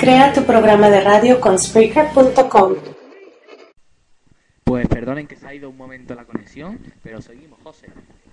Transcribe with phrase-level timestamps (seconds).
[0.00, 2.74] Crea tu programa de radio con Spreaker.com.
[4.64, 7.88] Pues perdonen que se ha ido un momento la conexión, pero seguimos, José.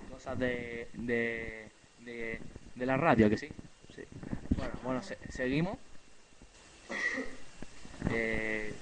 [0.09, 1.67] Cosas de, de,
[2.05, 3.49] de, la radio, que sí.
[3.93, 4.03] sí.
[4.55, 5.77] Bueno, bueno seguimos.
[8.11, 8.73] Eh,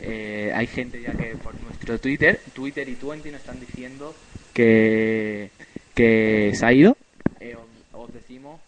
[0.00, 4.16] eh, hay gente ya que por nuestro Twitter, Twitter y Twenty nos están diciendo
[4.52, 5.50] que,
[5.94, 6.96] que se ha ido.
[7.38, 7.56] Eh,
[7.92, 8.60] os, decimos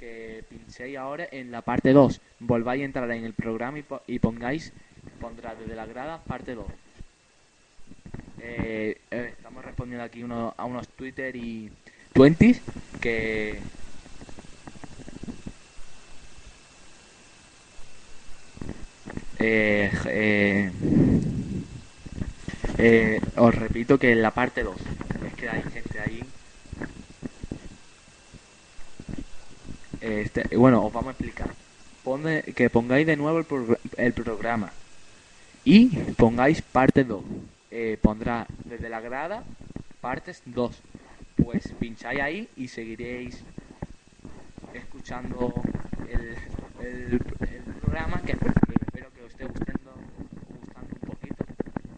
[0.00, 2.20] que pinchéis ahora en la parte 2.
[2.40, 4.72] Volváis a entrar en el programa y, pongáis,
[5.20, 6.66] pondrá desde la grada parte 2.
[9.10, 11.70] estamos respondiendo aquí uno, a unos Twitter y
[12.12, 12.62] Twenties
[13.00, 13.60] que
[19.44, 20.70] Eh, eh,
[22.78, 24.76] eh, os repito que en la parte 2
[25.26, 26.31] es que hay gente ahí.
[30.02, 31.50] Este, bueno, os vamos a explicar.
[32.54, 33.38] que pongáis de nuevo
[33.96, 34.72] el, programa
[35.64, 37.22] y pongáis parte 2.
[38.02, 39.44] pondrá desde la grada
[40.00, 40.82] partes 2.
[41.36, 43.44] Pues pincháis ahí y seguiréis
[44.74, 45.54] escuchando
[46.10, 46.36] el,
[46.86, 47.18] el
[47.80, 48.36] programa que
[49.32, 49.94] esté gustando,
[50.60, 51.44] gustando un poquito,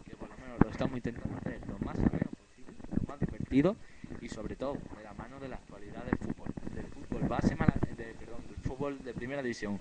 [0.05, 3.75] que por lo menos lo estamos intentando hacer lo más ameno posible, lo más divertido
[4.21, 7.55] y sobre todo de la mano de la actualidad del fútbol, del fútbol base,
[7.97, 9.79] de, perdón, del fútbol de primera división.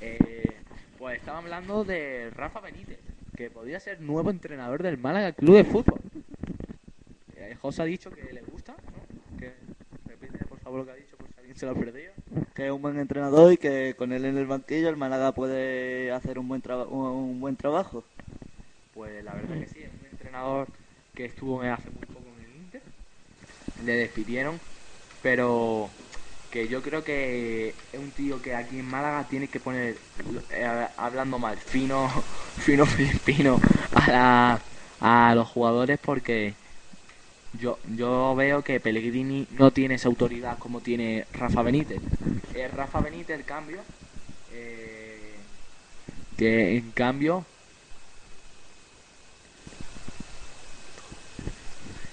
[0.00, 0.56] Eh,
[0.96, 2.98] pues estaba hablando de Rafa Benítez,
[3.36, 6.00] que podría ser nuevo entrenador del Málaga Club de Fútbol.
[7.36, 9.38] Eh, José ha dicho que le gusta, ¿no?
[9.38, 9.52] Que
[10.06, 12.12] repite por favor lo que ha dicho por si alguien se lo ha perdido
[12.54, 16.12] que es un buen entrenador y que con él en el banquillo el Málaga puede
[16.12, 18.04] hacer un buen, un buen trabajo.
[18.94, 20.66] Pues la verdad que sí, es un entrenador
[21.14, 22.82] que estuvo hace muy poco en el Inter.
[23.84, 24.58] Le despidieron,
[25.22, 25.90] pero
[26.50, 29.96] que yo creo que es un tío que aquí en Málaga tiene que poner,
[30.50, 32.08] eh, hablando mal, fino,
[32.58, 33.60] fino filipino
[33.94, 34.58] a,
[35.00, 36.54] a los jugadores porque
[37.52, 42.00] yo, yo veo que Pellegrini no tiene esa autoridad como tiene Rafa Benítez.
[42.54, 43.80] Eh, Rafa Benítez, el cambio,
[44.52, 45.34] eh,
[46.36, 47.44] que en cambio,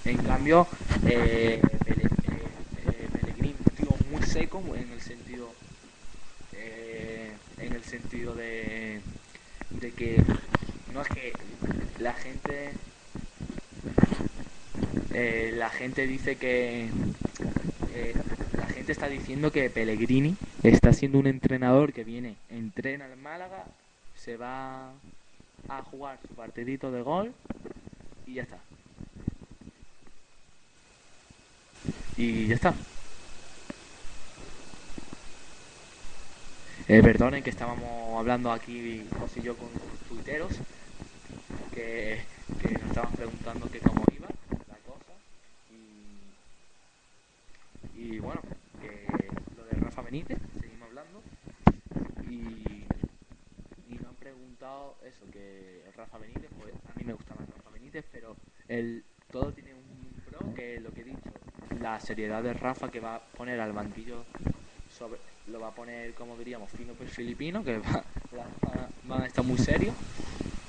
[0.04, 0.66] en cambio,
[1.06, 2.17] eh, Pellegrini
[4.60, 5.52] muy en el sentido,
[7.58, 9.00] en el sentido de,
[9.70, 10.22] de que
[10.92, 11.32] no es que
[11.98, 12.72] la gente
[15.12, 16.88] eh, la gente dice que
[17.94, 18.14] eh,
[18.56, 23.64] la gente está diciendo que Pellegrini está siendo un entrenador que viene, entrena al Málaga,
[24.14, 24.92] se va
[25.68, 27.32] a jugar su partidito de gol
[28.26, 28.58] y ya está.
[32.16, 32.74] Y ya está.
[36.90, 39.68] Eh, perdonen que estábamos hablando aquí José y yo con
[40.08, 40.52] tuiteros
[41.74, 42.22] que,
[42.62, 44.26] nos estaban preguntando que cómo iba
[47.94, 48.40] Y bueno,
[49.56, 51.20] lo de Rafa Benítez, seguimos hablando.
[52.30, 52.84] Y,
[53.90, 57.70] y nos han preguntado eso, que Rafa Benítez, pues a mí me gusta más Rafa
[57.70, 58.34] Benítez, pero
[58.66, 61.30] el, todo tiene un pro que lo que he dicho,
[61.82, 64.24] la seriedad de Rafa que va a poner al banquillo
[64.88, 65.18] sobre,
[65.50, 68.04] lo va a poner como diríamos fino pues filipino, que va,
[69.10, 69.92] a estar muy serio,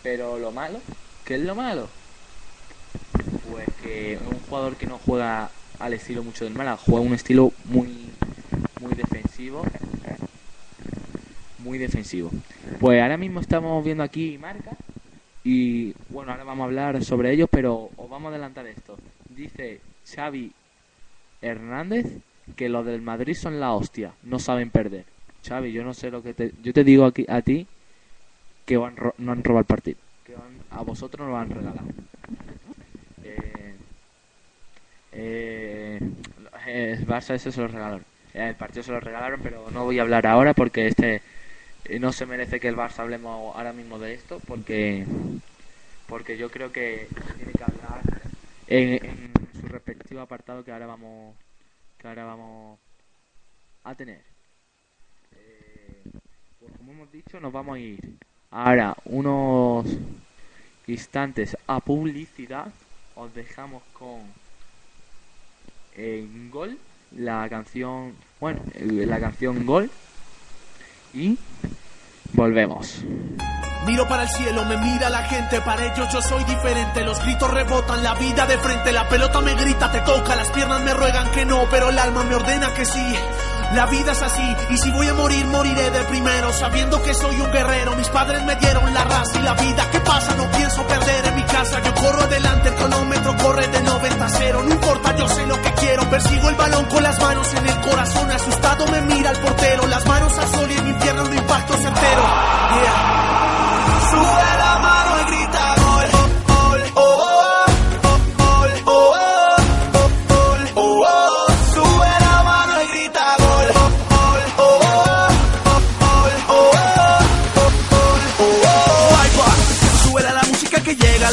[0.03, 0.79] pero lo malo,
[1.25, 1.89] ¿qué es lo malo?
[3.51, 6.77] Pues que un jugador que no juega al estilo mucho del Málaga.
[6.77, 8.09] Juega un estilo muy,
[8.81, 9.63] muy defensivo.
[11.59, 12.31] Muy defensivo.
[12.79, 14.71] Pues ahora mismo estamos viendo aquí marca.
[15.43, 18.97] Y bueno, ahora vamos a hablar sobre ellos, pero os vamos a adelantar esto.
[19.29, 20.51] Dice Xavi
[21.41, 22.05] Hernández
[22.55, 25.05] que los del Madrid son la hostia, no saben perder.
[25.47, 26.51] Xavi, yo no sé lo que te...
[26.61, 27.65] Yo te digo aquí a ti
[28.65, 29.97] que van, no han robado el partido.
[30.25, 30.35] Que
[30.69, 31.87] a vosotros no lo han regalado.
[35.11, 35.99] Eh,
[36.67, 38.05] el Barça ese se lo regalaron.
[38.33, 41.21] El partido se lo regalaron, pero no voy a hablar ahora porque este
[41.85, 45.05] eh, no se merece que el Barça hablemos ahora mismo de esto porque
[46.07, 47.07] porque yo creo que
[47.37, 48.01] tiene que hablar
[48.67, 51.35] en, su respectivo apartado que ahora vamos
[51.99, 52.79] que ahora vamos
[53.83, 54.23] a tener.
[55.31, 56.03] Eh,
[56.59, 58.17] pues como hemos dicho, nos vamos a ir
[58.49, 59.85] ahora unos
[60.87, 62.71] instantes a publicidad.
[63.15, 64.21] Os dejamos con
[65.95, 66.77] en Gol,
[67.11, 69.91] la canción, bueno, la canción Gol
[71.13, 71.37] y
[72.33, 73.03] volvemos.
[73.85, 77.49] Miro para el cielo, me mira la gente, para ellos yo soy diferente, los gritos
[77.49, 81.31] rebotan, la vida de frente, la pelota me grita, te toca, las piernas me ruegan
[81.31, 83.15] que no, pero el alma me ordena que sí.
[83.73, 87.39] La vida es así, y si voy a morir, moriré de primero, sabiendo que soy
[87.39, 87.95] un guerrero.
[87.95, 89.87] Mis padres me dieron la raza y la vida.
[89.91, 90.35] ¿Qué pasa?
[90.35, 91.81] No pienso perder en mi casa.
[91.83, 94.63] Yo corro adelante, el cronómetro corre de 90 a 0.
[94.65, 96.09] No importa, yo sé lo que quiero.
[96.09, 98.31] Persigo el balón con las manos en el corazón.
[98.31, 99.85] Asustado me mira el portero.
[99.87, 102.21] Las manos al sol y en infierno no impacto certero.
[102.21, 103.28] Yeah.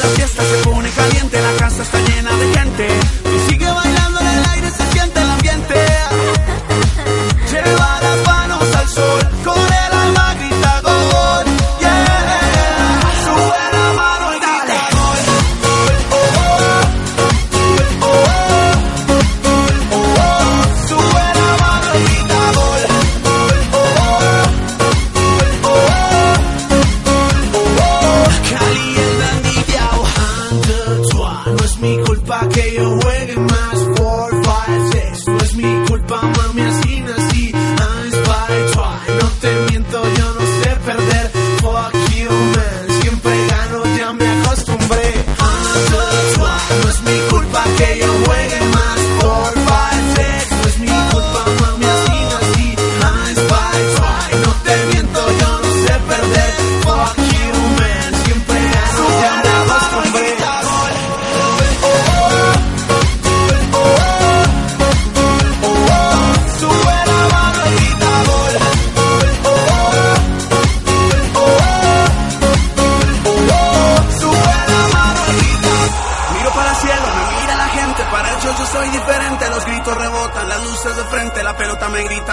[0.06, 3.15] La fiesta se pone caliente, la casa está llena de gente.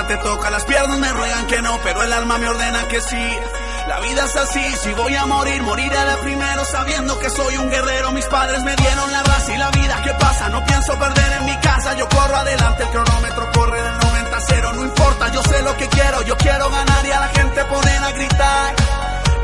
[0.08, 0.50] Te toca.
[0.50, 3.40] Las piernas me ruegan que no, pero el alma me ordena que sí.
[3.88, 7.70] La vida es así, si voy a morir, moriré de primero sabiendo que soy un
[7.70, 8.12] guerrero.
[8.12, 10.02] Mis padres me dieron la raza y la vida.
[10.04, 10.50] ¿Qué pasa?
[10.50, 11.94] No pienso perder en mi casa.
[11.96, 14.74] Yo corro adelante, el cronómetro corre del 90 a 0.
[14.74, 16.22] No importa, yo sé lo que quiero.
[16.24, 18.76] Yo quiero ganar y a la gente poner a gritar.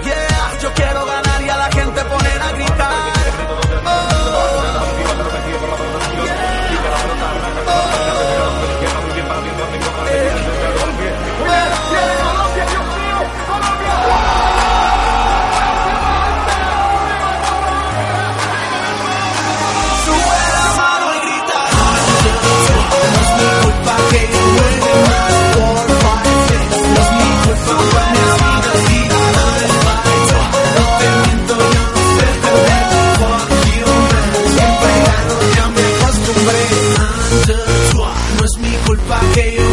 [0.04, 3.14] Yeah, yo quiero ganar y a la gente poner a gritar.
[8.20, 8.39] Sube
[39.40, 39.69] que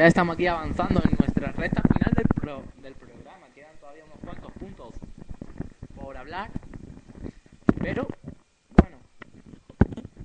[0.00, 3.46] ya estamos aquí avanzando en nuestra recta final del, pro- del programa.
[3.54, 4.94] Quedan todavía unos cuantos puntos
[5.94, 6.50] por hablar.
[7.82, 8.08] Pero,
[8.78, 8.96] bueno,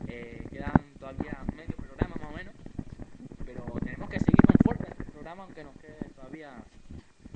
[0.07, 2.53] eh, quedan todavía medio programa más o menos.
[3.45, 6.51] Pero tenemos que seguir con fuerza en este programa, aunque nos quede todavía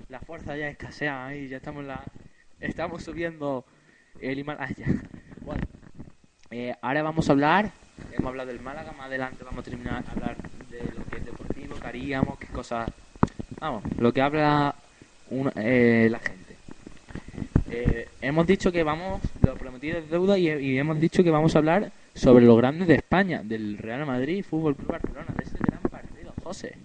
[0.08, 1.50] la fuerza ya escasea ahí.
[1.50, 2.02] Ya estamos, la,
[2.62, 3.66] estamos subiendo
[4.22, 4.86] el Himalaya.
[5.42, 5.64] Bueno,
[6.52, 7.72] eh, ahora vamos a hablar.
[8.12, 10.38] Hemos hablado del Málaga, más adelante vamos a terminar a hablar
[10.70, 12.90] de lo que es deportivo, que haríamos, qué cosas.
[13.60, 14.76] Vamos, lo que habla
[15.30, 16.56] una- eh, la gente.
[17.72, 21.56] Eh, hemos dicho que vamos, lo prometido es deuda, y, y hemos dicho que vamos
[21.56, 25.58] a hablar sobre los grandes de España, del Real Madrid, Fútbol Club Barcelona, de ese
[25.60, 26.76] gran partido, José.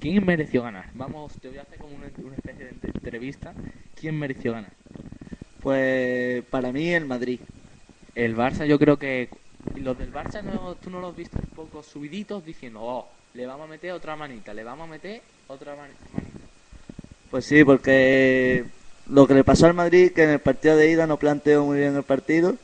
[0.00, 0.86] ¿Quién mereció ganar?
[0.94, 3.52] Vamos, te voy a hacer como una, una especie de ent- entrevista.
[4.00, 4.72] ¿Quién mereció ganar?
[5.60, 7.40] Pues para mí el Madrid.
[8.14, 9.28] El Barça, yo creo que
[9.76, 13.08] los del Barça no, tú no los viste un poco subiditos diciendo, oh,
[13.38, 16.38] le vamos a meter otra manita, le vamos a meter otra mani- manita.
[17.30, 18.64] Pues sí, porque
[19.06, 21.78] lo que le pasó al Madrid, que en el partido de ida no planteó muy
[21.78, 22.56] bien el partido.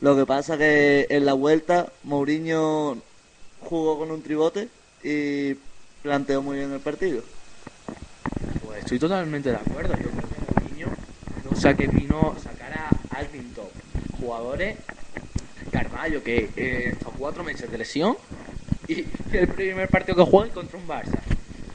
[0.00, 3.00] Lo que pasa que en la vuelta Mourinho
[3.60, 4.68] jugó con un tribote
[5.04, 5.54] y
[6.02, 7.22] planteó muy bien el partido.
[8.64, 9.94] Pues estoy totalmente de acuerdo.
[9.94, 10.88] Yo creo que Mourinho,
[11.48, 13.70] o sea, que vino a sacar a alguien top.
[14.18, 14.78] Jugadores,
[15.70, 18.16] Carvalho, que eh, estos cuatro meses de lesión,
[18.88, 21.18] Y el primer partido que juega es contra un Barça.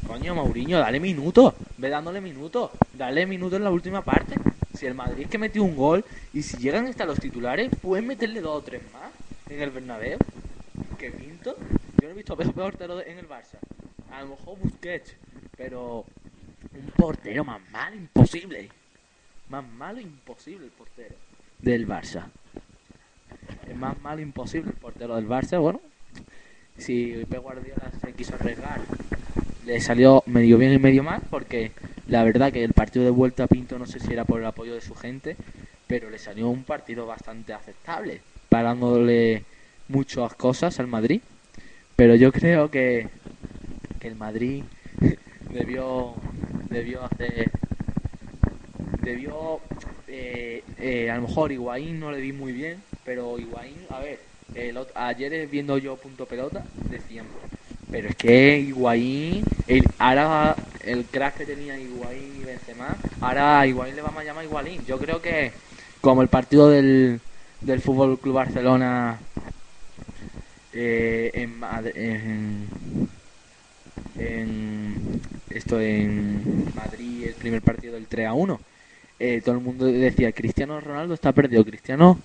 [0.08, 1.53] Coño, Mourinho, dale minutos.
[1.77, 2.72] Ve dándole minutos.
[2.94, 4.36] Dale minutos en la última parte.
[4.74, 8.08] Si el Madrid es que metió un gol y si llegan hasta los titulares, pueden
[8.08, 9.12] meterle dos o tres más
[9.50, 10.18] en el Bernabéu.
[10.98, 11.58] Que pinto.
[12.01, 13.58] Yo no he visto peor portero en el Barça.
[14.12, 15.15] A lo mejor Busquets.
[15.58, 16.06] Pero
[16.74, 18.70] un portero más malo imposible.
[19.50, 21.15] Más malo imposible el portero
[21.60, 22.27] del Barça.
[23.68, 25.60] Es más malo imposible el portero del Barça.
[25.60, 25.82] Bueno,
[26.78, 28.82] si Pep Guardiola se quiso arriesgar,
[29.66, 31.72] le salió medio bien y medio mal, porque
[32.08, 34.46] la verdad que el partido de vuelta a Pinto no sé si era por el
[34.46, 35.36] apoyo de su gente,
[35.88, 39.44] pero le salió un partido bastante aceptable, parándole
[39.88, 41.22] muchas cosas al Madrid.
[41.96, 43.10] Pero yo creo que,
[44.00, 44.63] que el Madrid
[45.50, 46.16] debió
[46.70, 47.51] debió hacer
[49.01, 49.60] debió
[50.08, 54.20] eh, eh, a lo mejor Higuaín no le vi muy bien pero Higuaín a ver
[54.55, 57.25] el ot- ayer viendo yo punto pelota decían
[57.91, 60.55] pero es que Higuaín el, ahora
[60.86, 64.86] el crack que tenía Higuaín y Benzema ahora a le vamos a llamar Higuaín.
[64.86, 65.51] Yo creo que
[66.00, 67.20] como el partido del
[67.62, 69.20] del Fútbol Club Barcelona
[70.74, 71.60] eh, en
[74.17, 78.60] en esto en Madrid el primer partido del 3 a 1
[79.20, 82.20] eh, todo el mundo decía Cristiano Ronaldo está perdido Cristiano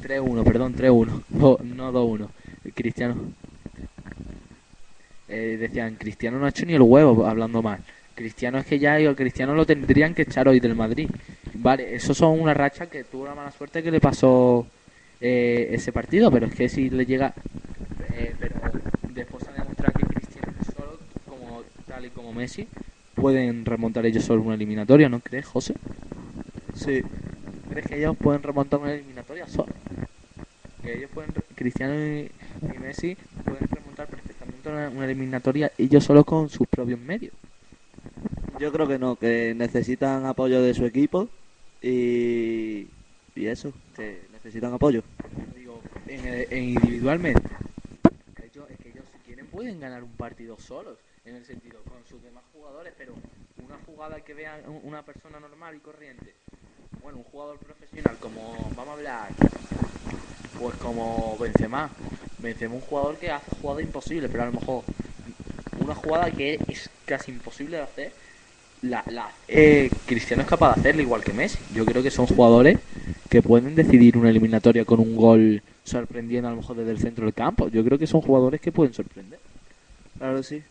[0.00, 2.30] 3 1 perdón 3 1 no, no 2 1
[2.74, 3.16] Cristiano.
[5.28, 7.80] Eh, decían Cristiano no ha hecho ni el huevo hablando mal
[8.14, 11.08] Cristiano es que ya digo, Cristiano lo tendrían que echar hoy del Madrid.
[11.54, 14.66] Vale eso son una racha que tuvo la mala suerte que le pasó
[15.20, 17.32] eh, ese partido pero es que si le llega
[18.12, 18.56] eh, pero
[19.14, 22.66] después ha demostrado que Cristiano solo, como tal y como Messi,
[23.14, 25.74] pueden remontar ellos solo una eliminatoria, ¿no crees, José?
[26.74, 27.02] Sí,
[27.70, 29.72] ¿Crees que ellos pueden remontar una eliminatoria solo?
[30.82, 32.30] Que ellos pueden, Cristiano y,
[32.74, 37.34] y Messi pueden remontar perfectamente una, una eliminatoria ellos solo con sus propios medios.
[38.58, 41.28] yo creo que no, que necesitan apoyo de su equipo
[41.80, 42.88] y,
[43.34, 45.02] y eso, que necesitan apoyo.
[45.54, 47.42] Digo, en, en individualmente.
[48.42, 52.04] Ellos, es que ellos si quieren pueden ganar un partido solos, en el sentido con
[52.06, 53.14] sus demás jugadores, pero
[53.64, 56.34] una jugada que vea un- una persona normal y corriente,
[57.02, 59.28] bueno, un jugador profesional como, vamos a hablar,
[60.58, 61.90] pues como Benzema.
[62.38, 64.82] Benzema un jugador que hace jugada imposible, pero a lo mejor
[65.78, 68.12] una jugada que es casi imposible de hacer,
[68.82, 71.58] la, la eh, Cristiano es capaz de hacerla igual que Messi.
[71.74, 72.78] Yo creo que son jugadores
[73.28, 77.24] que pueden decidir una eliminatoria con un gol sorprendiendo a lo mejor desde el centro
[77.26, 77.68] del campo.
[77.68, 79.38] Yo creo que son jugadores que pueden sorprender.
[80.18, 80.62] Claro, sí.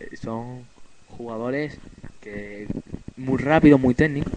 [0.00, 0.64] Eh, Son
[1.08, 1.76] jugadores
[2.20, 2.66] que
[3.16, 4.32] muy rápido, muy técnicos,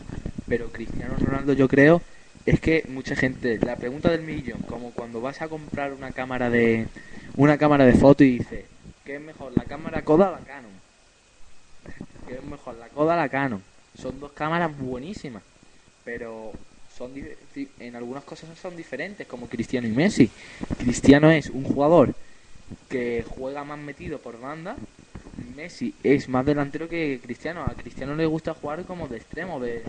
[0.47, 2.01] pero Cristiano Ronaldo yo creo
[2.45, 6.49] es que mucha gente la pregunta del millón, como cuando vas a comprar una cámara
[6.49, 6.87] de
[7.35, 8.65] una cámara de foto y dices,
[9.05, 10.71] ¿qué es mejor, la cámara Kodak o la Canon?
[12.27, 13.63] ¿Qué es mejor, la Kodak o la Canon?
[13.99, 15.43] Son dos cámaras buenísimas,
[16.03, 16.51] pero
[16.95, 17.11] son
[17.79, 20.29] en algunas cosas son diferentes, como Cristiano y Messi.
[20.77, 22.13] Cristiano es un jugador
[22.89, 24.75] que juega más metido por banda.
[25.55, 27.63] Messi es más delantero que Cristiano.
[27.63, 29.83] A Cristiano le gusta jugar como de extremo, de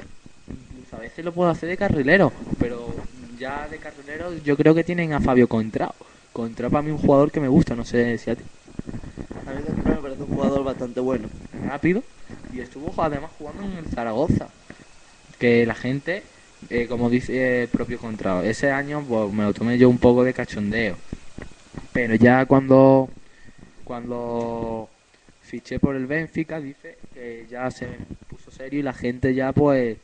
[0.48, 2.94] incluso a veces lo puede hacer de carrilero, pero
[3.38, 5.94] ya de carrilero yo creo que tienen a Fabio Contrao.
[6.32, 8.42] Contrao para mí un jugador que me gusta, no sé si a ti.
[9.46, 11.28] A mí me parece un jugador bastante bueno.
[11.66, 12.02] rápido
[12.54, 14.48] y estuvo además jugando en el Zaragoza
[15.38, 16.22] que la gente
[16.70, 20.24] eh, como dice el propio Contrao ese año pues, me lo tomé yo un poco
[20.24, 20.96] de cachondeo
[21.92, 23.08] pero ya cuando
[23.84, 24.88] cuando
[25.54, 27.86] fiché por el Benfica dice que ya se
[28.28, 29.96] puso serio y la gente ya pues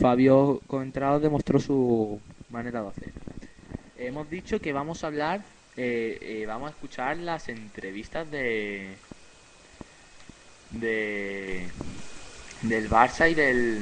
[0.00, 2.20] Fabio Contrao demostró su
[2.50, 3.12] manera de hacer.
[3.96, 5.42] Hemos dicho que vamos a hablar
[5.76, 8.96] eh, eh, vamos a escuchar las entrevistas de
[10.72, 11.68] de
[12.62, 13.78] del Barça y del,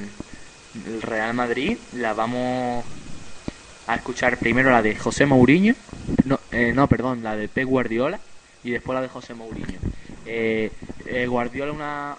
[0.74, 1.78] del Real Madrid.
[1.94, 2.84] La vamos
[3.86, 5.74] a escuchar primero la de José Mourinho
[6.26, 8.20] no, eh, no perdón la de Pep Guardiola
[8.62, 9.78] y después la de José Mourinho
[11.08, 12.16] eh, Guardiola una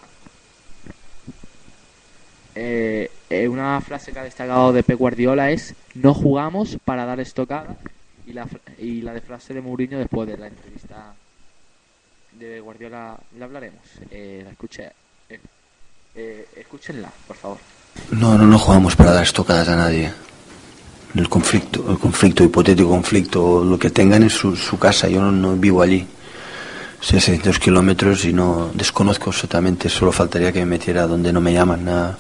[2.56, 7.20] eh, eh, una frase que ha destacado de Pep Guardiola es no jugamos para dar
[7.20, 7.78] estocada
[8.26, 11.14] y la, y la de frase de Mourinho después de la entrevista
[12.34, 13.82] de Guardiola la hablaremos
[14.12, 14.92] eh, la escuché
[15.30, 15.40] eh,
[16.16, 17.58] eh, escúchenla por favor
[18.12, 20.12] No, no, no jugamos para dar estocadas a nadie.
[21.16, 25.32] El conflicto, el conflicto, hipotético conflicto, lo que tengan en su, su casa, yo no,
[25.32, 26.08] no vivo allí.
[27.02, 31.54] Sé 600 kilómetros y no desconozco absolutamente, solo faltaría que me metiera donde no me
[31.54, 31.86] llaman.
[31.86, 32.18] nada.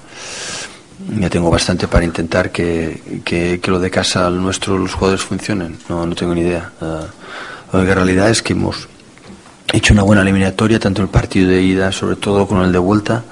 [1.20, 5.78] Ya tengo bastante para intentar que, que, lo de casa, nuestro, los jugadores funcionen.
[5.88, 6.72] No, no tengo ni idea.
[6.82, 7.06] Ah,
[7.72, 8.88] La realidad es que hemos
[9.72, 13.24] hecho una buena eliminatoria, tanto el partido de ida, sobre todo con el de vuelta,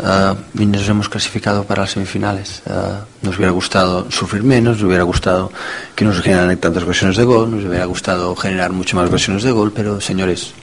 [0.00, 2.62] ah, y nos hemos clasificado para las semifinales.
[2.66, 5.52] Ah, nos hubiera gustado sufrir menos, nos hubiera gustado
[5.94, 9.50] que nos generaran tantas ocasiones de gol, nos hubiera gustado generar mucho más ocasiones de
[9.52, 10.54] gol, pero señores,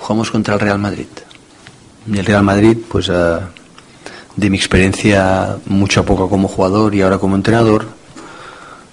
[0.00, 1.06] jugamos contra el Real Madrid.
[2.10, 3.50] Y el Real Madrid, pues ah,
[4.34, 7.86] de mi experiencia mucho a poco como jugador y ahora como entrenador,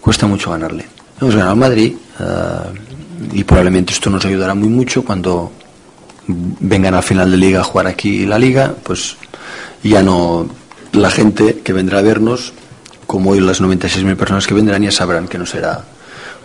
[0.02, 0.86] cuesta mucho ganarle.
[1.20, 2.66] Hemos ganado al Madrid ah,
[3.34, 5.52] y probablemente esto nos ayudará muy mucho cuando
[6.28, 9.16] vengan al final de liga a jugar aquí la liga, pues
[9.82, 10.48] ya no
[10.92, 12.54] la gente que vendrá a vernos,
[13.06, 15.86] como hoy las 96.000 personas que vendrán ya sabrán que no será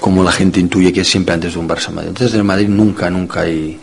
[0.00, 2.09] como la gente intuye que es siempre antes de un Barça Madrid.
[2.09, 3.78] Entonces en el Madrid nunca, nunca hay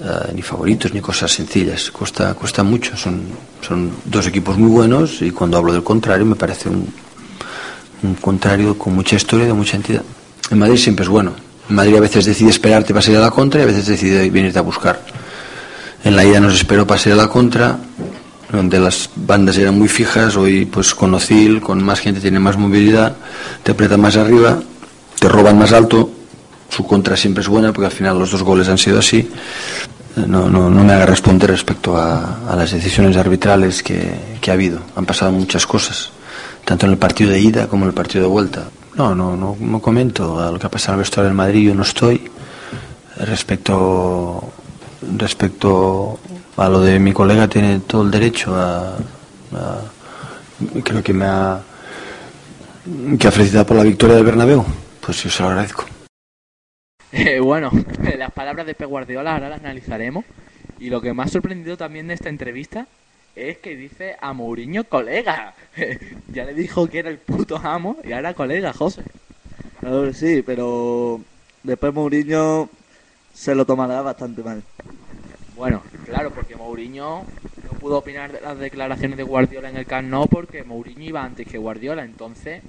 [0.00, 1.90] eh, ni favoritos ni cosas sencillas.
[1.90, 2.96] Cuesta, cuesta mucho.
[2.96, 3.22] Son,
[3.66, 6.86] son dos equipos muy buenos y cuando hablo del contrario me parece un,
[8.02, 10.02] un contrario con mucha historia y de mucha entidad.
[10.50, 11.32] En Madrid siempre es bueno.
[11.68, 14.30] En Madrid a veces decide esperarte para salir a la contra y a veces decide
[14.30, 15.00] venirte a buscar.
[16.04, 17.78] En la ida nos esperó para salir a la contra,
[18.52, 22.56] donde las bandas eran muy fijas, hoy pues con Ocil, con más gente tiene más
[22.56, 23.16] movilidad,
[23.62, 24.60] te apretan más arriba,
[25.18, 26.10] te roban más alto,
[26.68, 29.18] su contra siempre es buena porque al final los dos goles han sido así.
[30.16, 34.54] Eh, No, no, no me haga responder respecto a, las decisiones arbitrales que, que ha
[34.54, 34.80] habido.
[34.96, 36.10] Han pasado muchas cosas,
[36.64, 38.64] tanto en el partido de ida como en el partido de vuelta.
[38.94, 41.68] No, no, no, no comento a lo que ha pasado en el vestuario del Madrid,
[41.68, 42.30] yo no estoy.
[43.18, 44.42] Respecto,
[45.18, 46.18] respecto
[46.56, 48.94] a lo de mi colega, tiene todo el derecho a.
[49.54, 49.80] a-
[50.82, 51.60] creo que me ha.
[53.18, 54.64] que ha felicitado por la victoria del Bernabéu.
[55.00, 55.84] Pues yo se lo agradezco.
[57.26, 57.70] Eh, bueno,
[58.18, 60.24] las palabras de Pep Guardiola ahora las analizaremos.
[60.78, 62.86] Y lo que me ha sorprendido también de esta entrevista
[63.34, 65.54] es que dice a Mourinho colega.
[66.32, 69.02] ya le dijo que era el puto amo y ahora colega, José.
[69.82, 71.20] A ver, sí, pero
[71.62, 72.68] después Mourinho
[73.32, 74.62] se lo tomará bastante mal.
[75.56, 77.24] Bueno, claro, porque Mourinho
[77.64, 81.24] no pudo opinar de las declaraciones de Guardiola en el Camp Nou porque Mourinho iba
[81.24, 82.04] antes que Guardiola.
[82.04, 82.62] Entonces,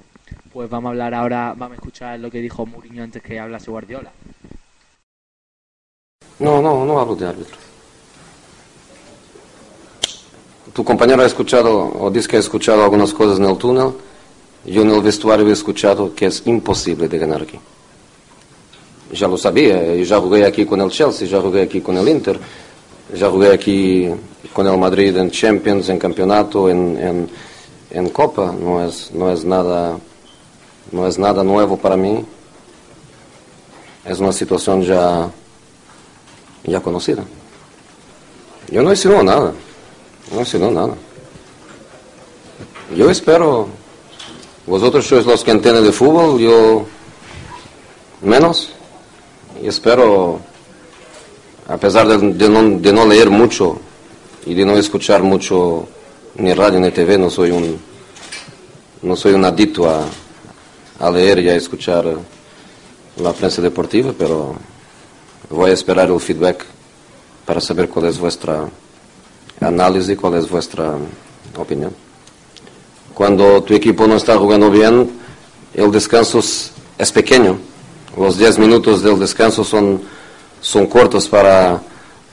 [0.54, 3.70] pues vamos a hablar ahora, vamos a escuchar lo que dijo Mourinho antes que hablase
[3.70, 4.10] Guardiola.
[6.40, 7.58] No, no, no hablo de árbitros.
[10.72, 13.92] Tu compañero ha escuchado o dice que ha escuchado algunas cosas en el túnel.
[14.64, 17.58] Yo en el vestuario he escuchado que es imposible de ganar aquí.
[19.12, 22.06] Ya lo sabía, y ya jugué aquí con el Chelsea, ya jugué aquí con el
[22.08, 22.38] Inter,
[23.14, 24.08] ya jugué aquí
[24.52, 27.30] con el Madrid en Champions, en campeonato, en, en,
[27.90, 28.52] en Copa.
[28.52, 29.98] No es, no es nada,
[30.92, 32.22] no es nada nuevo para mí.
[34.04, 35.30] Es una situación ya
[36.68, 37.24] ya conocida.
[38.70, 39.52] Yo no insinuo nada,
[40.32, 40.94] no insinuo nada.
[42.96, 43.68] Yo espero,
[44.66, 46.86] vosotros sois los que entienden de fútbol, yo
[48.22, 48.70] menos,
[49.62, 50.40] y espero,
[51.68, 53.78] a pesar de, de no, de no leer mucho
[54.46, 55.88] y de no escuchar mucho
[56.36, 57.78] ni radio ni TV, no soy un,
[59.02, 60.04] no soy un adicto a,
[60.98, 62.06] a leer y a escuchar
[63.22, 64.54] la prensa deportiva, pero
[65.50, 66.64] voy a esperar el feedback
[67.44, 68.68] para saber cuál es vuestra
[69.60, 70.94] análisis, cuál es vuestra
[71.56, 71.92] opinión.
[73.14, 75.10] Cuando tu equipo no está jugando bien,
[75.74, 77.56] el descanso es es pequeño.
[78.16, 80.02] Los 10 minutos del descanso son,
[80.60, 81.80] son cortos para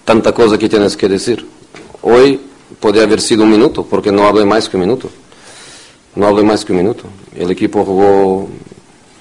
[0.04, 1.46] tanta cosa que tienes que decir.
[2.02, 2.42] Hoy
[2.80, 5.10] podría haber sido un minuto, porque no hablé más que un minuto.
[6.16, 7.04] No hablé más que un minuto.
[7.36, 8.50] El equipo jugó,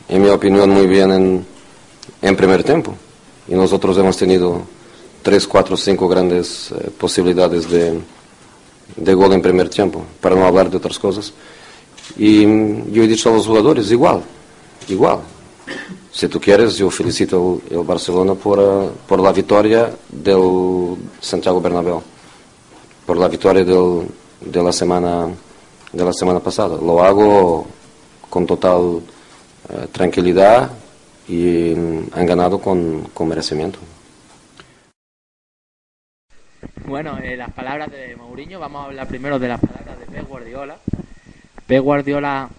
[0.09, 1.47] en mi opinión, muy bien en,
[2.23, 2.97] en primer tiempo
[3.49, 4.63] y nosotros hemos tenido
[5.23, 6.91] tres, cuatro, cinco grandes eh,
[7.69, 8.01] de,
[8.97, 11.33] de gol en primer tiempo, para no hablar de otras cosas.
[12.17, 14.23] Y mm, yo he dicho a los jugadores, igual,
[14.89, 15.21] igual.
[16.13, 21.61] Si tú quieres, yo felicito el, el Barcelona por, eh, por la victoria del Santiago
[21.61, 22.03] Bernabéu,
[23.07, 24.07] por la victoria del,
[24.41, 25.29] de, la semana,
[25.93, 26.77] de la semana pasada.
[26.81, 27.67] Lo hago
[28.29, 29.01] con total
[29.71, 30.71] eh, tranquilidad
[31.29, 33.79] y mm, han ganado con, con merecimiento.
[36.87, 40.29] Bueno, eh, las palabras de Mourinho, vamos a hablar primero de las palabras de Pep
[40.29, 40.77] Guardiola.
[41.67, 42.51] Pep Guardiola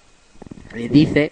[0.73, 1.31] le dice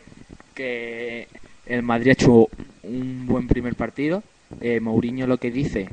[0.54, 1.28] que
[1.66, 2.48] el Madrid ha hecho
[2.84, 4.22] un buen primer partido.
[4.62, 5.90] Eh, Mourinho lo que dice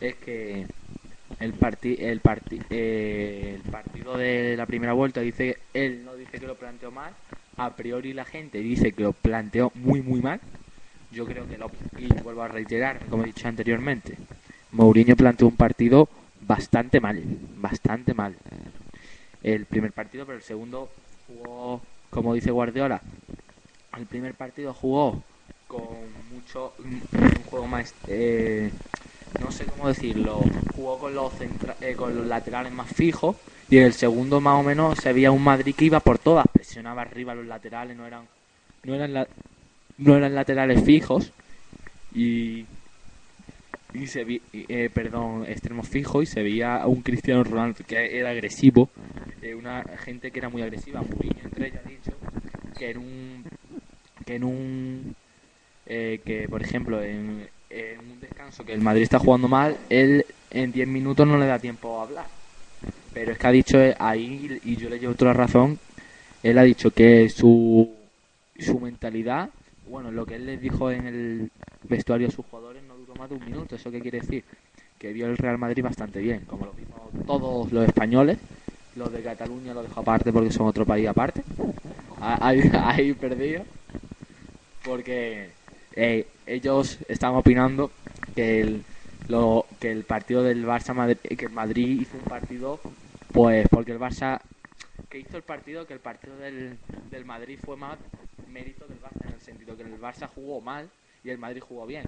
[0.00, 0.66] es que
[1.40, 6.38] el, parti el, parti eh, el partido de la primera vuelta dice él no dice
[6.38, 7.12] que lo planteó mal,
[7.56, 10.40] a priori la gente dice que lo planteó muy muy mal.
[11.14, 14.16] Yo creo que lo y vuelvo a reiterar, como he dicho anteriormente,
[14.72, 16.08] Mourinho planteó un partido
[16.40, 17.22] bastante mal,
[17.56, 18.34] bastante mal.
[19.42, 20.90] El primer partido, pero el segundo
[21.28, 23.00] jugó, como dice Guardiola,
[23.96, 25.22] el primer partido jugó
[25.68, 25.86] con
[26.32, 27.00] mucho un
[27.48, 28.70] juego más eh,
[29.40, 30.40] no sé cómo decirlo
[30.74, 33.36] jugó con los centra- eh, con los laterales más fijos
[33.70, 36.46] y en el segundo más o menos se veía un Madrid que iba por todas
[36.52, 38.26] presionaba arriba los laterales no eran
[38.84, 39.28] no eran la-
[39.98, 41.32] no eran laterales fijos
[42.14, 42.66] y
[44.06, 48.30] se vi, eh, perdón extremos fijos y se veía a un Cristiano Ronaldo que era
[48.30, 48.90] agresivo
[49.40, 52.12] eh, una gente que era muy agresiva Mourinho entre ellos ha dicho
[52.76, 53.44] que en un
[54.24, 55.16] que en un
[55.86, 60.24] eh, que por ejemplo en, en un descanso que el Madrid está jugando mal él
[60.50, 62.26] en 10 minutos no le da tiempo a hablar.
[63.12, 65.78] Pero es que ha dicho eh, ahí y yo le llevo toda la razón
[66.42, 67.92] él ha dicho que su
[68.58, 69.50] su mentalidad
[69.94, 71.50] bueno lo que él les dijo en el
[71.84, 73.76] vestuario a sus jugadores no duró más de un minuto.
[73.76, 74.42] Eso qué quiere decir
[74.98, 78.38] que vio el Real Madrid bastante bien como lo vimos todos los españoles.
[78.96, 81.44] Los de Cataluña lo dejo aparte porque son otro país aparte.
[82.20, 83.62] Ahí, ahí perdido.
[84.84, 85.50] Porque
[85.92, 87.92] eh, ellos estaban opinando
[88.34, 88.82] que el
[89.28, 92.80] lo que el partido del Barça Madrid que el Madrid hizo un partido
[93.32, 94.40] pues porque el Barça
[95.08, 96.78] que hizo el partido que el partido del,
[97.10, 97.96] del Madrid fue más
[98.54, 100.88] mérito del Barça en el sentido que el Barça jugó mal
[101.24, 102.04] y el Madrid jugó bien.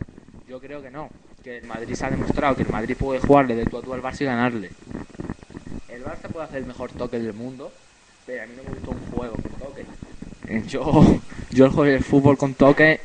[0.48, 1.10] Yo creo que no
[1.42, 3.92] que el Madrid se ha demostrado que el Madrid puede jugarle de tú a tú
[3.92, 4.70] al Barça y ganarle.
[5.88, 7.72] El Barça puede hacer el mejor toque del mundo
[8.24, 9.84] pero a mí no me gusta un juego con toque.
[10.68, 13.00] Yo yo el juego de fútbol con toque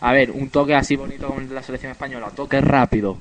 [0.00, 3.18] a ver un toque así bonito como la selección española toque rápido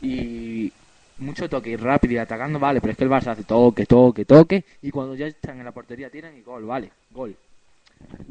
[0.00, 0.72] y
[1.18, 4.24] mucho toque y rápido y atacando, vale, pero es que el Barça hace toque, toque,
[4.24, 7.36] toque y cuando ya están en la portería tiran y gol, vale, gol.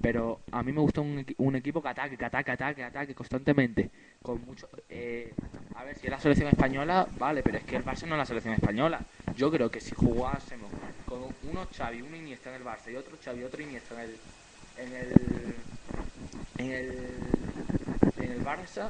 [0.02, 3.90] Pero a mí me gusta un, un equipo que ataque, que ataque, ataque, ataque constantemente.
[4.22, 4.70] Con mucho.
[4.90, 5.34] eh,
[5.76, 8.20] a ver, si es la selección española, vale, pero es que el Barça no es
[8.20, 9.02] la selección española.
[9.36, 10.70] Yo creo que si jugásemos
[11.06, 14.16] con uno Xavi, uno Iniesta en el Barça y otro Xavi, otro Iniesta en el.
[14.78, 15.56] En el.
[16.58, 18.05] En el.
[18.32, 18.90] El Barça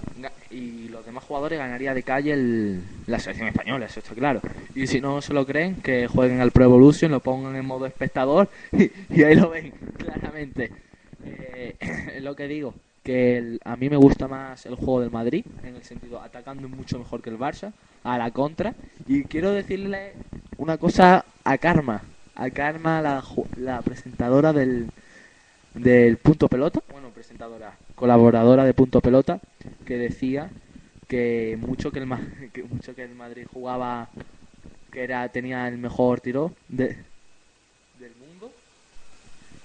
[0.52, 4.42] y los demás jugadores ganaría de calle el- la selección española, eso está claro.
[4.74, 7.86] Y si no se lo creen, que jueguen al Pro Evolution, lo pongan en modo
[7.86, 8.50] espectador
[9.10, 10.72] y, ahí lo ven claramente.
[11.26, 11.76] Eh,
[12.16, 15.76] es lo que digo, que a mí me gusta más el juego del Madrid, en
[15.76, 17.72] el sentido atacando mucho mejor que el Barça,
[18.04, 18.74] a la contra.
[19.08, 20.14] Y quiero decirle
[20.58, 22.02] una cosa a Karma,
[22.36, 23.24] a Karma, la,
[23.58, 24.90] la presentadora del,
[25.74, 26.82] del Punto Pelota,
[27.26, 29.40] presentadora, colaboradora de Punto Pelota,
[29.84, 30.52] que decía
[31.08, 32.08] que mucho que el,
[32.54, 34.10] que mucho que el Madrid jugaba,
[34.92, 36.96] que era tenía el mejor tiro de,
[38.00, 38.52] del mundo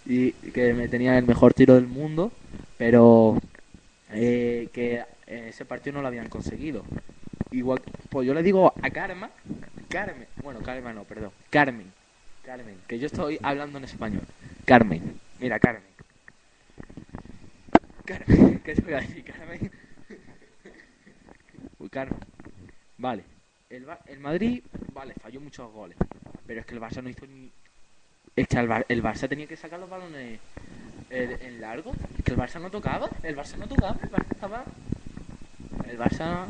[0.07, 2.33] y que me tenía el mejor tiro del mundo,
[2.79, 3.39] pero
[4.11, 6.83] eh, que en ese partido no lo habían conseguido.
[7.51, 9.29] Igual, pues yo le digo a Karma,
[9.91, 11.93] Carmen, bueno, Carmen no, perdón, Carmen,
[12.43, 14.23] Carmen, que yo estoy hablando en español.
[14.65, 15.90] Carmen, mira, Carmen.
[18.65, 19.71] ¿Qué te voy a decir, Carmen?
[21.79, 22.19] Uy, Carmen.
[22.99, 23.25] Vale.
[23.69, 25.97] El, el Madrid, vale, falló muchos goles.
[26.47, 27.51] Pero es que el Barça no hizo ni.
[28.37, 30.41] Es que el, el Barça tenía que sacar los balones
[31.11, 31.93] en largo.
[32.19, 33.09] Es que el Barça no tocaba.
[33.23, 33.97] El Barça no tocaba.
[34.03, 34.65] El Barça estaba.
[35.89, 36.47] El Barça.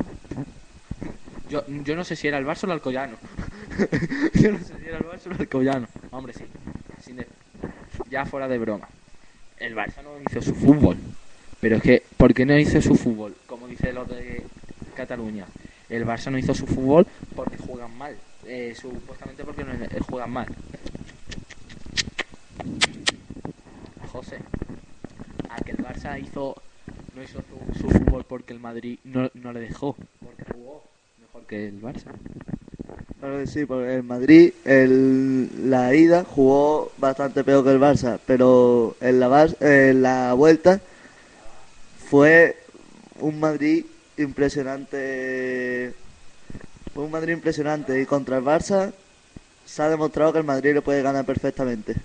[1.49, 3.17] Yo, yo no sé si era el Barça o el Alcoyano.
[4.33, 5.87] yo no sé si era el Barça o el Alcoyano.
[6.11, 6.45] Hombre, sí.
[7.01, 7.27] Sin de-
[8.09, 8.87] Ya fuera de broma.
[9.57, 10.97] El Barça no hizo su fútbol.
[11.61, 13.35] Pero es que, ¿por qué no hizo su fútbol?
[13.45, 14.43] Como dice los de
[14.95, 15.45] Cataluña.
[15.89, 18.15] El Barça no hizo su fútbol porque juegan mal.
[18.47, 20.47] Eh, supuestamente porque no, eh, juegan mal.
[24.11, 24.39] José,
[25.49, 26.55] a que el Barça hizo
[27.15, 29.95] no hizo su, su fútbol porque el Madrid no, no le dejó.
[30.19, 30.83] Porque jugó
[31.21, 32.11] mejor que el Barça.
[33.45, 39.19] Sí, porque el Madrid, el, la ida jugó bastante peor que el Barça, pero en
[39.19, 40.81] la, en la vuelta
[42.11, 42.57] fue
[43.21, 43.85] un Madrid
[44.17, 45.93] impresionante.
[46.93, 48.91] Fue un Madrid impresionante y contra el Barça
[49.63, 51.95] se ha demostrado que el Madrid le puede ganar perfectamente.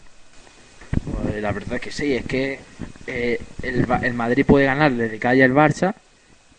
[1.12, 2.60] Pues la verdad es que sí, es que
[3.08, 5.96] eh, el, Madrid puede ganarle de calle al Barça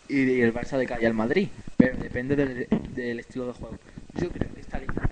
[0.10, 3.80] y, el Barça de calle al Madrid, pero depende del, estilo de juego.
[4.16, 5.08] Yo creo que esta liga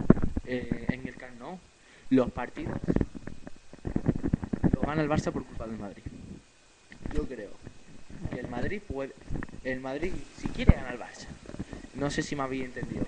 [0.45, 1.35] eh, en el Camp
[2.09, 2.81] los partidos
[4.73, 6.03] lo gana el Barça por culpa del Madrid.
[7.13, 7.54] Yo creo
[8.39, 9.13] el Madrid puede,
[9.63, 11.27] el Madrid si quiere ganar al Barça,
[11.95, 13.05] no sé si me había entendido.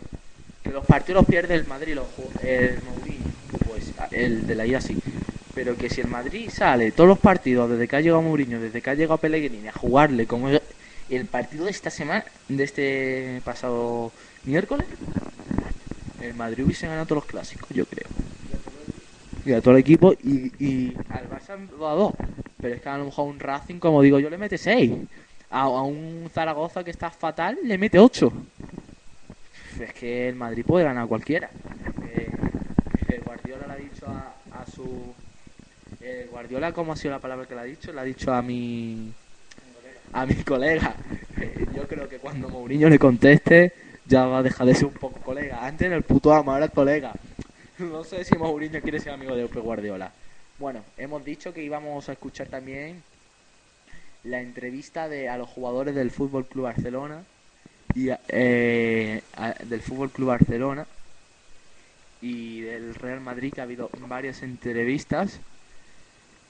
[0.64, 2.08] Que los partidos los pierde el Madrid, los,
[2.44, 3.26] el Mourinho,
[3.68, 4.98] pues el de la ida sí.
[5.54, 8.82] Pero que si el Madrid sale todos los partidos desde que ha llegado Mourinho, desde
[8.82, 14.12] que ha llegado Pellegrini a jugarle como el partido de esta semana, de este pasado
[14.44, 14.88] miércoles,
[16.22, 18.08] el Madrid hubiese ganado todos los clásicos, yo creo.
[19.46, 22.14] Y a todo el equipo y, al Barça lo da dos.
[22.62, 24.92] Pero es que a lo mejor un Racing, como digo yo, le mete seis.
[25.50, 28.32] a, a un Zaragoza que está fatal le mete 8.
[29.80, 31.50] Es que el Madrid puede ganar a cualquiera.
[32.16, 32.28] Eh,
[33.10, 35.14] eh, Guardiola le ha dicho a, su...
[36.02, 37.94] eh, Guardiola, ¿cómo ha sido la palabra que le ha dicho?
[37.94, 39.12] Le ha dicho a mi...
[40.14, 40.96] A mi colega.
[41.40, 43.74] Eh, Yo creo que cuando Mourinho le conteste
[44.06, 45.64] ya va a dejar de ser un poco colega.
[45.66, 47.14] Antes era el puto amo, ahora es colega.
[47.78, 50.12] No sé si Mourinho quiere ser amigo de Pep Guardiola.
[50.60, 53.04] Bueno, hemos dicho que íbamos a escuchar también
[54.24, 57.24] la entrevista de a los jugadores del Fútbol Club Barcelona
[57.96, 59.22] y eh,
[59.66, 60.86] del Fútbol Barcelona
[62.22, 65.40] y del Real Madrid que ha habido varias entrevistas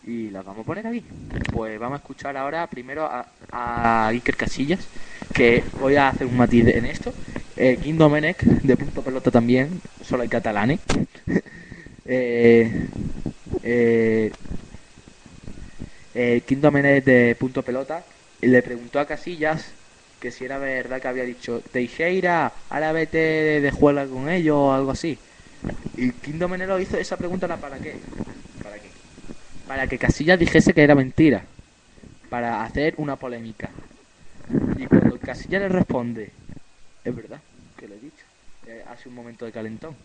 [0.03, 1.03] y las vamos a poner aquí.
[1.51, 4.87] Pues vamos a escuchar ahora primero a, a Iker Casillas,
[5.33, 7.13] que voy a hacer un matiz en esto.
[7.55, 10.79] Eh, Kim Domenech, de punto pelota también, solo hay catalanes.
[12.07, 12.89] eh,
[13.63, 14.31] eh,
[16.13, 18.03] eh, Domenech de punto pelota
[18.41, 19.65] le preguntó a Casillas
[20.19, 24.73] que si era verdad que había dicho Teixeira, ahora vete de, de con ellos o
[24.73, 25.17] algo así.
[25.95, 27.95] Y Kim Domenech lo hizo esa pregunta para qué?
[28.63, 28.89] ¿Para qué?
[29.67, 31.45] Para que Casillas dijese que era mentira.
[32.29, 33.69] Para hacer una polémica.
[34.77, 36.31] Y cuando Casillas le responde,
[37.03, 37.41] es verdad
[37.77, 38.25] que lo he dicho.
[38.67, 39.95] eh, hace un momento de calentón.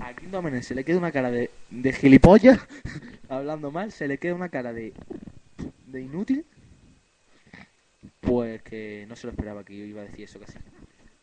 [0.00, 2.58] A Kim Domenech se le queda una cara de, de gilipollas,
[3.28, 4.92] hablando mal, se le queda una cara de,
[5.86, 6.44] de inútil.
[8.20, 10.58] Pues que no se lo esperaba que yo iba a decir eso casi.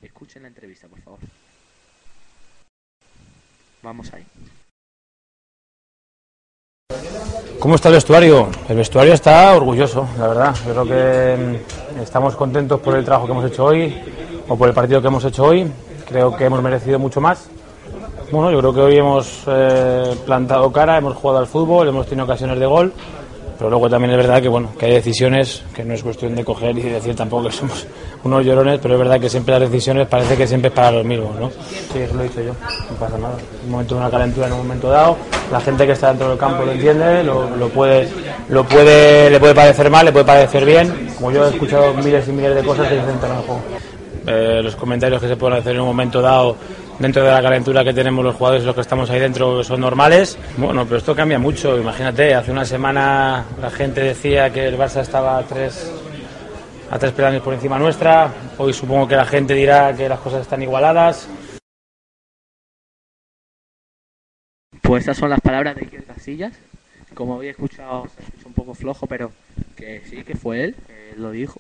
[0.01, 1.19] Escuchen la entrevista, por favor.
[3.81, 4.25] Vamos ahí.
[7.59, 8.49] ¿Cómo está el vestuario?
[8.69, 10.55] El vestuario está orgulloso, la verdad.
[10.65, 11.59] Yo creo que
[11.97, 13.95] mm, estamos contentos por el trabajo que hemos hecho hoy
[14.47, 15.71] o por el partido que hemos hecho hoy.
[16.07, 17.49] Creo que hemos merecido mucho más.
[18.31, 22.25] Bueno, yo creo que hoy hemos eh, plantado cara, hemos jugado al fútbol, hemos tenido
[22.25, 22.91] ocasiones de gol,
[23.57, 26.43] pero luego también es verdad que bueno, que hay decisiones que no es cuestión de
[26.43, 27.85] coger y decir tampoco que somos
[28.23, 31.05] unos llorones, pero es verdad que siempre las decisiones parece que siempre es para los
[31.05, 31.51] mismos, ¿no?
[31.93, 33.37] Sí, eso lo he dicho yo, no pasa nada.
[33.63, 35.17] Un momento de una calentura en un momento dado,
[35.51, 38.09] la gente que está dentro del campo lo entiende, lo, lo puede,
[38.49, 41.09] lo puede, le puede parecer mal, le puede parecer bien.
[41.15, 43.61] Como yo he escuchado miles y miles de cosas que dicen en el juego.
[44.27, 46.55] Eh, los comentarios que se pueden hacer en un momento dado
[46.99, 49.81] dentro de la calentura que tenemos los jugadores y los que estamos ahí dentro son
[49.81, 50.37] normales.
[50.57, 51.77] Bueno, pero esto cambia mucho.
[51.77, 55.91] Imagínate, hace una semana la gente decía que el Barça estaba a tres,
[56.89, 58.31] a tres peldaños por encima nuestra.
[58.57, 61.27] Hoy supongo que la gente dirá que las cosas están igualadas.
[64.81, 66.53] Pues estas son las palabras de Iker Casillas.
[67.13, 69.31] Como había escuchado, se escucha un poco flojo, pero
[69.75, 71.59] que sí, que fue él, que lo dijo.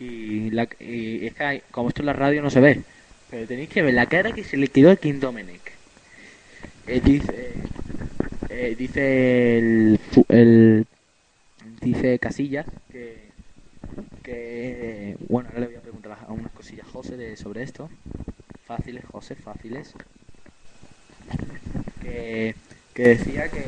[0.00, 2.82] Y, la, y es que como esto en la radio no se ve,
[3.30, 5.60] pero tenéis que ver la cara que se le quedó a Kim Domenech.
[6.86, 7.52] Eh, dice,
[8.48, 10.86] eh, dice el, el-
[11.82, 13.28] dice Casillas que,
[14.22, 17.90] que bueno, ahora le voy a preguntar a unas cosillas a José de, sobre esto.
[18.66, 19.94] Fáciles, José, fáciles
[22.02, 22.54] que,
[22.94, 23.64] que decía que,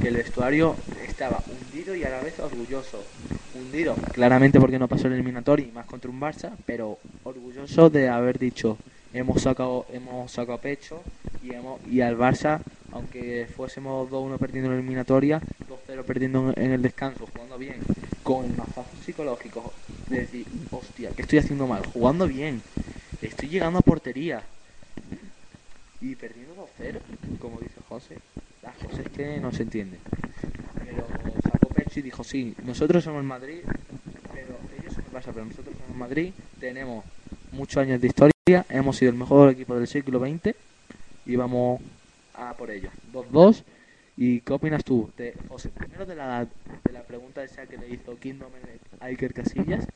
[0.00, 3.04] que el vestuario estaba hundido y a la vez orgulloso.
[3.54, 8.08] Hundido, claramente porque no pasó el eliminatorio y más contra un Barça, pero orgulloso de
[8.08, 8.78] haber dicho
[9.12, 11.02] hemos sacado hemos sacado pecho
[11.42, 12.60] y hemos y al Barça
[12.92, 15.40] aunque fuésemos 2-1 perdiendo en la eliminatoria
[15.88, 17.80] 2-0 perdiendo en, el descanso jugando bien
[18.22, 19.72] con el mazazo psicológico
[20.08, 22.62] de decir hostia que estoy haciendo mal jugando bien
[23.20, 24.42] estoy llegando a portería
[26.04, 27.00] y perdiendo 2-0,
[27.38, 28.18] como dice José.
[28.62, 30.00] Las cosas que no se entienden.
[30.84, 31.06] Pero
[31.42, 33.60] sacó pecho y dijo, sí, nosotros somos Madrid,
[34.32, 37.04] pero ellos son el Barça, pero nosotros somos Madrid, tenemos
[37.54, 40.54] muchos años de historia, hemos sido el mejor equipo del siglo XX
[41.26, 41.80] y vamos
[42.34, 42.90] a por ello.
[43.12, 43.62] 2-2.
[44.16, 45.70] ¿Y qué opinas tú, de, José?
[45.70, 46.44] Primero de la,
[46.84, 49.86] de la pregunta esa que le hizo Domenech a Iker Casillas,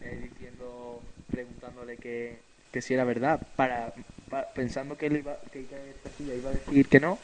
[0.00, 2.38] eh, diciendo, preguntándole que,
[2.72, 3.92] que si era verdad, para,
[4.28, 7.18] pa- pensando que, él iba, que Iker Casillas iba a decir que no,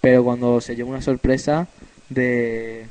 [0.00, 1.66] pero cuando se llevó una sorpresa
[2.08, 2.86] de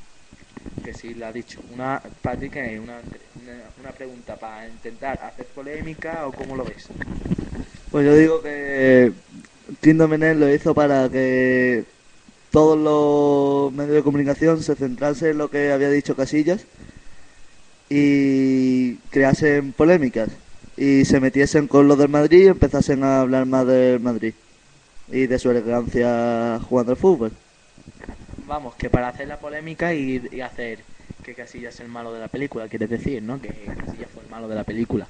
[0.83, 2.99] que sí le ha dicho una para ti que una,
[3.41, 6.87] una, una pregunta para intentar hacer polémica o cómo lo ves
[7.91, 9.11] Pues yo digo que
[9.81, 11.83] Kim Domenech lo hizo para que
[12.51, 16.65] todos los medios de comunicación se centrasen en lo que había dicho Casillas
[17.89, 20.29] y creasen polémicas
[20.77, 24.33] y se metiesen con los del Madrid y empezasen a hablar más del Madrid
[25.11, 27.31] y de su elegancia jugando al fútbol.
[28.47, 30.79] Vamos que para hacer la polémica y, y hacer
[31.23, 34.29] que Casillas es el malo de la película quieres decir no que Casillas fue el
[34.29, 35.07] malo de la película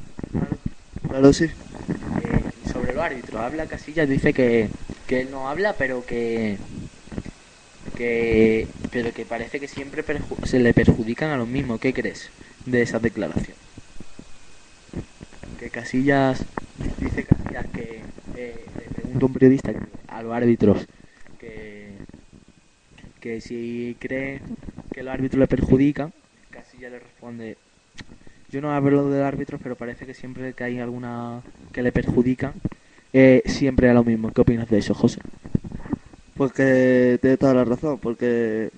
[1.07, 1.45] Claro, sí.
[1.45, 4.69] Eh, y sobre los árbitros, habla Casillas, dice que,
[5.07, 6.57] que él no habla, pero que
[7.95, 10.03] que pero que parece que siempre
[10.43, 11.79] se le perjudican a los mismos.
[11.79, 12.29] ¿Qué crees
[12.65, 13.57] de esa declaración?
[15.59, 16.43] Que Casillas
[16.99, 18.01] dice Casillas que
[18.35, 19.71] eh, le pregunta a un periodista
[20.07, 20.85] a los árbitros
[23.19, 24.41] que si cree
[24.93, 26.13] que los árbitros le perjudican,
[26.49, 27.57] Casillas le responde
[28.49, 31.41] yo no hablo de árbitros, pero parece que siempre que hay alguna
[31.73, 32.53] que le perjudican,
[33.11, 34.31] eh, siempre es lo mismo.
[34.31, 35.19] ¿Qué opinas de eso, José?
[36.35, 38.69] Pues que tiene toda la razón, porque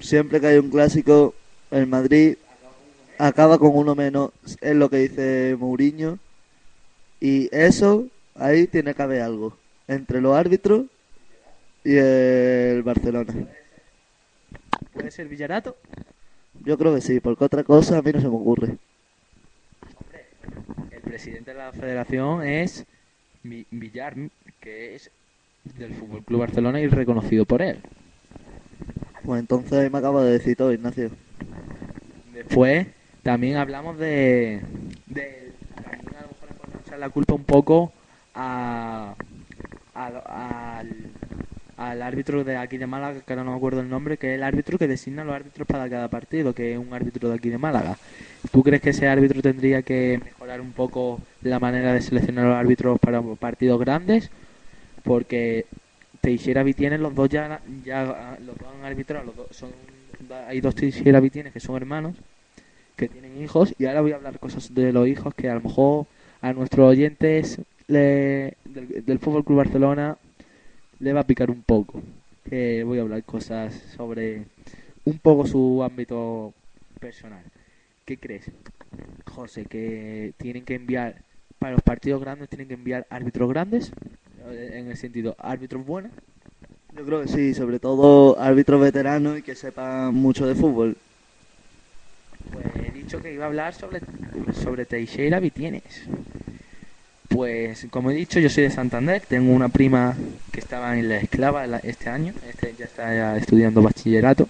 [0.00, 1.34] siempre que hay un clásico,
[1.70, 2.36] el Madrid
[3.16, 6.18] acaba con uno menos, es lo que dice Mourinho,
[7.18, 9.56] y eso, ahí tiene que haber algo,
[9.88, 10.84] entre los árbitros
[11.84, 13.32] y el Barcelona.
[14.96, 15.76] ¿Puede ser Villarato?
[16.64, 18.78] Yo creo que sí, porque otra cosa a mí no se me ocurre.
[20.90, 22.84] El presidente de la federación es
[23.42, 24.14] Vi- Villar,
[24.60, 25.10] que es
[25.78, 27.78] del Fútbol Club Barcelona y reconocido por él.
[29.24, 31.10] Pues entonces me acabo de decir todo, Ignacio.
[32.32, 32.86] Después
[33.22, 34.62] también hablamos de,
[35.06, 37.92] de también a lo mejor le podemos echar la culpa un poco
[38.34, 39.14] a,
[39.94, 40.88] al, al,
[41.76, 44.36] al árbitro de aquí de Málaga, que ahora no me acuerdo el nombre, que es
[44.36, 47.50] el árbitro que designa los árbitros para cada partido, que es un árbitro de aquí
[47.50, 47.98] de Málaga.
[48.50, 52.56] ¿Tú crees que ese árbitro tendría que mejorar un poco la manera de seleccionar los
[52.56, 54.30] árbitros para partidos grandes?
[55.02, 55.66] Porque
[56.22, 59.70] Teixeira Vitienes, los dos ya, ya los dos han arbitrado, los dos son,
[60.48, 62.16] hay dos Teixeira Vitienes que son hermanos,
[62.96, 65.60] que tienen hijos, y ahora voy a hablar cosas de los hijos que a lo
[65.60, 66.06] mejor
[66.40, 70.16] a nuestros oyentes del, del Fútbol Club Barcelona
[71.00, 72.02] le va a picar un poco.
[72.48, 74.44] Que voy a hablar cosas sobre
[75.04, 76.52] un poco su ámbito
[77.00, 77.42] personal.
[78.04, 78.50] ¿Qué crees,
[79.24, 79.64] José?
[79.64, 81.22] ¿Que tienen que enviar,
[81.58, 83.90] para los partidos grandes, tienen que enviar árbitros grandes?
[84.48, 86.12] Eh, En el sentido, árbitros buenos.
[86.96, 90.96] Yo creo que sí, sobre todo árbitros veteranos y que sepan mucho de fútbol.
[92.52, 94.00] Pues he dicho que iba a hablar sobre,
[94.54, 96.06] sobre Teixeira Vitienes.
[97.36, 100.16] Pues como he dicho, yo soy de Santander, tengo una prima
[100.52, 104.48] que estaba en la esclava la- este año, este ya está estudiando bachillerato.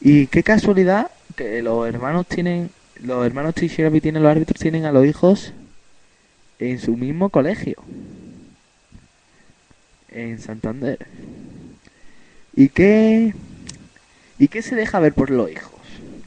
[0.00, 2.70] Y qué casualidad que los hermanos tienen,
[3.00, 5.52] los hermanos Teixeira Vitienes, los árbitros tienen a los hijos
[6.58, 7.76] en su mismo colegio.
[10.08, 11.06] En Santander.
[12.56, 13.34] ¿Y qué,
[14.40, 15.70] ¿Y qué se deja ver por los hijos?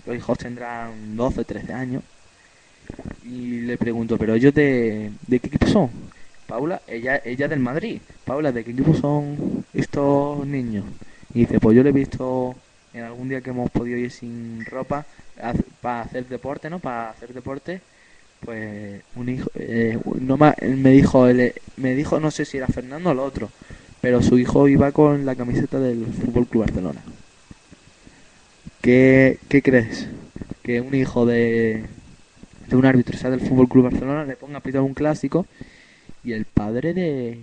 [0.05, 2.03] Los hijos tendrán 12, 13 años.
[3.25, 5.89] Y le pregunto, ¿pero ellos de, de qué equipo son?
[6.47, 7.99] Paula, ella, ella del Madrid.
[8.25, 10.85] Paula, ¿de qué equipo son estos niños?
[11.33, 12.55] Y dice, pues yo le he visto
[12.93, 15.05] en algún día que hemos podido ir sin ropa
[15.81, 16.79] para hacer deporte, ¿no?
[16.79, 17.81] Para hacer deporte.
[18.41, 21.25] Pues un hijo, eh, no ma- me dijo,
[21.77, 23.49] me dijo, no sé si era Fernando o el otro,
[24.01, 26.99] pero su hijo iba con la camiseta del Fútbol Club Barcelona.
[28.81, 30.07] ¿Qué, qué crees?
[30.63, 31.85] Que un hijo de,
[32.69, 35.45] de un árbitro sea del Fútbol Club Barcelona le ponga a pitar un clásico
[36.23, 37.39] y el padre de,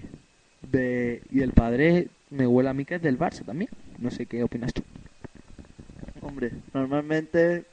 [0.70, 3.70] de y el padre me huele a mí que es del Barça también.
[3.98, 4.82] No sé qué opinas tú.
[6.22, 7.64] Hombre, normalmente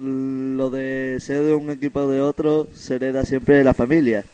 [0.00, 4.24] lo de ser de un equipo o de otro se hereda siempre de la familia.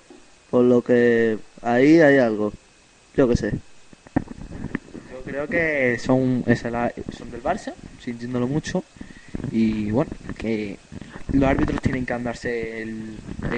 [0.50, 2.52] Por lo que ahí hay algo.
[3.16, 3.50] Yo qué sé.
[5.12, 8.84] Yo creo que son, esa la- son del Barça, sintiéndolo mucho.
[9.52, 10.78] Y bueno, que
[11.32, 13.16] los árbitros tienen que andarse, el,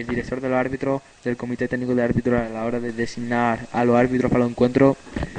[0.09, 3.85] director de los árbitros, del comité técnico de árbitros, a la hora de designar a
[3.85, 4.97] los árbitros para los encuentros,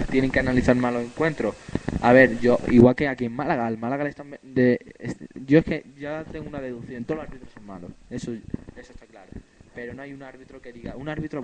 [0.10, 1.56] tienen que analizar más los encuentros.
[2.02, 4.36] A ver, yo, igual que aquí en Málaga, al Málaga le están.
[4.41, 8.32] De, es- yo es que ya tengo una deducción, todos los árbitros son malos, eso,
[8.34, 9.30] eso está claro.
[9.76, 11.43] Pero no hay un árbitro que diga, un árbitro.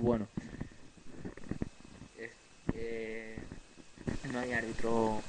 [2.18, 2.30] Es-
[2.74, 3.36] eh,
[4.32, 5.20] no hay árbitro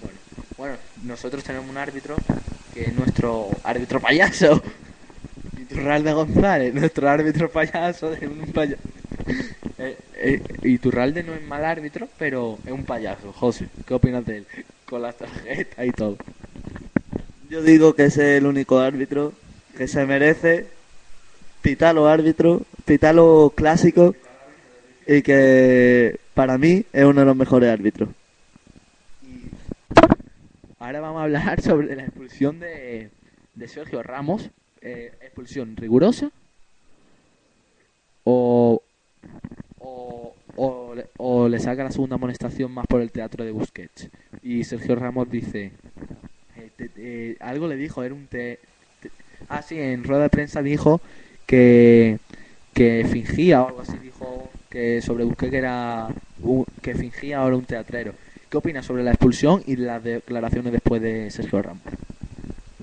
[0.00, 0.29] bueno.
[0.60, 2.16] Bueno, nosotros tenemos un árbitro
[2.74, 4.62] que es nuestro árbitro payaso.
[5.58, 8.82] Iturralde González, nuestro árbitro payaso de un payaso.
[9.78, 13.32] Eh, eh, Iturralde no es mal árbitro, pero es un payaso.
[13.32, 14.46] José, ¿qué opinas de él?
[14.84, 16.18] Con las tarjetas y todo.
[17.48, 19.32] Yo digo que es el único árbitro
[19.78, 20.66] que se merece
[22.06, 24.14] árbitros, pitar los clásicos
[25.06, 28.10] y que para mí es uno de los mejores árbitros.
[30.80, 33.10] Ahora vamos a hablar sobre la expulsión de,
[33.54, 34.50] de Sergio Ramos.
[34.82, 36.32] Eh, expulsión rigurosa
[38.24, 38.82] o,
[39.78, 44.10] o, o, o le saca la segunda amonestación más por el teatro de Busquets.
[44.42, 45.72] Y Sergio Ramos dice,
[46.96, 48.58] eh, algo le dijo, era un te,
[49.48, 51.00] ah sí, en rueda de prensa dijo
[51.46, 52.18] que,
[52.74, 56.08] que fingía o algo así, dijo que sobre Busquets que era
[56.42, 58.14] un- que fingía ahora un teatrero.
[58.50, 61.84] ¿Qué opinas sobre la expulsión y las declaraciones después de Sergio Ramos?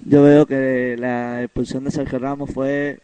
[0.06, 3.02] Yo veo que la expulsión de Sergio Ramos fue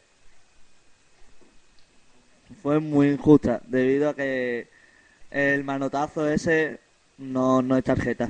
[2.61, 4.70] fue muy injusta debido a que
[5.30, 6.80] el manotazo ese
[7.18, 8.30] no, no es tarjeta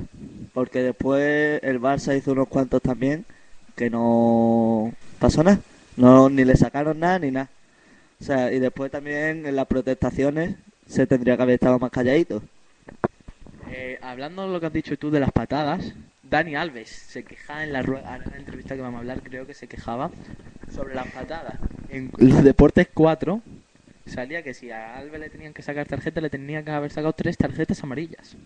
[0.52, 3.24] porque después el Barça hizo unos cuantos también
[3.76, 5.60] que no pasó nada
[5.96, 7.50] no ni le sacaron nada ni nada
[8.20, 10.56] o sea y después también en las protestaciones
[10.88, 12.42] se tendría que haber estado más calladito
[13.76, 17.64] Eh, hablando de lo que has dicho tú de las patadas, Dani Alves se quejaba
[17.64, 20.12] en la, en la entrevista que vamos a hablar, creo que se quejaba
[20.72, 21.56] sobre las patadas.
[21.88, 23.42] En los Deportes 4
[24.06, 27.14] salía que si a Alves le tenían que sacar tarjeta, le tenían que haber sacado
[27.14, 28.36] tres tarjetas amarillas.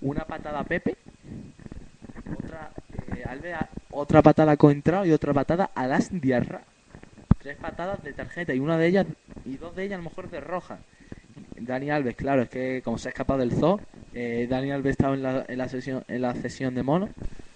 [0.00, 0.96] Una patada a Pepe,
[2.38, 2.70] otra,
[3.14, 3.54] eh,
[3.90, 6.62] otra patada a Coentrao y otra patada a Las Diarra.
[7.42, 9.06] Tres patadas de tarjeta y una de ellas,
[9.44, 10.78] y dos de ellas a lo mejor de roja.
[11.60, 13.80] Dani Alves, claro, es que como se ha escapado del zoo,
[14.14, 17.08] eh, Dani Alves estaba en la, en la sesión en la sesión de mono.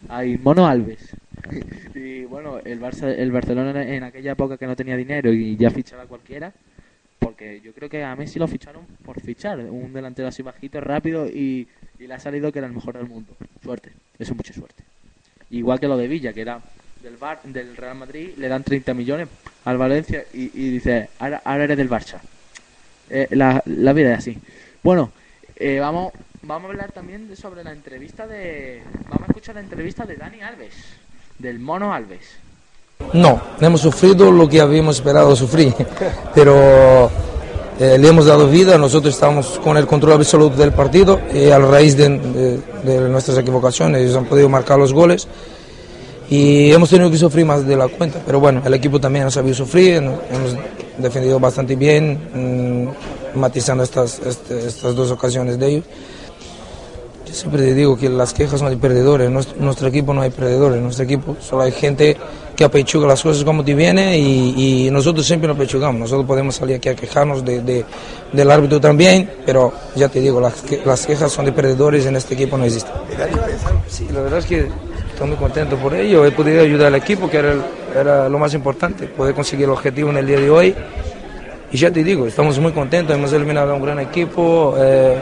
[0.08, 1.14] Hay mono Alves.
[1.94, 5.70] y bueno, el Barça, el Barcelona en aquella época que no tenía dinero y ya
[5.70, 6.52] fichaba cualquiera,
[7.18, 11.26] porque yo creo que a Messi lo ficharon por fichar, un delantero así bajito, rápido
[11.26, 13.36] y, y le ha salido que era el mejor del mundo.
[13.62, 14.84] Suerte, eso es mucha suerte.
[15.50, 16.60] Igual que lo de Villa, que era
[17.02, 19.28] del Bar, del Real Madrid, le dan 30 millones
[19.64, 22.20] al Valencia y, y dice, ahora, ahora eres del Barça.
[23.10, 24.38] Eh, la, la vida es así.
[24.82, 25.10] Bueno,
[25.56, 28.82] eh, vamos, vamos a hablar también sobre la entrevista de...
[29.08, 30.74] Vamos a escuchar la entrevista de Dani Alves,
[31.38, 32.20] del Mono Alves.
[33.12, 35.74] No, hemos sufrido lo que habíamos esperado sufrir,
[36.34, 37.10] pero
[37.80, 41.58] eh, le hemos dado vida, nosotros estamos con el control absoluto del partido y a
[41.58, 45.26] raíz de, de- de nuestras equivocaciones ellos han podido marcar los goles
[46.30, 49.30] y hemos tenido que sufrir más de la cuenta, pero bueno, el equipo también ha
[49.30, 50.12] sabido sufrir, ¿no?
[50.32, 50.56] hemos
[50.98, 52.18] defendido bastante bien,
[53.34, 55.84] mm, matizando estas, este- estas dos ocasiones de ellos.
[57.26, 59.30] Yo siempre te digo que las quejas son de perdedores.
[59.30, 60.80] Nuestro, nuestro equipo no hay perdedores.
[60.82, 62.16] Nuestro equipo solo hay gente
[62.56, 66.00] que apechuga las cosas como te viene y, y nosotros siempre nos apechugamos.
[66.00, 67.84] Nosotros podemos salir aquí a quejarnos de, de-
[68.32, 70.54] del árbitro también, pero ya te digo, las,
[70.84, 72.92] las quejas son de perdedores en este equipo no existen.
[73.88, 74.68] Sí, la verdad es que
[75.20, 76.24] estoy muy contento por ello.
[76.24, 77.54] He podido ayudar al equipo, que era,
[77.94, 80.74] era lo más importante, poder conseguir el objetivo en el día de hoy.
[81.70, 85.20] Y ya te digo, estamos muy contentos, hemos eliminado a un gran equipo eh,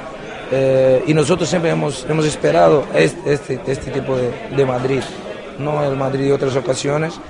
[0.53, 5.03] eh, y nosotros siempre hemos, hemos esperado este, este, este tipo de, de Madrid,
[5.59, 7.21] no el Madrid de otras ocasiones.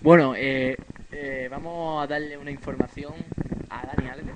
[0.00, 0.76] Bueno, eh,
[1.50, 3.14] vamos a darle una información
[3.70, 4.34] a Dani Alves.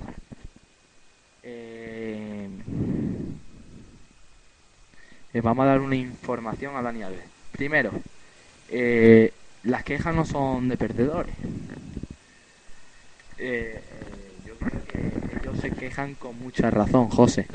[5.33, 7.23] Vamos a dar una información a Dani Alves.
[7.51, 7.91] Primero,
[8.69, 9.31] eh,
[9.63, 11.35] las quejas no son de perdedores.
[13.37, 13.81] Eh,
[14.45, 17.47] yo creo que ellos se quejan con mucha razón, José.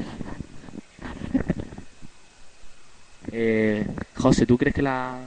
[3.33, 5.19] Eh, José, ¿tú crees que la,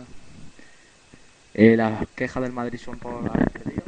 [1.54, 3.84] eh, las quejas del Madrid son por haber perdido?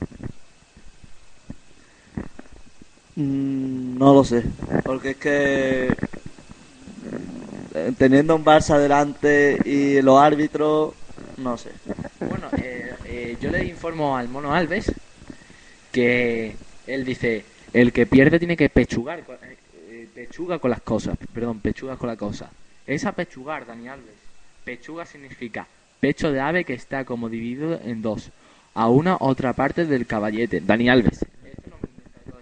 [3.16, 4.44] Mm, No lo sé,
[4.86, 5.96] porque es que
[7.98, 10.94] teniendo un Barça delante y los árbitros,
[11.38, 11.72] no sé.
[12.20, 14.92] Bueno, eh, eh, yo le informo al Mono Alves
[15.92, 16.56] que
[16.88, 17.44] él dice,
[17.74, 19.58] el que pierde tiene que pechugar, eh,
[19.90, 22.50] eh, pechuga con las cosas, perdón, pechuga con la cosa.
[22.86, 24.16] Es a pechugar, Dani Alves.
[24.64, 25.68] Pechuga significa
[26.00, 28.30] pecho de ave que está como dividido en dos,
[28.74, 30.62] a una otra parte del caballete.
[30.62, 31.26] Dani Alves.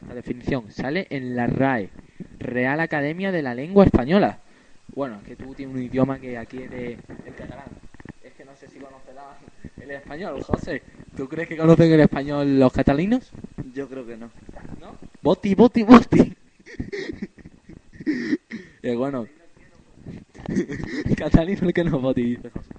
[0.02, 1.90] Esta definición sale en la RAE,
[2.40, 4.40] Real Academia de la Lengua Española.
[4.98, 7.68] Bueno, que tú tienes un idioma que aquí es de, el catalán.
[8.24, 9.38] Es que no sé si conocerás
[9.80, 10.82] el español, José.
[11.16, 13.32] ¿Tú crees que conocen el español los catalinos?
[13.76, 14.32] Yo creo que no.
[14.82, 14.96] ¿No?
[15.22, 16.34] Boti, boti, boti.
[18.82, 19.28] Eh, bueno.
[21.18, 22.74] Catalino el que no boti, dice José.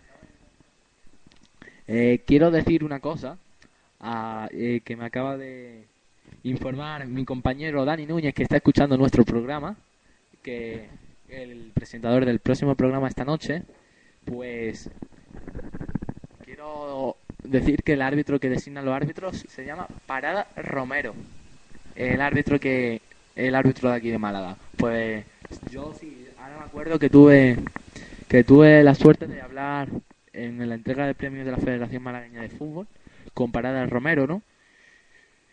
[1.87, 3.39] Eh, quiero decir una cosa
[4.01, 5.85] ah, eh, que me acaba de
[6.43, 9.77] informar mi compañero Dani Núñez que está escuchando nuestro programa
[10.43, 10.89] que
[11.29, 13.62] el presentador del próximo programa esta noche
[14.24, 14.91] pues
[16.45, 21.14] quiero decir que el árbitro que designa a los árbitros se llama Parada Romero.
[21.95, 23.01] El árbitro que
[23.35, 24.57] el árbitro de aquí de Málaga.
[24.76, 25.24] Pues
[25.70, 27.57] yo sí ahora me acuerdo que tuve
[28.29, 29.89] que tuve la suerte de hablar
[30.33, 32.87] en la entrega de premios de la Federación Malagueña de Fútbol
[33.33, 34.43] con Parada Romero no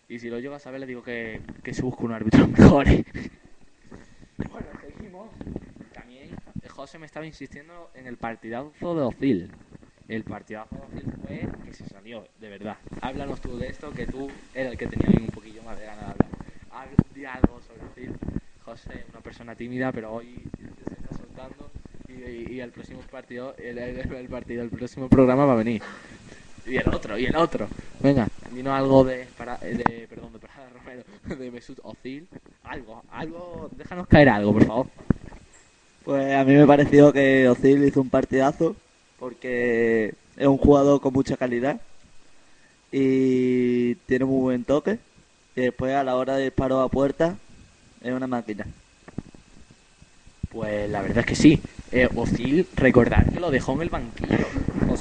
[0.09, 2.86] y si lo llego a saber le digo que, que se busque un árbitro mejor
[6.76, 9.51] José me estaba insistiendo en el partidazo de Ocil
[10.07, 12.78] el partidazo de Ocil fue que se salió, de verdad.
[13.01, 16.05] Háblanos tú de esto, que tú eras el que tenía un poquillo más de ganas
[16.05, 16.28] de hablar.
[16.71, 18.15] Hab- Di algo sobre Ocil.
[18.63, 20.43] José, una persona tímida, pero hoy
[22.07, 25.82] se Y, y el próximo partido, el, partido, el próximo programa va a venir.
[26.67, 27.67] Y el otro, y el otro.
[27.99, 31.03] Venga, dinos algo de, para, de perdón, de Parada Romero,
[31.39, 32.28] de Mesut Özil.
[32.63, 34.88] Algo, algo, déjanos caer algo, por favor.
[36.06, 38.76] Pues a mí me pareció que Ozil hizo un partidazo
[39.18, 41.82] porque es un jugador con mucha calidad
[42.91, 44.99] y tiene muy buen toque
[45.56, 47.39] y después a la hora de disparo a puerta
[48.01, 48.68] es una máquina.
[50.51, 51.60] Pues la verdad es que sí.
[51.91, 54.45] Eh, Ozil, recordar que lo dejó en el banquillo.
[54.88, 54.95] O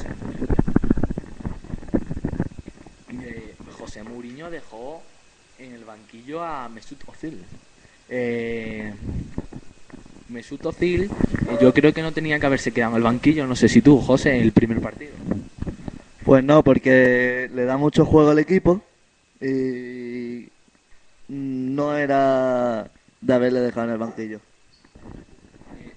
[3.12, 5.02] eh, José Mourinho dejó
[5.58, 7.44] en el banquillo a Mesut Özil.
[8.08, 8.94] Eh,
[10.28, 11.10] Mesut Özil,
[11.60, 13.46] yo creo que no tenía que haberse quedado en el banquillo.
[13.46, 15.12] No sé si tú, José, en el primer partido.
[16.24, 18.80] Pues no, porque le da mucho juego al equipo
[19.40, 20.48] y
[21.28, 24.40] no era de haberle dejado en el banquillo.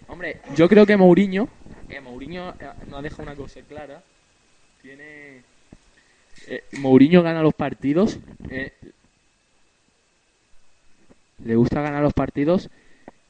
[0.07, 1.47] Hombre, yo creo que Mourinho,
[1.89, 4.01] eh, Mourinho eh, nos deja una cosa clara.
[4.81, 5.41] Tiene
[6.47, 8.19] eh, Mourinho gana los partidos.
[8.49, 8.73] eh,
[11.43, 12.69] le gusta ganar los partidos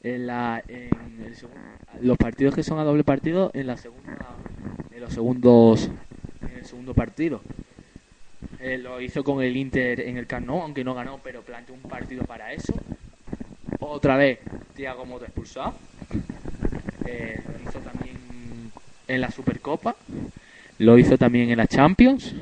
[0.02, 1.58] en la en el segun-
[2.00, 4.16] los partidos que son a doble partido en la segunda
[4.92, 5.90] en los segundos
[6.42, 7.40] en el segundo partido.
[8.60, 11.82] Eh, lo hizo con el Inter en el Camp aunque no ganó, pero planteó un
[11.82, 12.72] partido para eso.
[13.80, 14.38] Otra vez,
[14.74, 15.74] Thiago Motta expulsado.
[17.06, 18.16] Eh, lo hizo también
[19.06, 19.96] en la Supercopa,
[20.78, 22.34] lo hizo también en la Champions,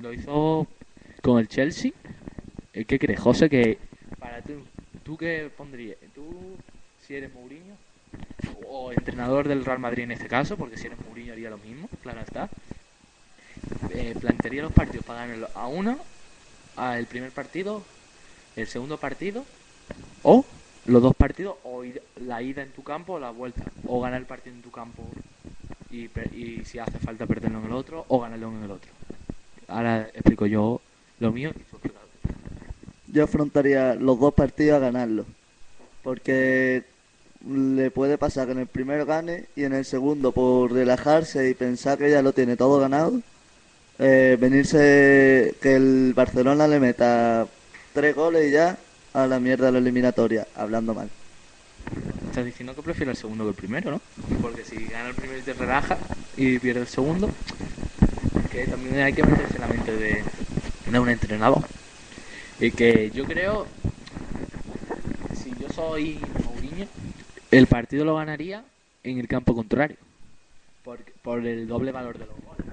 [0.00, 0.66] lo hizo
[1.22, 1.92] con el Chelsea.
[2.72, 3.48] Eh, ¿Qué crees, José?
[3.48, 3.78] Que
[4.18, 4.52] para tú,
[5.04, 5.96] ¿tú qué pondrías?
[6.14, 6.56] ¿Tú,
[7.06, 7.76] si eres Mourinho,
[8.68, 11.88] o entrenador del Real Madrid en este caso, porque si eres Mourinho haría lo mismo,
[12.02, 12.48] claro está,
[13.90, 15.98] eh, plantearía los partidos para ganarlo a uno,
[16.76, 17.82] al primer partido,
[18.56, 19.44] el segundo partido,
[20.22, 20.44] o
[20.86, 21.82] los dos partidos, o
[22.20, 25.02] la ida en tu campo o la vuelta, o ganar el partido en tu campo
[25.90, 28.90] y, y si hace falta perderlo en el otro, o ganarlo en el otro.
[29.68, 30.80] Ahora explico yo
[31.20, 31.78] lo mío y tú.
[33.08, 35.26] Yo afrontaría los dos partidos a ganarlos.
[36.02, 36.84] Porque
[37.48, 41.54] le puede pasar que en el primero gane y en el segundo, por relajarse y
[41.54, 43.20] pensar que ya lo tiene todo ganado,
[43.98, 47.46] eh, venirse que el Barcelona le meta
[47.92, 48.78] tres goles y ya
[49.12, 51.08] a la mierda de la eliminatoria, hablando mal.
[52.26, 54.00] Estás diciendo que prefiero el segundo que el primero, ¿no?
[54.40, 55.98] Porque si gana el primero y te relaja
[56.36, 57.30] y pierde el segundo,
[58.50, 60.24] que también hay que meterse en la mente de,
[60.90, 61.62] de un entrenador.
[62.58, 63.66] Y que yo creo,
[65.40, 66.18] si yo soy
[67.58, 68.64] el partido lo ganaría
[69.02, 69.96] en el campo contrario,
[70.82, 72.66] por, por el doble valor de los goles.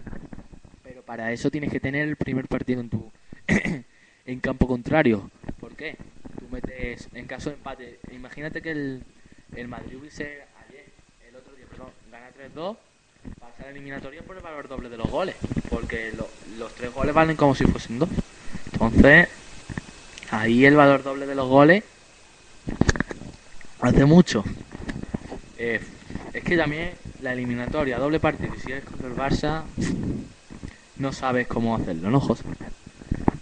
[0.83, 3.11] Pero para eso tienes que tener el primer partido en tu
[4.25, 5.29] en campo contrario.
[5.59, 5.95] ¿Por qué?
[6.39, 9.03] Tú metes, en caso de empate, imagínate que el,
[9.55, 10.85] el Madrid hubiese ayer,
[11.29, 12.77] el otro día, perdón, gana 3-2,
[13.39, 15.35] pasa la eliminatoria por el valor doble de los goles,
[15.69, 18.09] porque lo- los tres goles valen como si fuesen dos.
[18.73, 19.27] Entonces,
[20.31, 21.83] ahí el valor doble de los goles
[23.81, 24.43] hace mucho.
[25.63, 25.79] Eh,
[26.33, 26.89] es que también
[27.21, 29.61] la eliminatoria, doble partido, si eres contra el Barça,
[30.97, 32.45] no sabes cómo hacerlo, ¿no, José?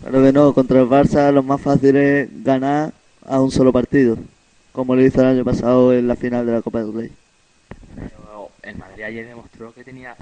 [0.02, 2.92] Claro que no, contra el Barça lo más fácil es ganar
[3.26, 4.18] a un solo partido,
[4.74, 7.12] como lo hizo el año pasado en la final de la Copa del Rey.
[7.96, 10.18] Pero el Madrid ayer demostró que tenía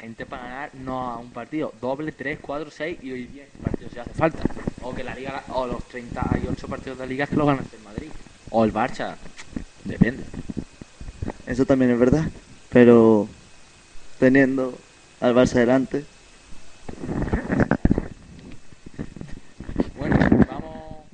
[0.00, 3.92] gente para ganar no a un partido, doble, tres, cuatro, seis y hoy 10 partidos
[3.92, 4.42] si hace falta.
[4.82, 7.84] O que la liga, o los 38 partidos de la liga que lo ganas el
[7.84, 8.08] Madrid.
[8.50, 9.16] O el Barça,
[9.86, 10.24] depende.
[11.46, 12.28] Eso también es verdad,
[12.70, 13.28] pero
[14.18, 14.76] teniendo
[15.20, 16.04] al Barça delante,
[19.96, 20.16] Bueno,
[20.48, 21.04] vamos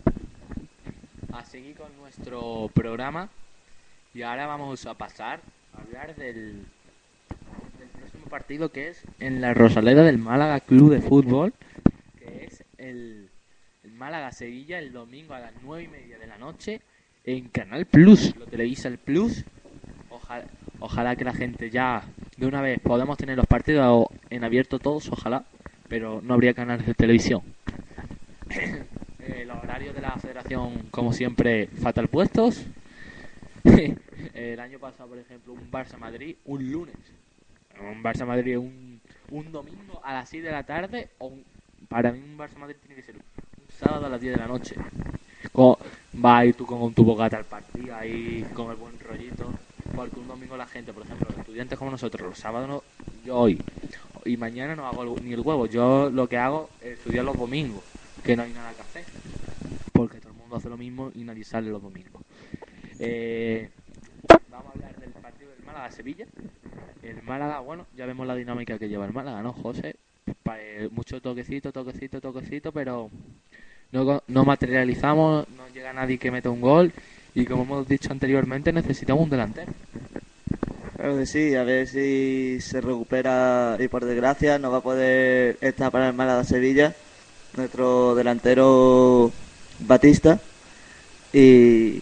[1.32, 3.28] a seguir con nuestro programa
[4.14, 5.40] y ahora vamos a pasar
[5.74, 6.66] a hablar del,
[7.78, 11.54] del próximo partido que es en la Rosaleda del Málaga Club de Fútbol,
[12.18, 13.30] que es el,
[13.84, 16.80] el Málaga-Sevilla el domingo a las nueve y media de la noche
[17.24, 19.44] en Canal Plus, lo televisa el Plus.
[20.10, 20.44] Ojalá,
[20.80, 22.02] ojalá que la gente ya
[22.36, 25.44] de una vez podamos tener los partidos en abierto todos, ojalá,
[25.88, 27.42] pero no habría canales de televisión.
[29.24, 32.66] Eh, los horarios de la federación, como siempre, fatal puestos.
[34.34, 36.96] El año pasado, por ejemplo, un Barça-Madrid un lunes.
[37.80, 39.00] Un Barça-Madrid un,
[39.30, 41.10] un domingo a las 6 de la tarde.
[41.18, 41.44] O un-
[41.88, 43.22] para mí un Barça-Madrid tiene que ser un
[43.78, 44.74] sábado a las 10 de la noche.
[45.53, 45.78] Co-
[46.24, 49.53] va ahí tú con tu bocata al partido, ahí con el buen rollito.
[49.95, 52.84] Porque un domingo la gente, por ejemplo, los estudiantes como nosotros, los sábados, no-
[53.24, 53.61] yo hoy
[54.24, 55.66] y mañana no hago ni el huevo.
[55.66, 57.82] Yo lo que hago es estudiar los domingos,
[58.22, 59.05] que no hay nada que hacer.
[59.93, 62.22] Porque todo el mundo hace lo mismo y nadie sale los domingos.
[62.99, 63.68] Eh,
[64.51, 66.26] vamos a hablar del partido del Málaga Sevilla.
[67.03, 69.97] El Málaga, bueno, ya vemos la dinámica que lleva el Málaga, ¿no, José?
[70.57, 73.11] Eh, mucho toquecito, toquecito, toquecito, pero
[73.93, 76.93] no, no materializamos, no llega nadie que meta un gol
[77.34, 79.72] y como hemos dicho anteriormente necesitamos un delantero.
[80.97, 85.59] Claro que sí, a ver si se recupera y por desgracia no va a poder
[85.61, 86.95] estar para el Málaga Sevilla,
[87.57, 89.30] nuestro delantero
[89.80, 90.40] Batista,
[91.32, 92.01] y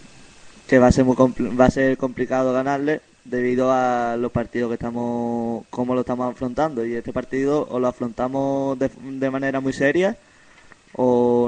[0.67, 4.75] que va a ser muy va a ser complicado ganarle debido a los partidos que
[4.75, 6.85] estamos, cómo lo estamos afrontando.
[6.85, 10.17] Y este partido o lo afrontamos de, de manera muy seria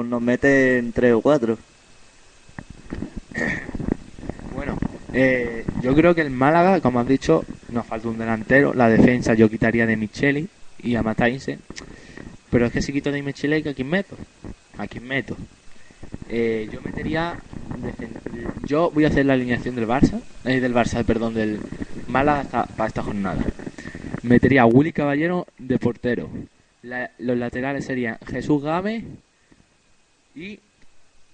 [0.04, 1.58] o nos meten tres o cuatro.
[4.54, 4.76] Bueno,
[5.12, 8.74] eh, yo creo que el Málaga, como has dicho, nos falta un delantero.
[8.74, 10.48] La defensa yo quitaría de Micheli
[10.82, 11.58] y a Matainse.
[12.50, 14.16] Pero es que si quito de Micheli, ¿a quién meto?
[14.78, 15.36] ¿A quién meto?
[16.28, 17.34] Eh, yo metería...
[18.66, 20.20] Yo voy a hacer la alineación del Barça.
[20.44, 21.58] eh, del Barça, perdón, del
[22.08, 23.42] Málaga esta- para esta jornada.
[24.22, 26.28] Metería a Willy Caballero de portero.
[27.18, 29.04] Los laterales serían Jesús Gámez
[30.34, 30.58] y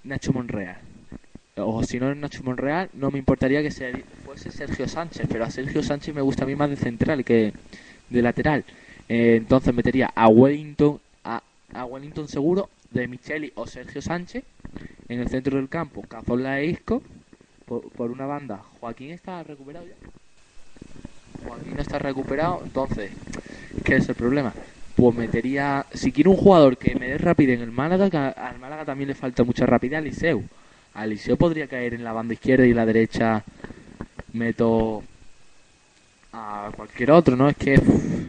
[0.05, 0.79] Nacho Monreal
[1.57, 5.45] o si no es Nacho Monreal, no me importaría que se- fuese Sergio Sánchez, pero
[5.45, 7.53] a Sergio Sánchez me gusta a mí más de central que
[8.09, 8.65] de lateral.
[9.09, 11.43] Eh, entonces metería a Wellington, a,
[11.75, 14.43] a Wellington seguro, de Micheli o Sergio Sánchez
[15.09, 17.03] en el centro del campo, Cazorla e Isco,
[17.67, 18.63] por, por una banda.
[18.81, 19.95] Joaquín está recuperado ya.
[21.47, 23.11] Joaquín no está recuperado, entonces,
[23.85, 24.55] ¿qué es el problema?
[25.01, 28.59] Pues metería, si quiero un jugador que me dé rapidez en el Málaga, que al
[28.59, 30.43] Málaga también le falta mucha rapidez, a Liceu.
[30.93, 33.43] A Liceu podría caer en la banda izquierda y la derecha
[34.35, 35.03] meto
[36.35, 37.49] a cualquier otro, ¿no?
[37.49, 38.29] Es que uf,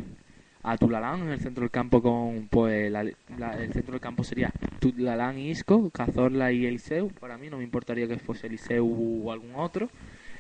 [0.64, 4.50] a Tulalán en el centro del campo con, pues, el centro del campo sería
[4.80, 7.10] Tulalán y Isco, Cazorla y Eliseu.
[7.20, 9.90] Para mí no me importaría que fuese Eliseu o algún otro.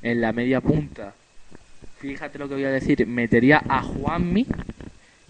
[0.01, 1.13] En la media punta,
[1.99, 4.47] fíjate lo que voy a decir, metería a Juanmi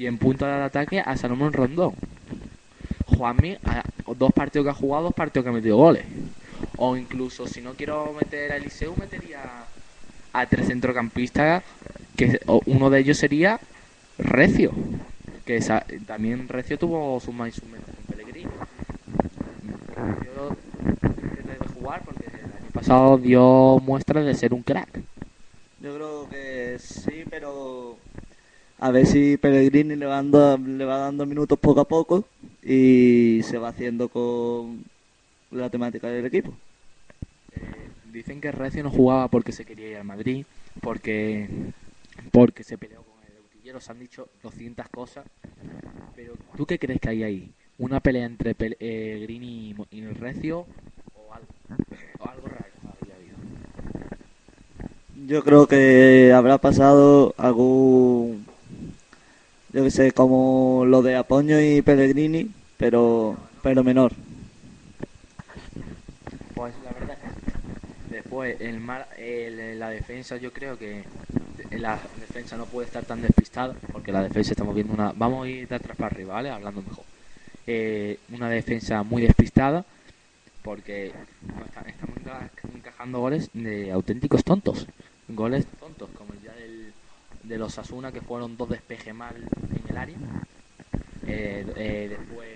[0.02, 1.94] y en punta de ataque a Salomón Rondón.
[3.06, 3.58] Juanmi,
[4.18, 6.04] dos partidos que ha jugado, dos partidos que ha metido goles.
[6.78, 9.42] O incluso, si no quiero meter a Eliseu, metería
[10.34, 11.62] a tres centrocampistas,
[12.18, 13.60] que uno de ellos sería
[14.18, 14.72] Recio.
[15.46, 15.60] Que
[16.08, 18.50] también Recio tuvo sus más y sus menos con Pellegrini.
[21.36, 25.00] Que debe jugar porque el año pasado dio muestras de ser un crack.
[25.80, 27.91] Yo creo que sí, pero
[28.82, 32.26] a ver si Pellegrini le va dando, le va dando minutos poco a poco
[32.64, 34.84] y se va haciendo con
[35.52, 36.54] la temática del equipo.
[38.06, 40.46] Dicen que Recio no jugaba porque se quería ir al Madrid,
[40.82, 41.48] porque
[42.32, 43.80] porque se peleó con el Utillero.
[43.80, 45.26] Se han dicho 200 cosas.
[46.16, 47.54] Pero ¿tú qué crees que hay ahí?
[47.78, 50.66] ¿Una pelea entre Pel- eh, y Recio
[51.16, 51.48] o algo,
[52.20, 52.66] o algo raro?
[55.28, 58.46] Yo creo que habrá pasado algún,
[59.74, 64.14] yo que sé, como lo de Apoño y Pellegrini, pero pero menor.
[66.56, 67.18] Pues la verdad.
[68.10, 71.04] Después, el mar, el- la defensa, yo creo que
[71.72, 75.14] la defensa no puede estar tan despistada, porque la defensa estamos viendo una.
[75.16, 76.50] Vamos a ir de atrás para arriba, ¿vale?
[76.50, 77.06] Hablando mejor.
[77.68, 79.86] Eh, una defensa muy despistada,
[80.64, 81.14] porque
[81.88, 84.88] estamos enca- encajando goles de auténticos tontos.
[85.30, 86.41] Goles tontos, como el
[87.44, 90.18] de los Asuna, que fueron dos despejes mal en el área.
[91.28, 92.50] Eh, eh, después,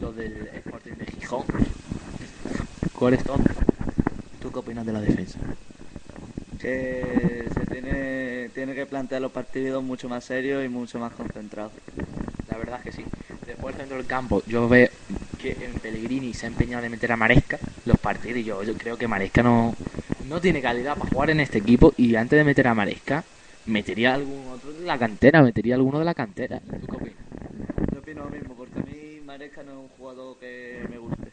[0.00, 1.44] los del Sporting de Gijón.
[2.94, 3.56] Goles tontos.
[4.40, 5.38] ¿Tú qué opinas de la defensa?
[6.60, 11.72] Que se tiene, tiene que plantear los partidos mucho más serios y mucho más concentrados.
[12.50, 13.04] La verdad es que sí.
[13.46, 14.88] Después dentro del campo, yo veo
[15.40, 18.74] que en Pellegrini se ha empeñado de meter a Maresca los partidos y yo, yo
[18.74, 19.74] creo que Maresca no,
[20.28, 23.24] no tiene calidad para jugar en este equipo y antes de meter a Maresca,
[23.66, 26.60] metería algún otro de la cantera, metería alguno de la cantera.
[26.60, 27.16] ¿Tú qué opinas?
[27.92, 31.32] Yo opino lo mismo, porque a mí Maresca no es un jugador que me guste.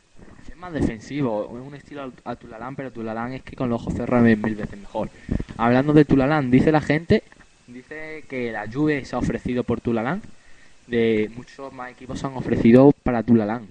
[0.49, 3.93] Es más defensivo, es un estilo a Tulalán, pero Tulalán es que con los ojos
[3.93, 5.09] cerrados es mil veces mejor.
[5.57, 7.23] Hablando de Tulalán, dice la gente,
[7.67, 10.21] dice que la Juve se ha ofrecido por Tulalán,
[10.87, 13.67] de muchos más equipos se han ofrecido para Tulalán.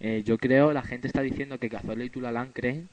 [0.00, 2.88] Eh, yo creo, la gente está diciendo que Cazorla y Tulalán creen,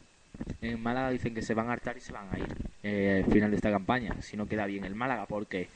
[0.62, 2.48] en Málaga dicen que se van a hartar y se van a ir
[2.84, 5.70] eh, al final de esta campaña, si no queda bien el Málaga, porque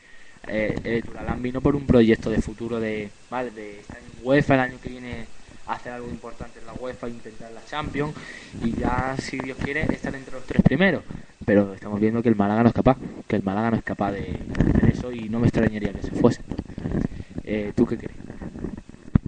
[0.47, 4.53] eh, eh, Tulalán vino por un proyecto de futuro de, vale, de estar en UEFA
[4.55, 5.25] el año que viene
[5.67, 8.13] hacer algo importante en la UEFA, intentar la Champions
[8.63, 11.03] y ya, si Dios quiere, estar entre los tres primeros.
[11.45, 12.97] Pero estamos viendo que el Málaga no es capaz,
[13.27, 16.11] que el Málaga no es capaz de hacer eso y no me extrañaría que se
[16.11, 16.41] fuese.
[17.43, 18.17] Eh, ¿Tú qué crees?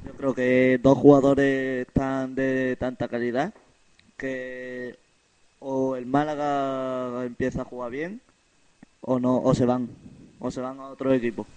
[0.06, 3.54] Yo creo que dos jugadores tan de tanta calidad
[4.18, 4.96] que
[5.64, 8.22] o el Málaga empieza a jugar bien
[9.01, 9.89] o no o se van.
[10.39, 11.47] o se van a otro equipo.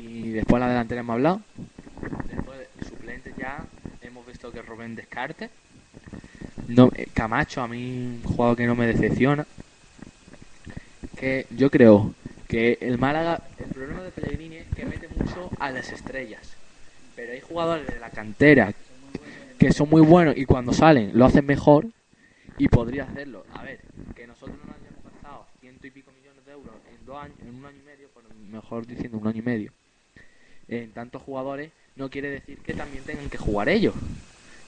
[0.00, 1.42] Y después la delantera hemos hablado.
[2.28, 3.64] Después de suplentes ya
[4.00, 5.50] hemos visto que Rubén Descartes.
[6.68, 9.46] No, eh, Camacho a mí un jugador que no me decepciona.
[11.16, 12.14] Que yo creo
[12.48, 16.54] que el Málaga, el problema de Pellegrini es que mete mucho a las estrellas.
[17.14, 18.72] Pero hay jugadores de la cantera
[19.58, 21.86] que son muy buenos y cuando salen lo hacen mejor
[22.58, 23.44] y podría hacerlo.
[23.54, 23.80] A ver,
[24.14, 27.54] que nosotros no hayamos gastado ciento y pico millones de euros en dos años, en
[27.54, 29.72] un año y medio, bueno, mejor diciendo un año y medio,
[30.68, 33.94] en tantos jugadores, no quiere decir que también tengan que jugar ellos.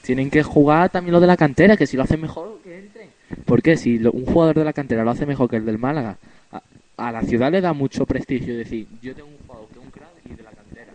[0.01, 3.09] Tienen que jugar también los de la cantera, que si lo hacen mejor, que entren.
[3.45, 6.17] Porque si lo- un jugador de la cantera lo hace mejor que el del Málaga,
[6.51, 6.61] a,
[6.97, 9.91] a la ciudad le da mucho prestigio decir, yo tengo un jugador que es un
[9.91, 10.93] crack y de la cantera.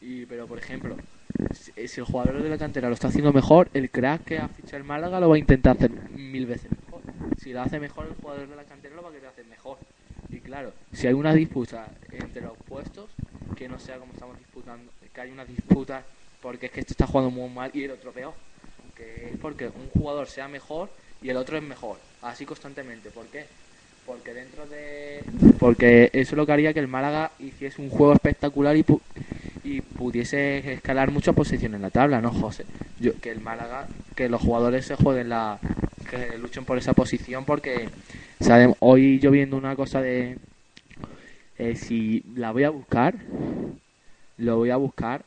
[0.00, 0.96] Y, pero, por ejemplo,
[1.52, 4.78] si, el jugador de la cantera lo está haciendo mejor, el crack que ha fichado
[4.78, 7.00] el Málaga lo va a intentar hacer mil veces mejor.
[7.38, 9.78] Si lo hace mejor, el jugador de la cantera lo va a querer hacer mejor.
[10.30, 13.10] Y claro, si hay una disputa entre los puestos,
[13.56, 16.02] que no sea como estamos disputando, que hay una disputa
[16.40, 18.34] porque es que este está jugando muy mal y el otro peor.
[18.96, 20.90] Que es porque un jugador sea mejor
[21.22, 21.98] y el otro es mejor.
[22.20, 23.10] Así constantemente.
[23.10, 23.46] ¿Por qué?
[24.06, 25.22] Porque dentro de...
[25.58, 29.00] Porque eso es lo que haría que el Málaga hiciese un juego espectacular y, pu-
[29.62, 32.64] y pudiese escalar muchas posiciones en la tabla, ¿no, José?
[32.98, 33.86] Yo, que el Málaga,
[34.16, 35.58] que los jugadores se jueguen la...
[36.10, 37.88] que luchen por esa posición porque
[38.40, 40.36] sabemos, hoy yo viendo una cosa de...
[41.58, 43.14] eh, si la voy a buscar,
[44.36, 45.24] lo voy a buscar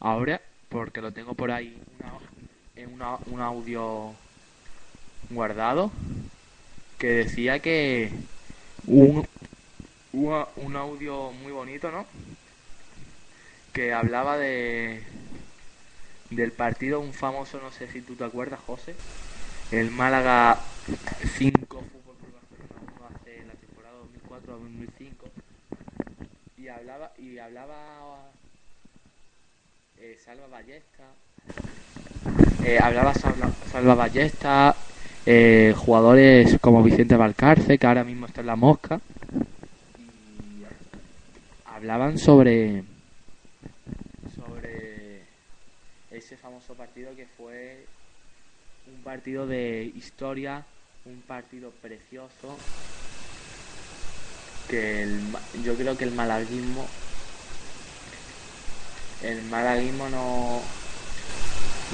[0.00, 2.12] ahora porque lo tengo por ahí una-
[2.76, 4.14] en una- un audio
[5.30, 5.92] guardado
[7.02, 8.12] que decía que
[8.86, 9.26] un,
[10.12, 12.06] un, un audio muy bonito, ¿no?
[13.72, 15.02] Que hablaba de
[16.30, 18.94] del partido, un famoso, no sé si tú te acuerdas, José,
[19.72, 20.60] el Málaga
[21.38, 23.96] 5 Fútbol Club Barcelona 1 hace la temporada
[25.08, 25.28] 2004-2005
[26.56, 28.30] y hablaba y hablaba
[29.98, 31.02] eh, Salva Ballesta
[32.64, 34.76] eh, hablaba Salva, Salva Ballesta
[35.26, 39.00] eh, jugadores como Vicente Valcarce que ahora mismo está en la mosca.
[39.98, 40.64] Y
[41.64, 42.82] hablaban sobre
[44.34, 45.22] sobre
[46.10, 47.84] ese famoso partido que fue
[48.86, 50.64] un partido de historia
[51.04, 52.56] un partido precioso
[54.68, 55.20] que el
[55.64, 56.86] yo creo que el malaguismo
[59.22, 60.62] el malaguismo no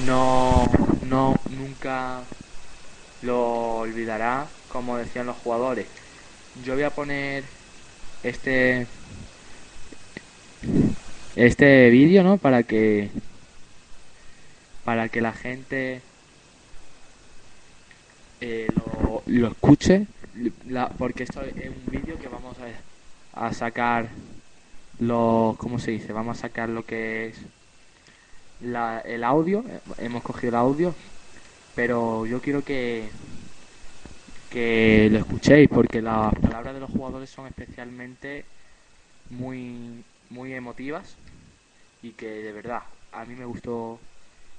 [0.06, 0.66] no
[1.08, 2.22] no nunca
[3.22, 5.86] lo olvidará como decían los jugadores.
[6.64, 7.44] Yo voy a poner
[8.22, 8.86] este
[11.36, 13.10] este vídeo no para que
[14.84, 16.00] para que la gente
[18.40, 20.06] eh, lo, lo escuche
[20.68, 22.56] la- porque esto es un vídeo que vamos
[23.34, 24.08] a, sacar
[24.98, 27.36] lo cómo se dice vamos a sacar lo que es
[28.60, 29.64] la, el audio.
[29.98, 30.94] Hemos cogido el audio
[31.78, 33.08] pero yo quiero que
[34.50, 38.44] que lo escuchéis porque las palabras de los jugadores son especialmente
[39.30, 41.16] muy muy emotivas
[42.02, 44.00] y que de verdad a mí me gustó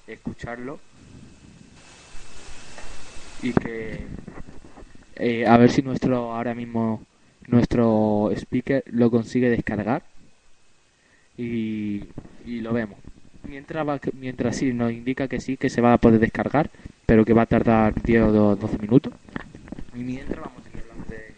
[0.07, 0.79] escucharlo.
[3.41, 4.07] Y que
[5.17, 7.05] eh, a ver si nuestro ahora mismo
[7.49, 10.03] nuestro speaker lo consigue descargar
[11.37, 12.07] y,
[12.45, 12.97] y lo vemos
[13.43, 16.69] mientras va, mientras sí nos indica que sí que se va a poder descargar
[17.09, 19.11] pero que va a tardar 10 o 12 minutos.
[19.95, 21.33] Y mientras vamos a seguir hablando de,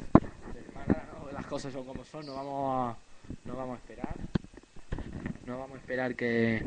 [0.75, 1.31] Málaga, ¿no?
[1.31, 2.97] las cosas son como son no vamos a
[3.47, 4.15] no vamos a esperar.
[5.45, 6.61] No vamos a esperar que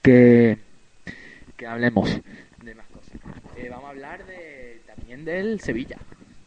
[0.00, 0.56] que
[1.54, 2.18] que hablemos
[2.62, 3.12] de más cosas.
[3.58, 5.98] Eh, vamos a hablar de también del Sevilla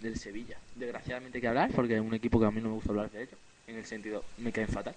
[0.02, 0.58] del Sevilla.
[0.78, 3.12] Desgraciadamente hay que hablar porque es un equipo que a mí no me gusta hablar
[3.12, 3.38] de ellos
[3.70, 4.96] en el sentido me caen fatal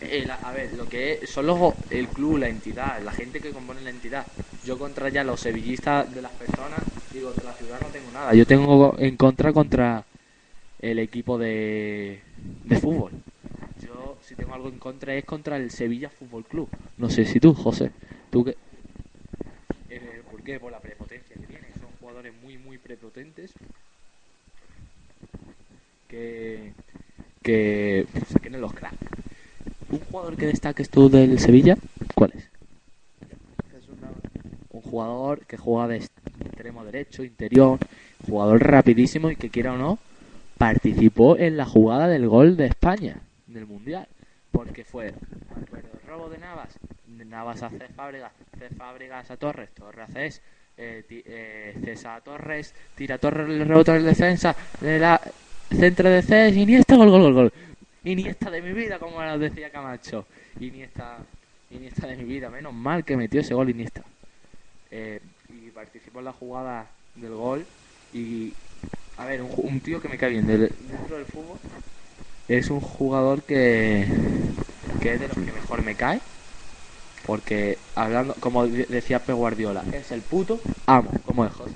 [0.00, 3.52] Eh, a ver lo que es- son los el club la entidad la gente que
[3.52, 4.26] compone la entidad
[4.64, 6.82] yo contra ya los sevillistas de las personas
[7.12, 10.04] digo de la ciudad no tengo nada yo tengo en contra contra
[10.80, 12.20] el equipo de
[12.64, 13.12] de fútbol
[13.84, 16.68] yo si tengo algo en contra es contra el Sevilla Fútbol Club
[16.98, 17.90] no sé si tú José
[18.30, 18.56] tú que
[19.90, 20.60] eh, ¿Por qué?
[20.60, 21.72] Por la prepotencia que tienen.
[21.80, 23.54] Son jugadores muy, muy prepotentes.
[26.08, 26.72] Que.
[27.48, 28.06] Que.
[28.26, 28.98] se tienen los cracks.
[29.90, 31.78] ¿Un jugador que destaques tú del Sevilla?
[32.14, 32.46] ¿Cuál es?
[34.70, 37.78] Un jugador que juega de extremo derecho, interior,
[38.26, 39.98] jugador rapidísimo y que quiera o no,
[40.58, 44.06] participó en la jugada del gol de España, del Mundial.
[44.50, 45.14] Porque fue
[46.06, 50.42] robo de Navas, Navas a Cés Fábregas, Cés Fábregas a Torres, Torres a Cés,
[50.76, 55.20] eh, eh, César Torres, tira Torres, le rebota el defensa, de la
[55.70, 57.52] centro de Cés, Iniesta, gol, gol, gol, gol.
[58.04, 60.26] Iniesta de mi vida, como nos decía Camacho.
[60.60, 61.18] Iniesta,
[61.70, 64.02] Iniesta de mi vida, menos mal que metió ese gol Iniesta.
[64.90, 67.66] Eh, y participó en la jugada del gol
[68.12, 68.52] y
[69.18, 71.58] a ver, un, tío que me cae bien dentro del fútbol
[72.48, 74.06] es un jugador que,
[75.02, 76.20] que es de los que mejor me cae.
[77.26, 81.74] Porque hablando, como de- decía Pep Guardiola, es el puto amo, como es José.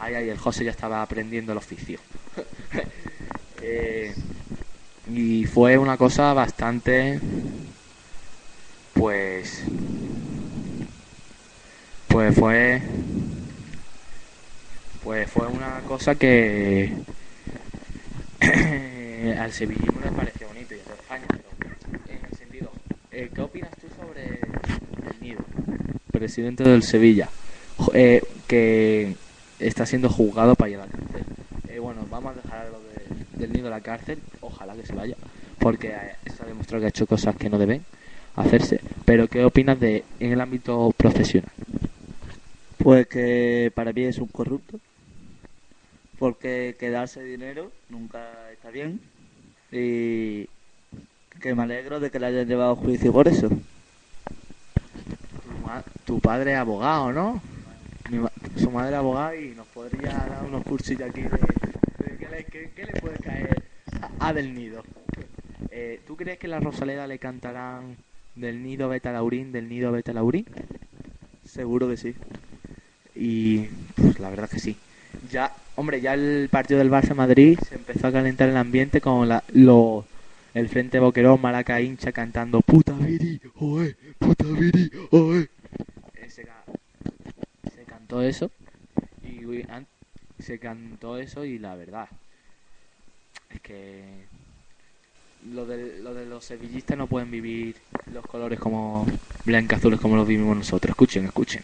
[0.00, 1.98] Ay, ay, el José ya estaba aprendiendo el oficio.
[3.60, 4.14] Eh,
[5.12, 7.18] y fue una cosa bastante,
[8.94, 9.64] pues,
[12.06, 12.80] pues fue,
[15.02, 16.92] pues fue una cosa que
[19.38, 21.48] al sevillismo le pareció bonito y a España, pero
[22.08, 22.70] en el sentido,
[23.10, 25.40] eh, ¿qué opinas tú sobre el Nido,
[26.12, 27.28] presidente del Sevilla,
[27.92, 29.16] eh, que
[29.58, 31.24] está siendo juzgado para ir a la cárcel?
[31.68, 34.94] Eh, bueno, vamos a dejar lo de- del Nido a la cárcel, ojalá que se
[34.94, 35.16] vaya,
[35.58, 37.82] porque eh, se ha demostrado que ha hecho cosas que no deben
[38.36, 41.50] hacerse, pero ¿qué opinas de en el ámbito profesional?
[42.78, 44.78] Pues que para mí es un corrupto.
[46.18, 49.00] Porque quedarse dinero nunca está bien.
[49.70, 50.48] Y
[51.40, 53.48] que me alegro de que le hayan llevado a juicio por eso.
[56.04, 57.42] Tu padre es abogado, ¿no?
[58.10, 58.18] Mi
[58.60, 62.44] su madre abogada y nos podría dar unos cursillos aquí de, de
[62.74, 63.62] qué, le, puede caer
[64.18, 64.82] a, a del nido.
[65.70, 67.96] Eh, ¿Tú crees que la Rosaleda le cantarán
[68.34, 70.46] del nido Beta Laurín, del nido Beta Laurín?
[71.44, 72.14] Seguro que sí.
[73.14, 74.76] Y pues la verdad que sí.
[75.30, 79.28] Ya, hombre, ya el partido del Barça Madrid se empezó a calentar el ambiente con
[79.28, 80.06] la, lo,
[80.54, 85.48] el Frente Boquerón, Malaca hincha cantando puta viri, oe, puta viri, oe.
[88.08, 88.50] Cantó eso
[89.22, 89.42] y
[90.38, 92.08] se cantó eso y la verdad
[93.50, 94.24] es que
[95.52, 97.76] lo de, lo de los sevillistas no pueden vivir
[98.10, 99.06] los colores como
[99.44, 100.88] blanca-azules como los vivimos nosotros.
[100.88, 101.62] Escuchen, escuchen.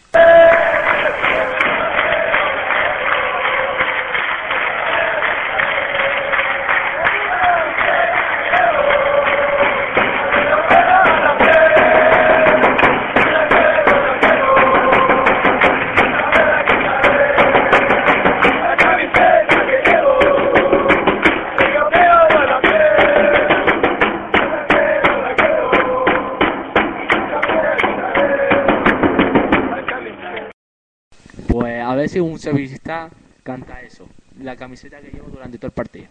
[32.07, 33.09] Si un sevillista
[33.43, 34.07] canta eso,
[34.39, 36.07] la camiseta que llevo durante todo el partido.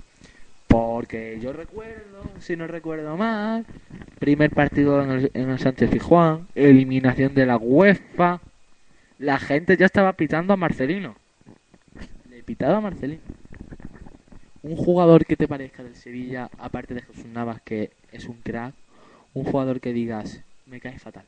[0.66, 3.64] Porque yo recuerdo, si no recuerdo mal,
[4.18, 8.40] primer partido en el, en el Sánchez Fijuán, eliminación de la UEFA,
[9.18, 11.14] la gente ya estaba pitando a Marcelino.
[12.28, 13.22] Le pitaba a Marcelino.
[14.62, 18.74] Un jugador que te parezca del Sevilla, aparte de Jesús Navas, que es un crack,
[19.34, 21.24] un jugador que digas, me cae fatal.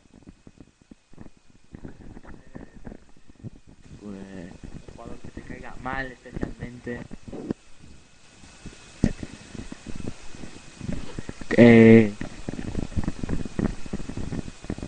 [4.01, 4.17] Pues,
[4.89, 6.99] un jugador que te caiga mal especialmente.
[11.57, 12.13] Eh,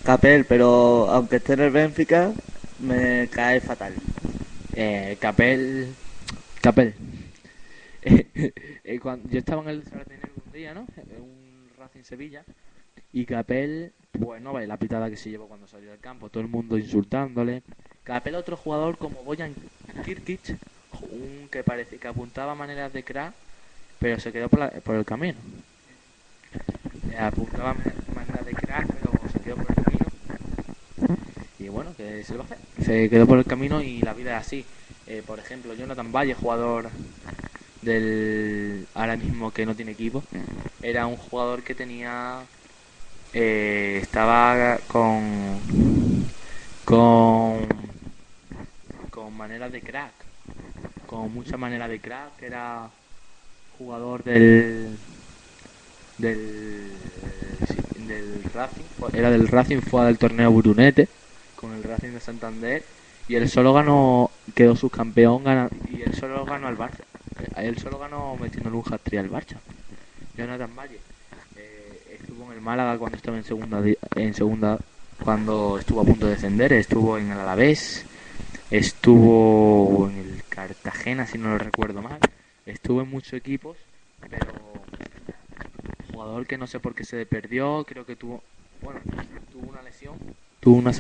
[0.03, 2.33] Capel, pero aunque esté en el Benfica,
[2.81, 3.95] me cae fatal.
[4.75, 5.95] eh, Capel.
[6.61, 6.95] Capel.
[8.91, 10.87] Eh, cuando, yo estaba en el Sartenero un día, ¿no?
[11.21, 12.43] Un Racing Sevilla.
[13.13, 16.31] Y Capel, pues no la pitada que se llevó cuando salió del campo.
[16.31, 17.63] Todo el mundo insultándole.
[18.03, 19.55] Capel, otro jugador como Boyan
[20.07, 20.57] Kirkic,
[21.11, 23.35] un que parece que apuntaba maneras de crack,
[23.99, 25.39] pero se quedó por, el camino.
[27.19, 30.07] Apuntaba ma- maneras de crack, pero se quedó por el camino.
[31.59, 32.47] Y bueno, que se le va.
[32.85, 34.65] Se quedó por el camino y la vida es así.
[35.07, 36.91] Eh, por ejemplo, Jonathan Valle, jugador
[37.83, 40.23] del ahora mismo que no tiene equipo,
[40.83, 42.43] era un jugador que tenía
[43.33, 45.61] eh, estaba con
[46.85, 47.67] con
[49.11, 50.13] con maneras de crack,
[51.09, 52.91] con mucha manera de crack, era
[53.79, 54.99] jugador del
[56.19, 56.93] del
[58.07, 58.83] del Racing,
[59.15, 61.09] era del Racing, fue del torneo Brunete
[61.57, 62.85] con el Racing de Santander
[63.27, 67.05] y él solo ganó, quedó subcampeón gana- y él solo ganó al Barça.
[67.57, 69.57] Él solo ganó metiéndole un hat-trick al Barça.
[70.37, 70.99] Jonathan Valle
[71.57, 73.83] eh, estuvo en el Málaga cuando estaba en segunda
[74.15, 74.79] en segunda
[75.23, 78.05] cuando estuvo a punto de descender, estuvo en el Alavés,
[78.71, 80.28] estuvo en el
[80.69, 82.19] Cartagena si no lo recuerdo mal,
[82.67, 83.79] estuvo en muchos equipos,
[84.29, 84.53] pero
[86.13, 88.43] jugador que no sé por qué se perdió, creo que tuvo,
[88.83, 89.01] bueno,
[89.51, 90.19] tuvo una lesión,
[90.61, 90.93] tuvo una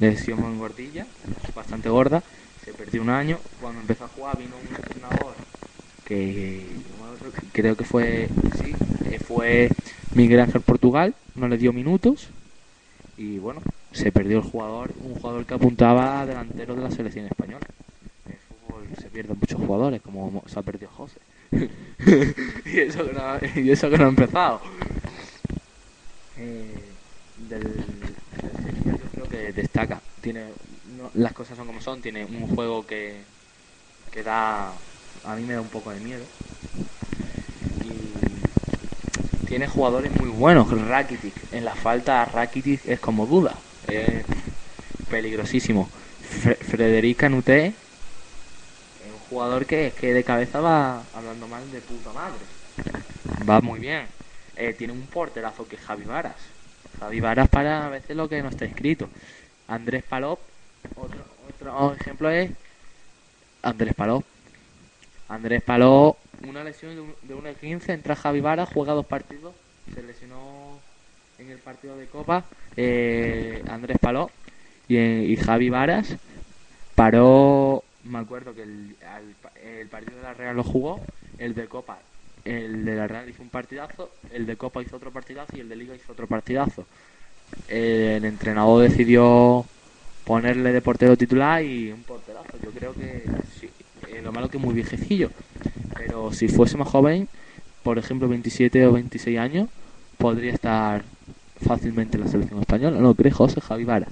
[0.00, 1.06] lesión en gordilla,
[1.54, 2.24] bastante gorda,
[2.64, 3.38] se perdió un año.
[3.60, 5.34] Cuando empezó a jugar vino un entrenador
[6.04, 6.66] que
[7.52, 8.28] creo que fue,
[8.60, 8.74] sí,
[9.12, 9.70] eh, fue
[10.16, 12.30] Miguel Ángel Portugal, no le dio minutos
[13.16, 13.60] y bueno,
[13.92, 17.66] se perdió el jugador, un jugador que apuntaba delantero de la selección española.
[18.24, 21.20] En el fútbol se pierden muchos jugadores, como se ha perdido José.
[21.52, 24.62] y, eso que no, ha- empezado.
[26.38, 26.72] Eh,
[27.36, 27.62] del,
[28.86, 30.00] yo creo que destaca.
[30.22, 30.46] Tiene,
[31.14, 33.24] las cosas son como son, tiene un juego que,
[34.10, 34.72] que da,
[35.24, 36.24] a mí me da un poco de miedo.
[37.84, 40.70] Y tiene jugadores muy buenos.
[40.88, 43.58] Rakitic, en la falta Rakitic es como duda.
[43.86, 44.24] Es
[45.10, 45.90] peligrosísimo.
[46.22, 47.74] Fre- Frederica Nuté
[49.30, 52.38] jugador que, que de cabeza va hablando mal de puta madre.
[53.48, 54.06] Va muy bien.
[54.56, 56.36] Eh, tiene un porterazo que es Javi Varas.
[56.98, 59.08] Javi Varas para a veces lo que no está escrito.
[59.68, 60.40] Andrés Palop,
[60.96, 62.50] otro, otro ejemplo es
[63.62, 64.24] Andrés Palop.
[65.28, 66.16] Andrés Palop,
[66.46, 69.54] una lesión de un- de 1 15, entra Javi Varas, juega dos partidos,
[69.94, 70.78] se lesionó
[71.38, 72.44] en el partido de Copa
[72.76, 74.30] eh, Andrés Palop
[74.88, 76.16] y, eh, y Javi Varas
[76.96, 81.00] paró, me acuerdo que el, al- el partido de la Real lo jugó,
[81.38, 81.98] el de Copa,
[82.44, 85.68] el de la Real hizo un partidazo, el de Copa hizo otro partidazo y el
[85.68, 86.86] de Liga hizo otro partidazo.
[87.68, 89.64] Eh, el entrenador decidió
[90.24, 92.58] ponerle de portero titular y un porterazo.
[92.62, 93.22] Yo creo que
[93.60, 93.68] sí.
[94.08, 95.30] Eh, lo malo que es muy viejecillo.
[95.96, 97.28] Pero si fuese más joven,
[97.82, 99.68] por ejemplo 27 o 26 años,
[100.18, 101.02] podría estar
[101.64, 102.98] fácilmente en la selección española.
[103.00, 104.08] ¿No crees, José Javi Varas?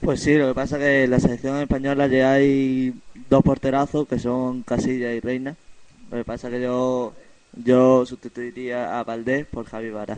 [0.00, 2.94] Pues sí, lo que pasa es que en la selección española ya hay
[3.28, 5.56] dos porterazos que son Casilla y Reina.
[6.10, 7.12] Lo que pasa es que yo,
[7.64, 10.16] yo sustituiría a Valdés por Javi Vara.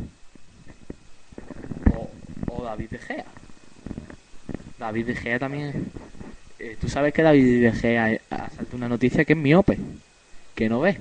[1.97, 2.11] O,
[2.55, 3.25] o David De Gea.
[4.79, 5.87] David De Gea también.
[6.59, 9.79] eh, Tú sabes que David De Gea eh, ha saltado una noticia que es miope,
[10.55, 10.99] que no ve.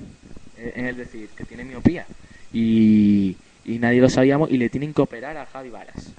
[0.57, 2.05] Eh, Es decir, que tiene miopía.
[2.53, 3.35] Y,
[3.67, 6.13] y nadie lo sabíamos y le tienen que operar a Javi Varas.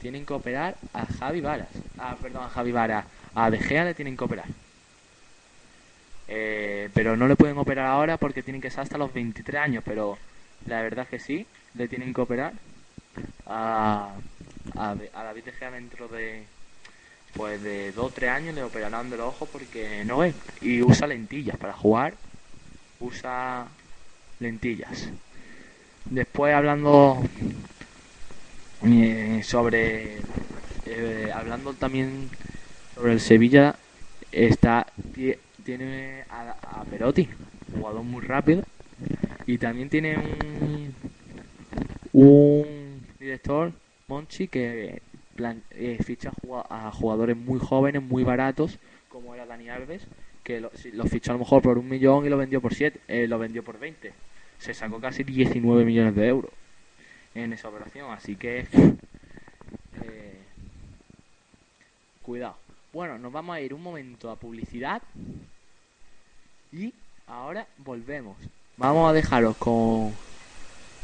[0.00, 1.68] Tienen que operar a Javi Varas.
[1.98, 3.04] Ah, perdón, a Javi Varas.
[3.34, 4.46] A De Gea le tienen que operar.
[6.28, 9.84] Eh, pero no le pueden operar ahora porque tienen que ser hasta los 23 años.
[9.84, 10.16] Pero
[10.64, 12.54] la verdad es que sí, le tienen que operar
[13.46, 14.14] a,
[14.74, 16.44] a, a David De Gea dentro de
[17.34, 20.32] pues de 2 o 3 años le operarán de los ojos porque no ve
[20.62, 22.14] y usa lentillas para jugar
[22.98, 23.66] usa
[24.40, 25.10] lentillas
[26.10, 27.22] después hablando
[28.82, 30.18] eh, sobre
[30.84, 32.28] eh, hablando también
[32.94, 33.76] sobre el Sevilla
[34.32, 37.28] está tie- tiene a, a Perotti
[37.74, 38.62] jugador muy rápido
[39.46, 40.16] y también tiene
[42.12, 43.72] un director,
[44.08, 45.02] Monchi, que
[45.70, 46.32] eh, ficha
[46.70, 48.78] a jugadores muy jóvenes, muy baratos,
[49.08, 50.06] como era Dani Alves,
[50.42, 53.00] que lo, lo fichó a lo mejor por un millón y lo vendió por siete,
[53.08, 54.12] eh, lo vendió por 20.
[54.58, 56.52] Se sacó casi 19 millones de euros
[57.34, 58.66] en esa operación, así que
[60.02, 60.42] eh,
[62.22, 62.56] cuidado.
[62.92, 65.02] Bueno, nos vamos a ir un momento a publicidad
[66.72, 66.94] y
[67.26, 68.36] ahora volvemos.
[68.76, 70.14] Vamos a dejaros con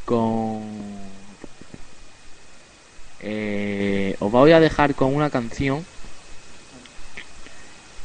[0.05, 0.63] con
[3.21, 5.85] eh, os voy a dejar con una canción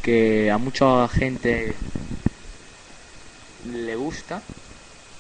[0.03, 1.75] que a mucha gente
[3.67, 4.43] le gusta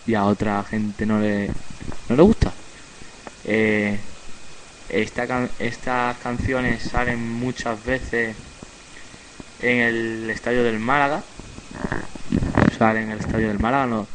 [0.09, 1.49] y a otra gente no le
[2.09, 2.51] no le gusta.
[3.45, 4.01] Eh,
[4.89, 8.35] esta estas canciones salen muchas veces
[9.61, 11.23] en el estadio del Málaga.
[12.79, 14.07] Salen en el estadio del Málaga no.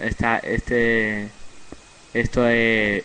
[0.00, 1.28] Está, este,
[2.14, 3.04] esto es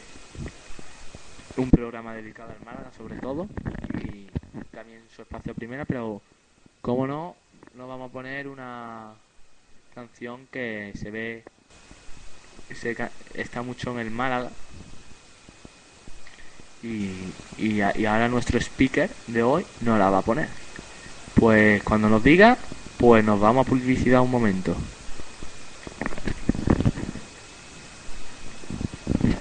[1.58, 3.48] un programa dedicado al Málaga sobre todo
[4.02, 4.28] y
[4.72, 6.22] también su espacio primera, pero
[6.82, 7.36] como no,
[7.76, 9.14] nos vamos a poner una
[9.94, 11.44] canción que se ve,
[13.34, 14.50] está mucho en el Málaga
[16.84, 17.08] y,
[17.58, 20.50] y, y ahora nuestro speaker de hoy nos la va a poner.
[21.36, 22.58] Pues cuando nos diga,
[22.98, 24.76] pues nos vamos a publicidad un momento.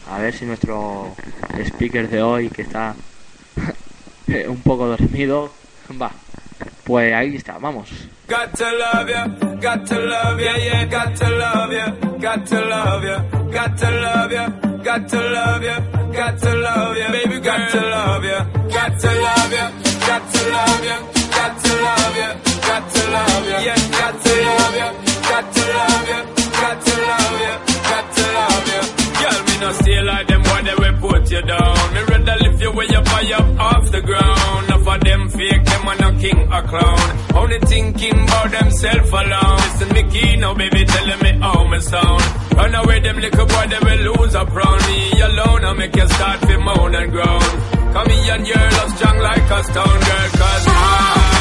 [0.08, 1.14] A ver si nuestro
[1.64, 2.94] speaker de hoy, que está
[4.48, 5.52] un poco dormido,
[6.00, 6.12] va.
[6.84, 7.88] Pues ahí está, vamos.
[8.28, 9.26] Got to love ya,
[9.60, 13.18] got to love ya, yeah, got to love ya, got to love ya,
[13.52, 14.48] got to love ya,
[14.82, 15.80] got to love ya,
[16.12, 19.70] got to love ya, baby, got to love ya, got to love ya,
[20.06, 20.72] got to love
[29.74, 31.94] stay like them when they will put you down.
[31.94, 34.31] Me rather lift you up off the ground.
[36.52, 37.36] A clown.
[37.36, 39.56] Only thinking about themself alone.
[39.56, 42.22] Listen, me Mickey, now baby telling me how me sound.
[42.56, 45.64] Run away, them little boy, they will lose up round me alone.
[45.64, 47.40] I make you start to moan and groan.
[47.94, 51.31] Come here and your love strong like a stone girl, cause I.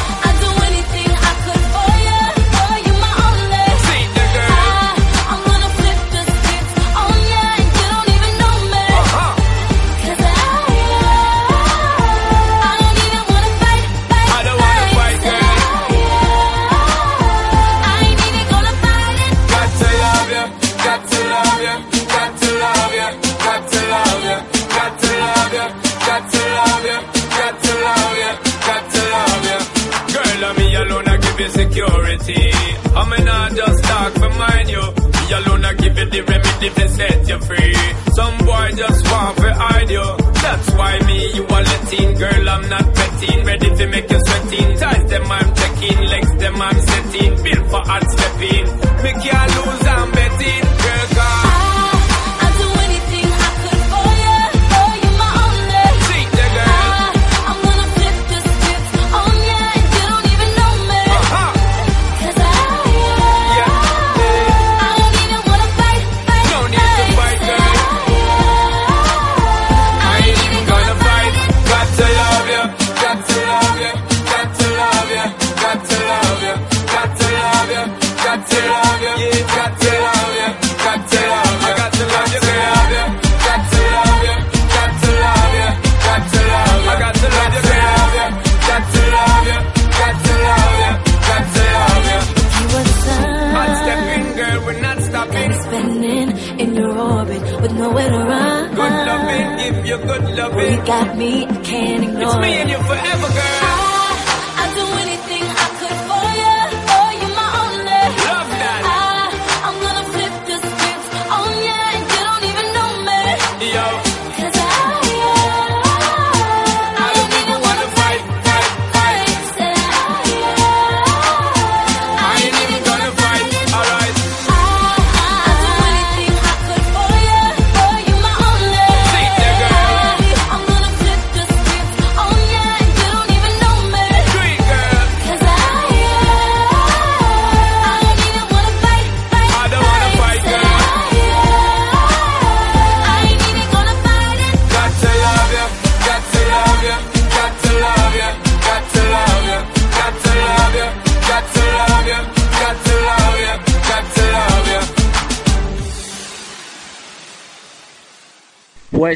[31.42, 32.50] you security.
[32.94, 34.84] I'm not just talk for mine, you.
[35.16, 37.74] Me alone, I give you the remedy to set you free.
[38.18, 40.08] Some boy just want to hide you.
[40.44, 42.14] That's why me, you are letting.
[42.14, 43.44] Girl, I'm not petting.
[43.44, 44.78] Ready to make you sweating.
[44.78, 45.98] Ties them I'm checking.
[46.12, 47.32] Legs them I'm setting.
[47.42, 48.66] Built for hard stepping.
[49.02, 49.81] Me can't lose,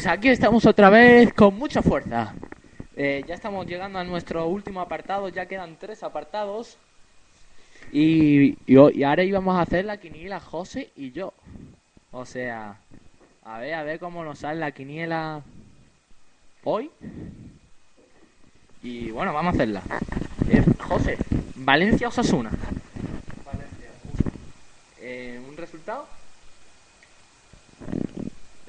[0.07, 2.33] Pues aquí estamos otra vez con mucha fuerza.
[2.95, 6.77] Eh, ya estamos llegando a nuestro último apartado, ya quedan tres apartados.
[7.91, 11.33] Y, y, ho- y ahora íbamos a hacer la quiniela José y yo.
[12.13, 12.77] O sea,
[13.43, 15.41] a ver, a ver cómo nos sale la quiniela
[16.63, 16.89] hoy.
[18.83, 19.81] Y bueno, vamos a hacerla.
[20.49, 21.17] Eh, José,
[21.55, 22.51] Valencia Osasuna.
[25.01, 26.07] Eh, ¿Un resultado?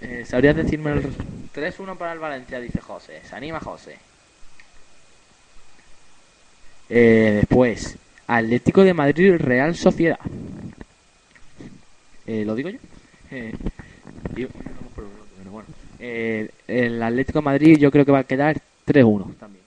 [0.01, 1.15] Eh, ¿Sabrías decirme el res-
[1.53, 2.61] 3-1 para el Valencia?
[2.61, 3.21] Dice José.
[3.25, 3.99] Se anima José.
[6.89, 7.97] Eh, después,
[8.27, 10.19] Atlético de Madrid Real Sociedad.
[12.27, 12.79] Eh, ¿Lo digo yo?
[13.31, 13.53] Eh.
[16.01, 19.65] Eh, el Atlético de Madrid yo creo que va a quedar 3-1 también.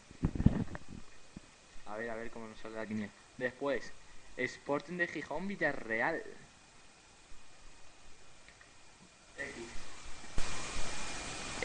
[1.87, 3.11] A ver, a ver cómo nos sale la quiniela.
[3.37, 3.91] Después,
[4.37, 6.21] Sporting de Gijón Villarreal.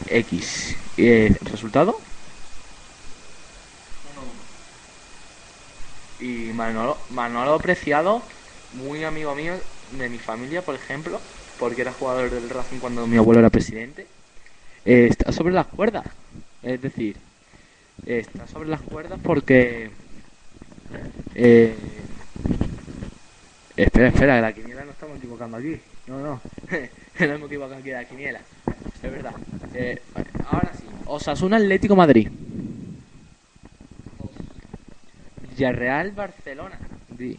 [0.05, 2.01] Eh, ¿Resultado?
[6.19, 8.27] Y Manolo, Manolo Preciado,
[8.71, 9.61] muy amigo mío
[9.91, 11.21] de mi familia, por ejemplo,
[11.57, 14.07] porque era jugador del Racing cuando mi abuelo era presidente,
[14.85, 16.05] eh, está sobre las cuerdas.
[16.61, 17.17] Es decir,
[18.05, 19.91] eh, está sobre las cuerdas porque...
[21.35, 21.75] eh,
[23.75, 25.79] espera, espera, la quiniela no estamos equivocando aquí.
[26.07, 26.41] No, no,
[27.25, 28.39] no hemos equivocado aquí de la quiniela.
[29.01, 29.33] Es verdad.
[29.73, 30.01] Eh,
[30.49, 32.29] ahora sí, Osasuna Atlético Madrid.
[35.49, 36.77] Villarreal Barcelona.
[37.09, 37.37] Di.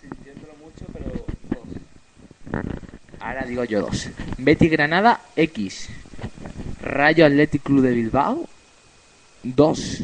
[0.00, 1.10] Sintiéndolo mucho, pero
[1.50, 2.62] dos.
[3.20, 4.08] Ahora digo yo dos.
[4.38, 5.88] Betty Granada X.
[6.80, 8.48] Rayo Athletic Club de Bilbao.
[9.42, 10.00] Dos.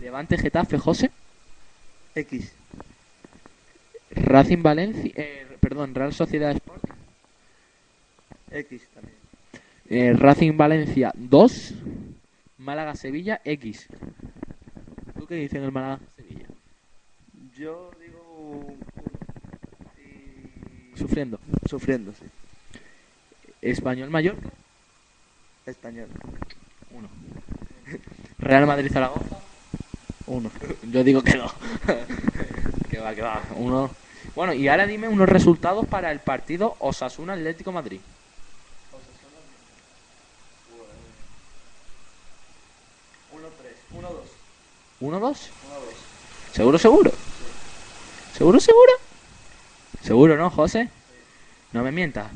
[0.00, 1.10] Levante Getafe José.
[2.14, 2.52] X.
[4.10, 5.12] Racing Valencia.
[5.16, 6.84] eh, perdón, Real Sociedad Sport.
[8.54, 9.16] X también.
[9.88, 11.74] Eh, Racing Valencia 2.
[12.58, 13.86] Málaga Sevilla X.
[15.18, 16.46] ¿Tú qué dices en el Málaga Sevilla?
[17.56, 18.78] Yo digo un-
[20.96, 21.38] Sufriendo.
[21.68, 22.24] sufriendo, sí.
[23.60, 24.36] Español mayor.
[25.66, 26.08] Español.
[26.92, 27.08] Uno.
[28.38, 29.38] Real Madrid Zaragoza.
[30.26, 30.50] Uno.
[30.90, 31.50] Yo digo que no.
[32.90, 33.42] que va, que va.
[33.56, 33.90] Uno.
[34.34, 38.00] Bueno, y ahora dime unos resultados para el partido Osasuna Atlético Madrid.
[45.04, 45.20] 1-3, 1-2.
[45.20, 45.36] 1-2.
[46.52, 47.12] ¿Seguro, seguro?
[48.36, 48.92] ¿Seguro, seguro?
[50.02, 50.88] ¿Seguro, no, José?
[51.72, 52.26] No me mientas.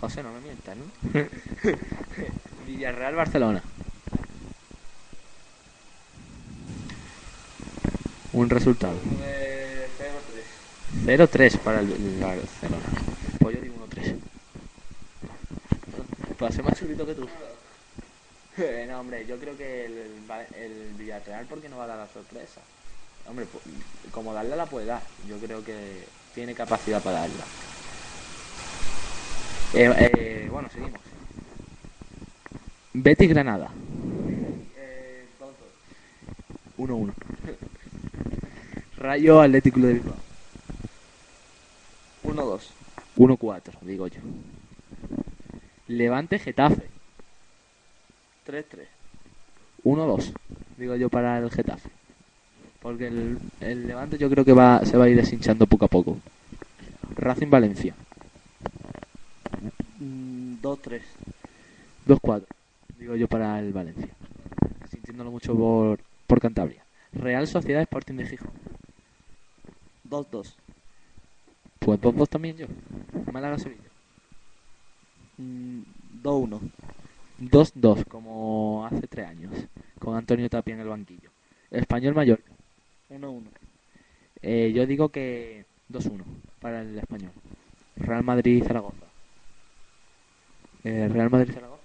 [0.00, 0.84] José, no me mientas, ¿no?
[2.66, 3.62] Villarreal, Barcelona.
[8.32, 8.94] Un resultado.
[11.04, 12.84] 0-3 para el, el Barcelona.
[13.38, 14.16] Pues yo digo 1-3.
[16.38, 17.28] Para ser más chulito que tú.
[18.60, 19.92] Eh, no, hombre, yo creo que el,
[20.56, 22.60] el Villarreal, porque no va a dar la sorpresa?
[23.26, 23.64] Hombre, pues,
[24.10, 25.02] como darla la puede dar.
[25.28, 26.04] Yo creo que
[26.34, 27.44] tiene capacidad para darla.
[29.72, 31.00] Eh, eh, bueno, seguimos.
[32.92, 33.70] Betis Granada.
[36.76, 37.12] 1-1.
[38.96, 40.16] Rayo Atlético de Bilbao.
[42.24, 42.60] 1-2.
[43.16, 44.20] 1-4, digo yo.
[45.88, 46.99] Levante Getafe.
[48.46, 48.64] 3-3.
[49.84, 50.32] 1-2,
[50.76, 51.90] digo yo para el Getafe.
[52.80, 55.88] Porque el, el Levante yo creo que va, se va a ir deshinchando poco a
[55.88, 56.18] poco.
[57.16, 57.94] Racing Valencia.
[59.98, 61.00] Mm, 2-3.
[62.06, 62.44] 2-4,
[62.98, 64.08] digo yo para el Valencia.
[64.90, 66.84] Sintiéndolo mucho por, por Cantabria.
[67.12, 68.50] Real Sociedad Sporting de Gijón.
[70.08, 70.54] 2-2.
[71.78, 72.66] Pues 2-2 también yo.
[73.32, 73.88] Málaga Sevilla.
[75.38, 75.82] Mm,
[76.22, 76.60] 2-1.
[77.40, 79.52] 2-2, como hace tres años.
[79.98, 81.30] Con Antonio Tapia en el banquillo.
[81.70, 82.52] Español Mallorca.
[83.10, 83.42] 1-1.
[84.42, 86.22] Eh, yo digo que 2-1
[86.60, 87.32] para el español.
[87.96, 89.06] Real Madrid Zaragoza.
[90.84, 91.82] Eh, Real Madrid Zaragoza.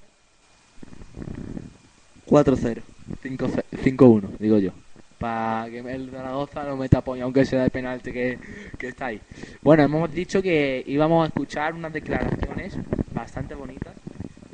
[2.28, 2.82] 4-0.
[3.22, 3.48] 5
[3.84, 4.72] 5-1, digo yo.
[5.20, 8.40] Para que el Zaragoza no meta poña, aunque sea de penalti que,
[8.78, 9.22] que está ahí.
[9.62, 12.78] Bueno, hemos dicho que íbamos a escuchar unas declaraciones
[13.14, 13.96] bastante bonitas.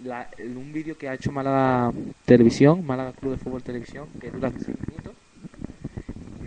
[0.03, 1.91] La- un vídeo que ha hecho Málaga
[2.25, 5.13] Televisión, Málaga Club de Fútbol Televisión, que dura 5 minutos.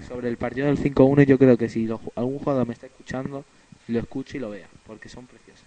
[0.08, 3.44] Sobre el partido del 5-1, yo creo que si algún jugador me está escuchando,
[3.88, 5.64] lo escuche y lo vea, porque son preciosas.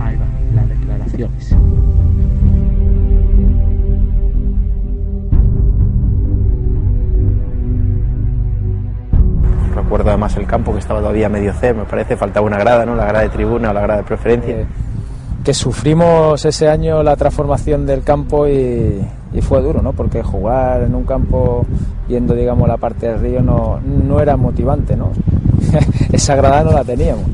[0.00, 1.54] Ahí va, las declaraciones.
[10.04, 12.94] Recuerdo además el campo que estaba todavía medio C, me parece, faltaba una grada, ¿no?
[12.94, 14.54] La grada de tribuna o la grada de preferencia.
[14.54, 14.66] Eh,
[15.42, 19.00] que sufrimos ese año la transformación del campo y,
[19.32, 19.94] y fue duro, ¿no?
[19.94, 21.64] Porque jugar en un campo
[22.06, 25.08] yendo, digamos, la parte del río no, no era motivante, ¿no?
[26.12, 27.24] Esa grada no la teníamos.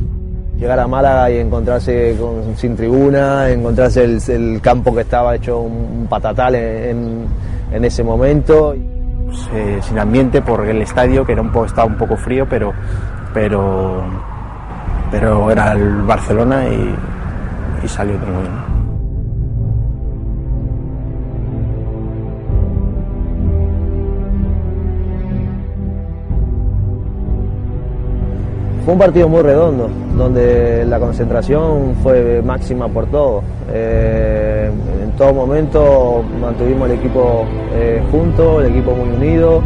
[0.57, 5.59] Llegar a Málaga y encontrarse con- sin tribuna, encontrarse el, el campo que estaba hecho
[5.59, 7.25] un patatal en,
[7.73, 8.77] en ese momento.
[9.53, 12.73] Eh, sin ambiente por el estadio que era un poco, estaba un poco frío pero
[13.33, 14.03] pero
[15.11, 18.71] pero era el Barcelona y, salió todo bien.
[28.85, 33.43] Fue un partido muy redondo, donde la concentración fue máxima por todo.
[33.73, 34.50] Eh,
[35.03, 39.63] en todo momento mantuvimos el equipo eh, junto, el equipo muy unido.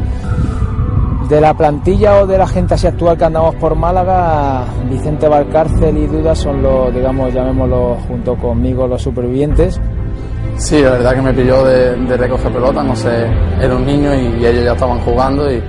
[1.28, 5.97] De la plantilla o de la gente así actual que andamos por Málaga, Vicente Valcárcel
[5.97, 9.81] y Duda son los, digamos, llamémoslo junto conmigo, los supervivientes.
[10.59, 13.26] Sí, la verdad que me pilló de, de recoger pelota, no sé,
[13.60, 15.62] era un niño y, ellos ya estaban jugando y,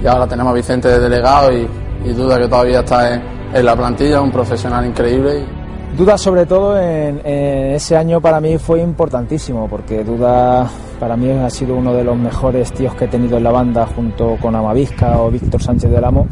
[0.00, 1.66] y ahora tenemos a Vicente de delegado y,
[2.04, 3.22] y duda que todavía está en,
[3.52, 5.40] en la plantilla, un profesional increíble.
[5.40, 5.61] y-
[5.96, 11.30] Duda sobre todo en, en ese año para mí fue importantísimo porque Duda para mí
[11.30, 14.54] ha sido uno de los mejores tíos que he tenido en la banda junto con
[14.54, 16.28] Amavisca o Víctor Sánchez del Amo.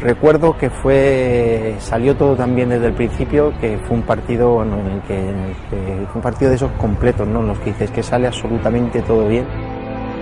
[0.00, 4.86] Recuerdo que fue salió todo también desde el principio, que fue un partido bueno, en,
[4.86, 7.40] el que, en el que fue un partido de esos completos, ¿no?
[7.40, 9.44] En los que dices que sale absolutamente todo bien.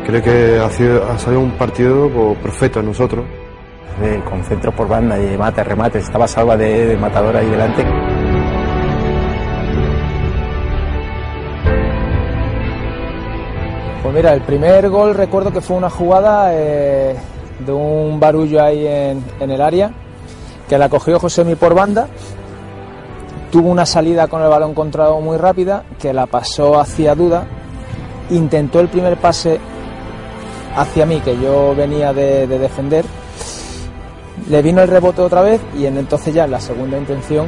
[0.07, 3.25] Creo que ha, sido, ha salido un partido pues, perfecto a nosotros.
[4.03, 7.51] Eh, con centro por banda y de mate, remate, estaba Salva de, de matador ahí
[7.51, 7.85] delante.
[14.09, 17.15] Pues mira, el primer gol recuerdo que fue una jugada eh,
[17.59, 19.91] de un barullo ahí en, el área,
[20.67, 22.09] que la cogió Josemi por banda,
[23.53, 27.47] tuvo una salida con el balón controlado muy rápida, que la pasó hacia Duda,
[28.31, 29.61] intentó el primer pase
[30.75, 33.05] hacia mí, que yo venía de, de defender,
[34.49, 37.47] le vino el rebote otra vez y en entonces ya la segunda intención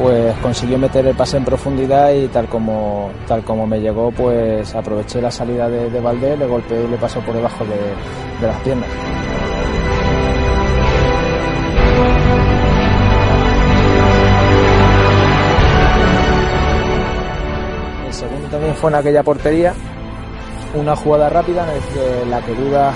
[0.00, 4.74] pues consiguió meter el pase en profundidad y tal como tal como me llegó pues
[4.74, 8.46] aproveché la salida de, de Valdés, le golpeé y le pasó por debajo de, de
[8.46, 8.88] las piernas.
[18.06, 19.74] El segundo también fue en aquella portería,
[20.74, 21.66] una jugada rápida
[22.22, 22.92] en la que duda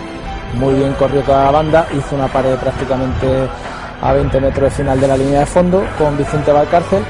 [0.55, 3.27] muy bien corrió la banda, hizo una pared prácticamente
[4.05, 7.03] a 20 metros de final de la línea de fondo con Vicente Valcárcel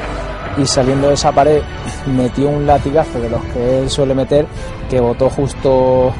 [0.57, 1.61] y saliendo de esa pared
[2.07, 4.47] metió un latigazo de los que él suele meter
[4.89, 6.13] que botó justo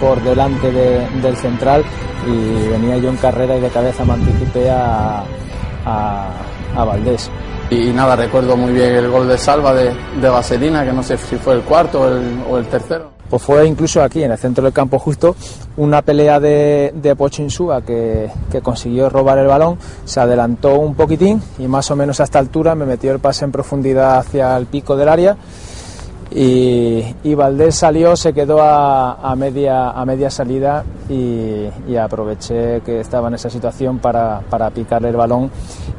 [0.00, 1.84] por delante de- del central
[2.26, 5.22] y venía yo en carrera y de cabeza me anticipé a,
[5.86, 7.30] a, Valdés.
[7.70, 9.84] Y nada, recuerdo muy bien el gol de Salva de,
[10.20, 10.28] de
[10.84, 13.15] que no sé si fue el cuarto o el, o el tercero.
[13.28, 15.34] Pues fue incluso aquí, en el centro del campo justo,
[15.76, 20.94] una pelea de, de Pocho Insúa que, que consiguió robar el balón, se adelantó un
[20.94, 24.56] poquitín y más o menos a esta altura me metió el pase en profundidad hacia
[24.56, 25.36] el pico del área
[26.30, 33.34] y, Valdés salió, se quedó a, media, a media salida y, aproveché que estaba en
[33.34, 35.50] esa situación para, para picarle el balón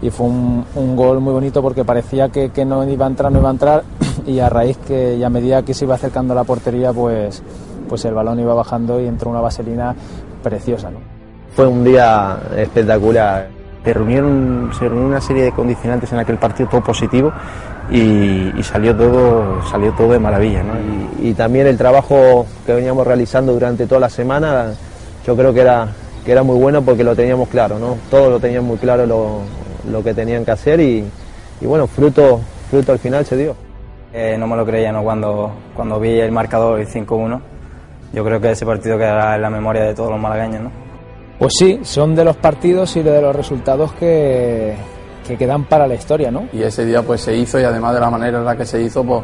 [0.02, 3.50] y fue un, gol muy bonito porque parecía que, no iba a entrar, no iba
[3.50, 3.84] a entrar
[4.28, 7.42] y a raíz que y a medida que se iba acercando a la portería pues,
[7.88, 9.96] pues el balón iba bajando y entró una vaselina
[10.44, 10.90] preciosa.
[11.56, 13.48] Fue un día espectacular.
[13.84, 17.32] Se reunieron, se reunió una serie de condicionantes en aquel partido todo positivo
[17.90, 20.64] y, y salió todo salió todo de maravilla.
[20.64, 20.74] ¿no?
[21.22, 24.74] Y, y también el trabajo que veníamos realizando durante toda la semana,
[25.26, 25.88] yo creo que era,
[26.26, 27.98] que era muy bueno porque lo teníamos claro, ¿no?
[28.10, 29.40] Todos lo tenían muy claro lo,
[29.92, 31.06] lo que tenían que hacer y,
[31.62, 32.40] y bueno, fruto,
[32.70, 33.56] fruto al final se dio.
[34.14, 35.04] Eh, no me lo creía ¿no?
[35.04, 37.40] cuando, cuando vi el marcador el 5-1.
[38.14, 40.64] Yo creo que ese partido quedará en la memoria de todos los malagueños.
[40.64, 40.72] ¿no?
[41.38, 44.76] Pues sí, son de los partidos y de los resultados que,
[45.28, 46.46] que quedan para la historia, ¿no?
[46.54, 48.82] Y ese día pues se hizo y además de la manera en la que se
[48.82, 49.22] hizo, pues,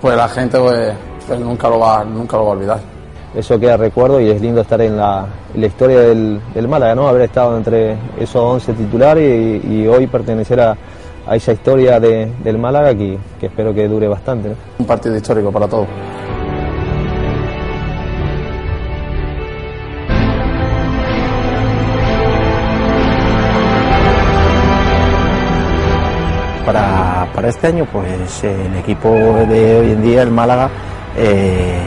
[0.00, 0.94] pues la gente pues,
[1.26, 2.78] pues nunca, lo va, nunca lo va a olvidar.
[3.34, 6.94] Eso queda recuerdo y es lindo estar en la, en la historia del, del Málaga,
[6.94, 7.08] ¿no?
[7.08, 10.76] Haber estado entre esos 11 titulares y, y hoy pertenecer a,
[11.26, 14.50] a esa historia de- del Málaga que, que espero que dure bastante.
[14.50, 14.54] ¿no?
[14.78, 15.86] Un partido histórico para todos.
[27.44, 30.70] Para, este año, pues el equipo de hoy en día, el Málaga,
[31.14, 31.78] eh,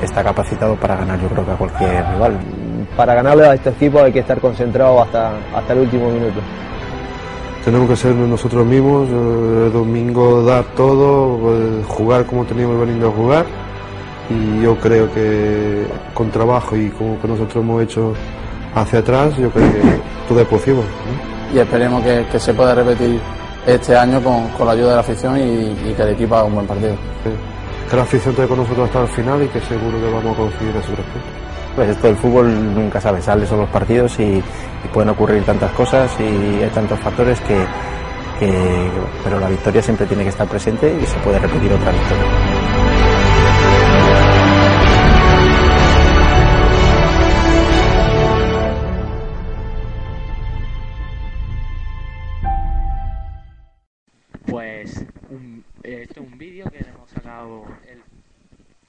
[0.00, 2.38] está capacitado para ganar yo creo que a cualquier rival.
[2.96, 6.38] Para ganarle a este equipo hay que estar concentrado hasta, hasta el último minuto.
[7.64, 13.08] Tenemos que ser nosotros mismos, eh, el domingo dar todo, eh, jugar como teníamos venido
[13.08, 13.46] a jugar
[14.30, 15.84] y yo creo que
[16.14, 18.14] con trabajo y como que nosotros hemos hecho
[18.72, 19.80] hacia atrás, yo creo que
[20.28, 20.82] todo es posible.
[20.82, 21.56] ¿no?
[21.56, 23.20] Y esperemos que, que se pueda repetir
[23.66, 26.44] este año con, con la ayuda de la afición y, y que el equipo haga
[26.44, 26.94] un buen partido.
[27.90, 30.36] Que la afición esté con nosotros hasta el final y que seguro que vamos a
[30.36, 31.30] conseguir esos tres puntos.
[31.76, 35.70] Pues esto del fútbol nunca sabe, sale son los partidos y, y pueden ocurrir tantas
[35.72, 37.56] cosas y hay tantos factores que,
[38.40, 38.90] que-
[39.24, 42.51] pero la victoria siempre tiene que estar presente y se puede repetir otra victoria.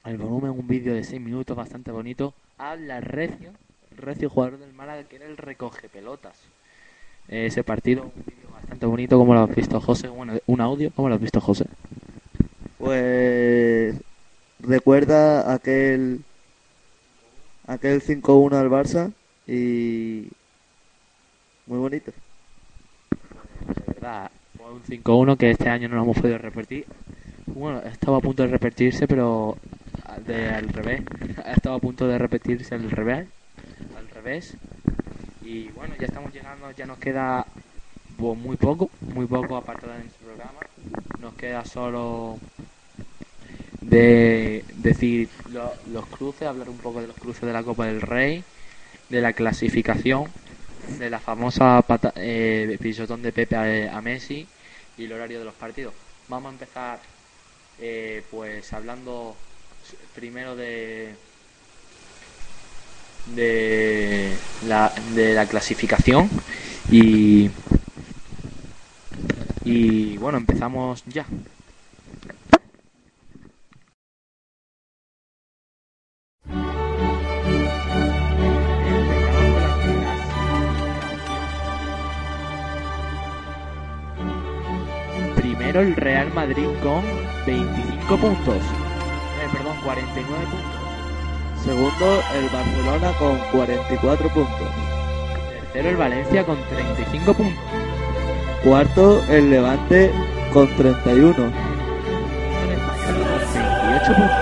[0.04, 2.34] El volumen, un vídeo de 6 minutos bastante bonito.
[2.58, 3.52] Habla Recio,
[3.96, 6.38] Recio jugador del Málaga que era el recoge pelotas.
[7.28, 10.90] Eh, ese partido, un vídeo bastante bonito, como lo has visto José, bueno, un audio,
[10.94, 11.66] ¿cómo lo has visto José?
[12.78, 13.96] Pues
[14.60, 16.22] recuerda aquel
[17.66, 19.12] aquel 5-1 al Barça
[19.46, 20.28] y
[21.66, 22.12] muy bonito.
[23.74, 26.84] De verdad, fue un 5-1 que este año no lo hemos podido repetir.
[27.46, 29.56] Bueno, estaba a punto de repetirse, pero
[30.20, 31.02] de, al revés.
[31.46, 33.26] Estaba a punto de repetirse al revés.
[33.96, 34.56] Al revés.
[35.42, 37.46] Y bueno, ya estamos llegando, ya nos queda
[38.16, 40.60] pues, muy poco, muy poco aparte de nuestro programa.
[41.20, 42.38] Nos queda solo
[43.80, 48.00] de decir lo- los cruces, hablar un poco de los cruces de la Copa del
[48.00, 48.44] Rey,
[49.10, 50.24] de la clasificación,
[50.98, 54.46] de la famosa pata- eh, pisotón de Pepe a, a Messi
[54.96, 55.92] y el horario de los partidos.
[56.28, 57.00] Vamos a empezar
[57.78, 59.36] eh, pues hablando
[60.14, 61.14] primero de
[63.34, 64.36] de
[64.66, 66.28] la, de la clasificación
[66.90, 67.50] y
[69.64, 71.24] Y bueno, empezamos ya.
[85.34, 87.02] Primero el Real Madrid con
[87.46, 88.83] 25 puntos.
[89.84, 91.62] Eh, perdón, 49 puntos.
[91.62, 94.68] Segundo, el Barcelona con 44 puntos.
[95.72, 97.64] Tercero el Valencia con 35 puntos.
[98.62, 100.10] Cuarto, el Levante
[100.52, 101.34] con 31.
[101.34, 101.50] Con
[103.84, 104.36] 28 puntos.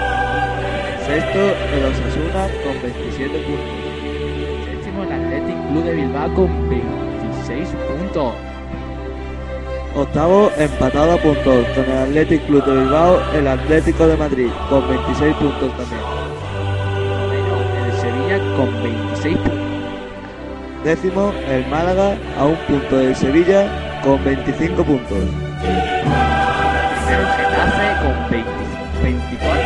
[1.07, 1.41] Sexto,
[1.75, 3.75] el Osasuna con 27 puntos.
[4.65, 8.52] Séptimo el Athletic Club de Bilbao con 26 puntos.
[9.95, 14.89] Octavo, empatado a puntos con el Athletic Club de Bilbao, el Atlético de Madrid con
[14.89, 16.01] 26 puntos también.
[17.85, 19.59] El Sevilla con 26 puntos.
[20.83, 25.19] Décimo, el Málaga a un punto del Sevilla con 25 puntos.
[25.61, 25.93] Primero
[27.11, 28.51] el Getafe con 20
[29.03, 29.63] 24.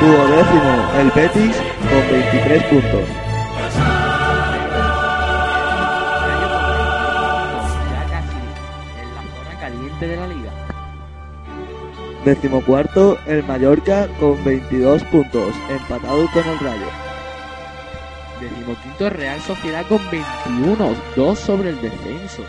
[0.00, 1.56] Duodécimo, el Betis
[1.88, 3.23] con 23 puntos.
[12.24, 16.86] Decimocuarto, el Mallorca con 22 puntos, empatado con el Rayo.
[18.40, 22.42] Decimoquinto Real Sociedad con 21, 2 sobre el descenso.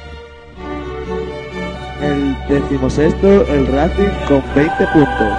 [2.01, 5.37] El decimosexto, el Racing con 20 puntos.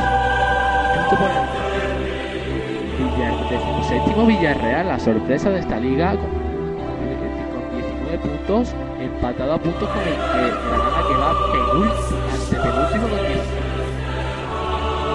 [3.19, 7.17] El decimoséptimo Villarreal, la sorpresa de esta liga, con, eh,
[7.53, 13.27] con 19 puntos, empatado a puntos con el eh, Granada que va penúltimo, antepenúltimo con
[13.29, 13.66] 10.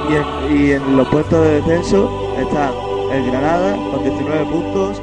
[0.09, 2.71] Y en, y en los puestos de descenso están
[3.11, 5.01] el Granada con 19 puntos,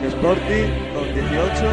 [0.00, 1.70] el Sporting con 18,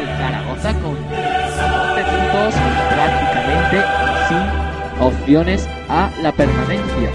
[0.00, 2.54] El Zaragoza con 12 puntos,
[2.94, 3.82] prácticamente
[4.28, 7.10] sin opciones a la permanencia.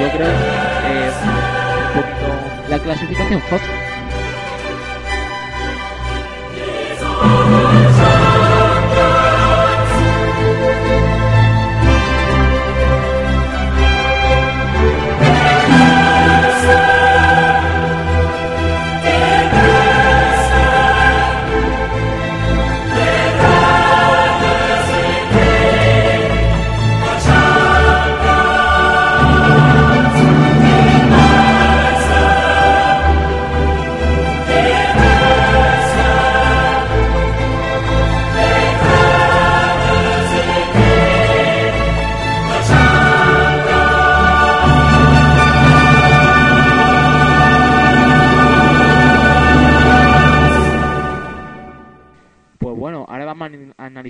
[0.00, 0.54] Yo creo
[2.68, 3.42] la clasificación.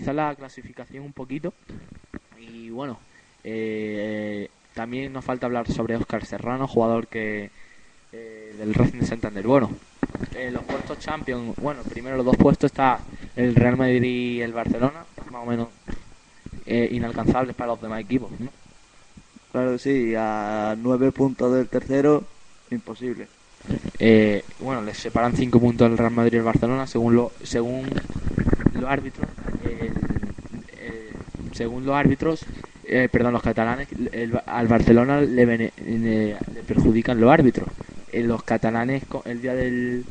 [0.05, 1.52] Analizar la clasificación un poquito.
[2.39, 2.98] Y bueno,
[3.43, 7.51] eh, también nos falta hablar sobre Óscar Serrano, jugador que
[8.12, 9.47] eh, del Racing de Santander.
[9.47, 9.70] Bueno,
[10.35, 13.01] eh, los puestos Champions, bueno, primero los dos puestos está
[13.36, 15.68] el Real Madrid y el Barcelona, más o menos
[16.66, 18.48] eh, inalcanzables para los demás equipos, ¿no?
[19.52, 22.24] claro sí, a 9 puntos del tercero,
[22.70, 23.28] imposible.
[23.98, 27.88] Eh, bueno, les separan 5 puntos el Real Madrid y el Barcelona según lo, según
[28.74, 29.26] los árbitros.
[29.64, 29.92] el-
[31.52, 32.44] según los árbitros,
[32.84, 37.68] eh, perdón, los catalanes, el- al Barcelona le, bene- le- le perjudican los árbitros.
[38.12, 40.04] Eh, los catalanes, el día del,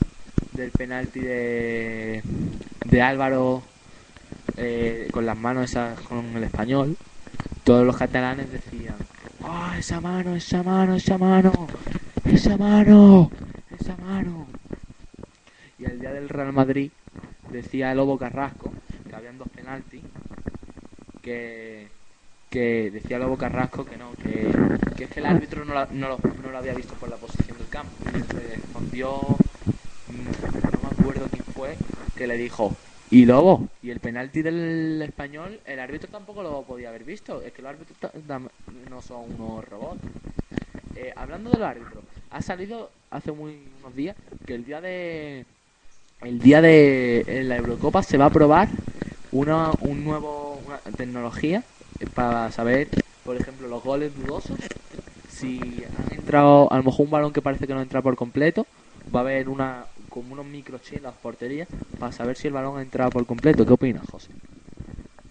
[0.54, 2.22] del penalti de,
[2.86, 3.62] de Álvaro
[4.58, 6.96] eh, con las manos esas con el español,
[7.66, 8.96] todos los catalanes decían:
[9.44, 11.52] ¡Ah, esa mano, esa mano, esa mano!
[12.26, 13.30] ¡Esa mano!
[13.80, 14.48] ¡Esa mano!
[15.78, 16.92] Y el día del Real Madrid
[17.52, 18.72] decía el Lobo Carrasco
[19.08, 20.02] que habían dos penaltis
[21.22, 21.88] que
[22.50, 24.48] que decía Lobo Carrasco que no, que,
[24.96, 27.58] que es que el árbitro no, no, lo, no lo había visto por la posición
[27.58, 27.92] del campo.
[28.14, 31.76] Le respondió, mm, no me acuerdo quién fue,
[32.16, 32.76] que le dijo,
[33.10, 37.54] y Lobo, y el penalti del español, el árbitro tampoco lo podía haber visto, es
[37.54, 37.98] que los árbitros
[38.88, 40.00] no son unos robots.
[40.96, 44.16] Eh, hablando de los árbitros, ha salido hace muy unos días
[44.46, 45.46] que el día de
[46.22, 48.70] el día de en la Eurocopa se va a probar
[49.32, 50.62] una un nuevo
[50.96, 51.64] tecnología
[52.14, 52.90] para saber,
[53.26, 54.58] por ejemplo, los goles dudosos.
[55.30, 58.66] Si han entrado, a lo mejor un balón que parece que no entra por completo,
[59.14, 61.68] va a haber una como unos microchips en las porterías
[62.00, 63.66] para saber si el balón ha entrado por completo.
[63.66, 64.30] ¿Qué opinas, José?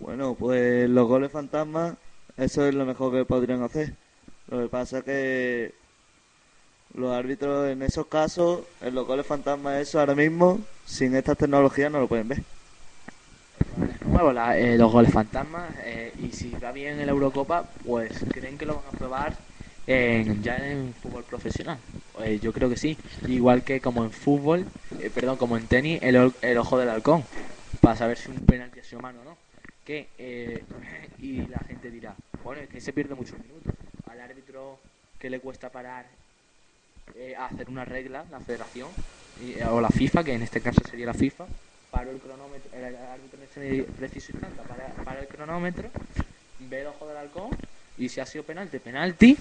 [0.00, 1.94] Bueno, pues los goles fantasmas,
[2.36, 3.94] eso es lo mejor que podrían hacer.
[4.48, 5.74] Lo que pasa que
[6.94, 11.90] Los árbitros en esos casos, en los goles fantasma, eso ahora mismo, sin estas tecnologías
[11.90, 12.44] no lo pueden ver.
[14.06, 18.12] nuevo la- eh, los goles fantasmas eh, y si va bien en la Eurocopa pues
[18.30, 19.32] creen que lo van a probar
[19.86, 21.78] en, ya en fútbol profesional.
[22.20, 22.96] Eh, yo creo que sí.
[23.26, 24.66] Igual que como en fútbol
[25.00, 27.24] eh, perdón como en tenis el, el ojo del halcón
[27.80, 29.36] para saber si un penalti ha sido mano o no.
[29.84, 30.62] Que eh,
[31.18, 32.14] y la gente dirá
[32.44, 33.72] bueno es que se pierde muchos minutos
[34.12, 34.78] al árbitro
[35.18, 36.06] que le cuesta parar
[37.14, 38.90] eh, hacer una regla la federación
[39.40, 41.46] y- o la FIFA que en este caso sería la FIFA
[41.90, 43.38] paró el cronómetro, el árbitro
[43.98, 45.90] preciso instante para, para el cronómetro,
[46.58, 47.50] ve el ojo del halcón
[47.98, 49.36] y si ha sido penalti, penalti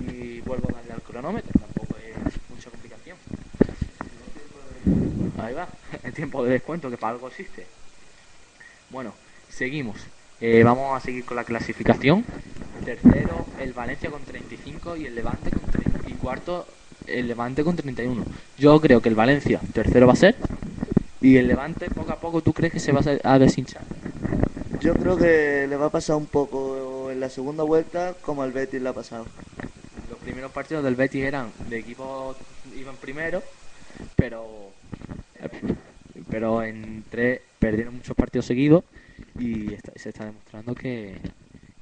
[0.00, 2.16] y vuelvo a darle al cronómetro, tampoco es
[2.50, 3.16] mucha complicación.
[5.38, 5.68] Ahí va,
[6.04, 7.66] el tiempo de descuento que para algo existe.
[8.90, 9.12] Bueno,
[9.48, 9.96] seguimos.
[10.40, 12.24] Eh, vamos a seguir con la clasificación.
[12.84, 16.08] Tercero, el Valencia con 35 y el Levante con 30.
[16.08, 16.66] Y cuarto,
[17.06, 18.24] el Levante con 31.
[18.58, 20.36] Yo creo que el Valencia tercero va a ser.
[21.20, 23.82] Y el Levante, poco a poco, ¿tú crees que se va a- deshinchar?
[24.80, 28.52] Yo creo que le va a pasar un poco en la segunda vuelta como al
[28.52, 29.26] Betis le ha pasado.
[30.10, 32.36] Los primeros partidos del Betis eran de equipos
[32.78, 33.42] iban primero,
[34.14, 34.70] pero
[36.28, 38.84] pero en tres perdieron muchos partidos seguidos
[39.38, 41.16] y se está demostrando que,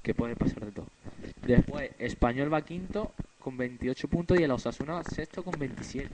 [0.03, 0.87] que puede pasar de todo.
[1.47, 6.09] Después, Español va quinto con 28 puntos y el Osasuna sexto con 27.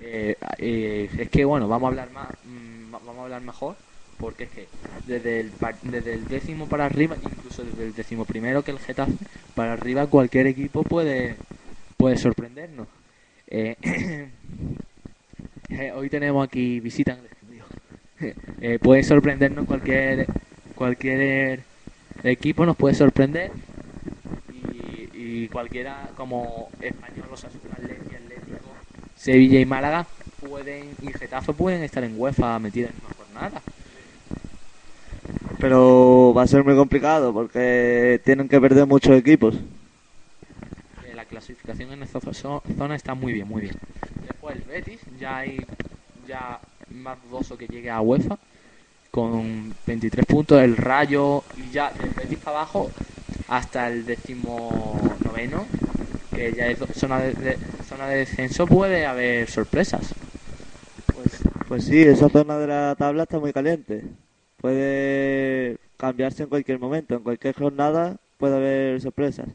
[0.00, 3.76] Eh, eh, es que bueno, vamos a hablar más, mm, va- vamos a hablar mejor
[4.18, 4.68] porque es que
[5.06, 9.12] desde el, desde el décimo para arriba, incluso desde el décimo primero que el Getafe,
[9.54, 11.36] para arriba cualquier equipo puede,
[11.96, 12.88] puede sorprendernos.
[13.48, 13.76] Eh,
[15.70, 17.64] eh, hoy tenemos aquí visita en el estudio.
[18.80, 20.26] Puede sorprendernos cualquier
[20.76, 21.64] cualquier
[22.22, 23.50] equipo nos puede sorprender
[24.52, 25.08] y,
[25.44, 28.58] y cualquiera como español, Osasuna, Atleti, Atlético,
[29.16, 30.06] Sevilla y Málaga
[30.40, 33.62] pueden y Getafe pueden estar en UEFA metidos en una jornada.
[35.60, 39.54] Pero va a ser muy complicado porque tienen que perder muchos equipos.
[39.54, 43.74] Eh, la clasificación en esta zo- zona está muy bien, muy bien.
[44.26, 45.64] Después el Betis, ya hay
[46.28, 48.38] ya más dudoso que llegue a UEFA
[49.16, 52.90] con 23 puntos, el Rayo y ya del Betis para abajo
[53.48, 55.64] hasta el décimo noveno,
[56.34, 60.14] que ya es zona de, de- zona de descenso, puede haber sorpresas.
[61.66, 64.04] Pues sí, esa zona de la tabla está muy caliente.
[64.60, 69.46] Puede cambiarse en cualquier momento, en cualquier jornada puede haber sorpresas.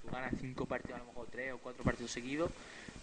[0.00, 2.50] tú ganas cinco partidos, a lo mejor tres o cuatro partidos seguidos,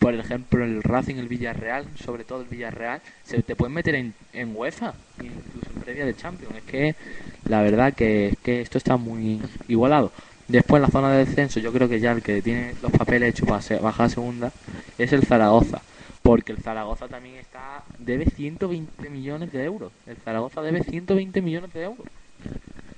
[0.02, 4.16] por ejemplo el Racing, el Villarreal, sobre todo el Villarreal, se te pueden meter en,
[4.34, 6.56] en UEFA, incluso en previa de Champions.
[6.56, 6.96] Es que
[7.46, 10.12] la verdad que, que esto está muy igualado.
[10.48, 13.30] Después en la zona de descenso, yo creo que ya el que tiene los papeles
[13.30, 14.52] hechos para bajar a segunda
[14.98, 15.84] es el Zaragoza.
[16.24, 19.92] Porque el Zaragoza también está debe 120 millones de euros.
[20.08, 22.08] El Zaragoza debe 120 millones de euros.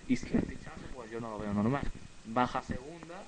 [0.08, 1.84] Y si fichaje, pues yo no lo veo normal.
[2.26, 3.22] Baja segunda,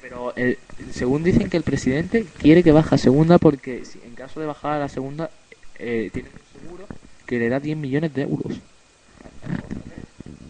[0.00, 0.58] pero el-
[0.92, 4.46] según dicen que el presidente quiere que baje a segunda porque si, en caso de
[4.46, 5.30] bajar a la segunda
[5.74, 6.88] eh, tiene un seguro
[7.26, 8.60] que le da 10 millones de euros.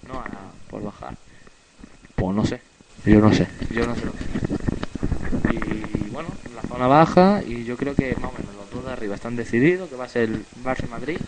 [0.07, 1.17] No, a- por bajar.
[2.15, 2.61] Pues no sé.
[3.05, 3.49] Yo no sé.
[3.71, 4.19] Yo no sé lo que
[5.55, 8.93] Y bueno, la zona baja y yo creo que más o menos los dos de
[8.93, 11.19] arriba están decididos, que va a ser el Barça Madrid.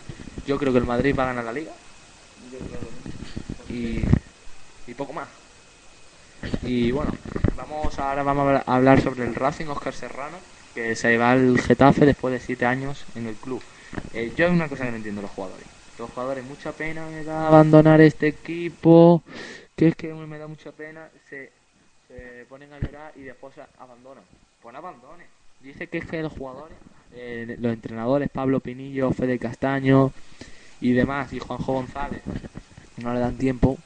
[0.45, 1.73] Yo creo que el Madrid va a ganar la liga.
[3.69, 3.99] Y,
[4.87, 5.27] y poco más.
[6.63, 7.11] Y bueno,
[7.55, 10.37] vamos ahora vamos a hablar sobre el Racing Oscar Serrano,
[10.73, 13.61] que se va al Getafe después de 7 años en el club.
[14.13, 15.65] Eh, yo hay una cosa que no entiendo los jugadores.
[15.97, 19.23] Los jugadores, mucha pena me da abandonar este equipo,
[19.75, 21.51] que es que me da mucha pena, se,
[22.49, 24.23] ponen a llorar y después abandonan.
[24.61, 25.27] Pues no abandonen.
[25.61, 26.77] Dice que es que los jugadores,
[27.13, 30.11] eh, los entrenadores, Pablo Pinillo, Fede Castaño
[30.81, 32.21] y demás, y Juanjo González,
[32.97, 33.77] no le dan tiempo,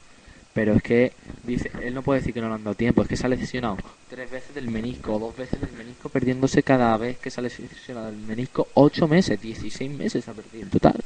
[0.52, 1.12] pero es que
[1.44, 3.28] dice, él no puede decir que no le han dado tiempo, es que se ha
[3.28, 3.76] lesionado
[4.08, 8.08] tres veces del menisco, dos veces del menisco, perdiéndose cada vez que se ha lesionado
[8.08, 11.00] el menisco, ocho meses, 16 meses ha perdido en total.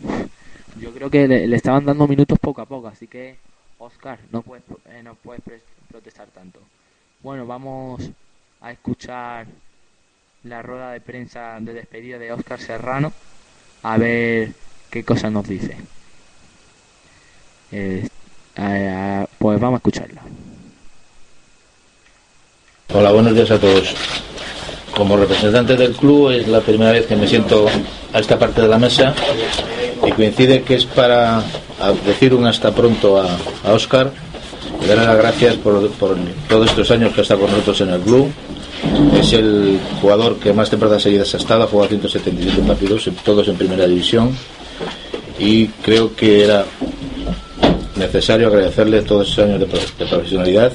[0.80, 3.36] Yo creo que le, estaban dando minutos poco a poco, así que,
[3.78, 5.42] Oscar, no puedes, eh, no puedes
[5.88, 6.60] protestar tanto.
[7.22, 8.10] Bueno, vamos
[8.60, 9.46] a escuchar
[10.44, 13.12] la rueda de prensa de despedida de Oscar Serrano,
[13.82, 14.52] a ver
[14.90, 15.76] qué cosas nos dice.
[17.70, 18.08] Eh,
[18.56, 20.22] eh, pues vamos a escucharla.
[22.94, 23.94] Hola, buenos días a todos.
[24.96, 27.66] Como representante del club es la primera vez que me siento
[28.12, 29.14] a esta parte de la mesa
[30.06, 31.42] y coincide que es para
[32.04, 33.26] decir un hasta pronto a,
[33.64, 34.12] a Óscar
[34.82, 36.16] y darle las gracias por, por
[36.48, 38.30] todos estos años que está con nosotros en el club
[39.18, 43.56] Es el jugador que más temporadas seguidas ha estado, ha jugado 177 partidos, todos en
[43.56, 44.36] primera división.
[45.38, 46.64] Y creo que era
[47.96, 50.72] necesario agradecerle todos esos años de, de profesionalidad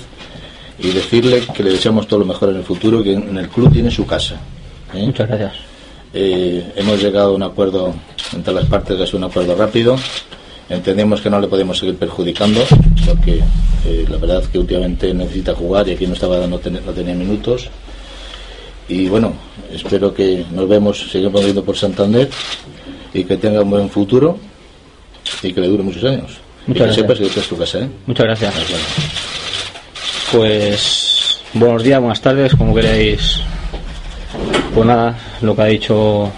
[0.79, 3.71] y decirle que le deseamos todo lo mejor en el futuro, que en el club
[3.73, 4.39] tiene su casa.
[4.93, 5.05] ¿eh?
[5.05, 5.53] Muchas gracias.
[6.13, 7.93] Eh, hemos llegado a un acuerdo
[8.33, 9.95] entre las partes, sido un acuerdo rápido.
[10.69, 12.61] Entendemos que no le podemos seguir perjudicando,
[13.05, 13.39] porque
[13.85, 17.15] eh, la verdad que últimamente necesita jugar y aquí no estaba no, ten- no tenía
[17.15, 17.67] minutos.
[18.89, 19.33] Y bueno,
[19.73, 22.29] espero que nos vemos, seguimos viendo por Santander
[23.13, 24.37] y que tenga un buen futuro
[25.43, 26.37] y que le dure muchos años.
[26.67, 26.95] Y Muchas que gracias.
[26.95, 27.89] sepas que esta es tu casa, ¿eh?
[28.05, 28.53] Muchas gracias.
[30.31, 33.39] Pues buenos días, buenas tardes, como queréis.
[34.73, 36.31] Pues nada, lo que ha dicho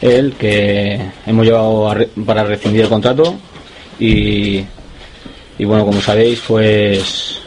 [0.00, 3.34] él, que hemos llevado a re- para rescindir el contrato
[3.98, 4.62] y,
[5.58, 7.40] y bueno, como sabéis, pues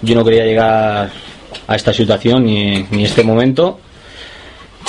[0.00, 1.10] yo no quería llegar
[1.66, 3.80] a esta situación ni, ni este momento,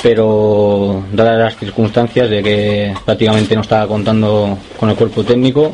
[0.04, 5.74] pero dadas las circunstancias de que prácticamente no estaba contando con el cuerpo técnico,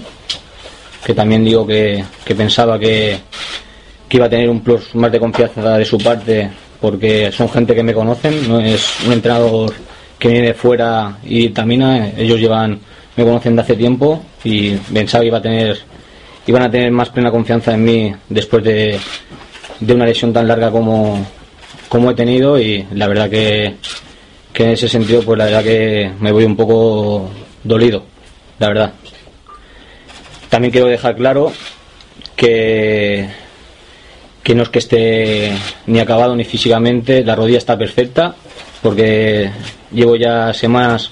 [1.04, 3.18] que también digo que, que pensaba que,
[4.08, 6.48] que iba a tener un plus más de confianza de su parte
[6.80, 9.74] porque son gente que me conocen, no es un entrenador
[10.20, 12.80] que viene de fuera y eh, ellos llevan,
[13.16, 15.80] me conocen de hace tiempo y pensaba que iba a tener,
[16.46, 19.00] iban a tener más plena confianza en mí después de,
[19.80, 21.26] de una lesión tan larga como,
[21.90, 23.76] como he tenido y la verdad que,
[24.54, 27.30] que en ese sentido pues la verdad que me voy un poco
[27.64, 28.04] dolido,
[28.60, 28.94] la verdad.
[30.50, 31.52] También quiero dejar claro
[32.36, 33.30] que,
[34.42, 35.52] que no es que esté
[35.86, 38.36] ni acabado ni físicamente, la rodilla está perfecta,
[38.82, 39.52] porque
[39.92, 41.12] llevo ya semanas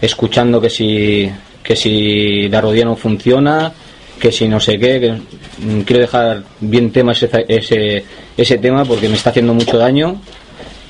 [0.00, 1.30] escuchando que si,
[1.62, 3.72] que si la rodilla no funciona,
[4.18, 8.04] que si no sé qué, que, mm, quiero dejar bien tema ese, ese,
[8.36, 10.20] ese tema porque me está haciendo mucho daño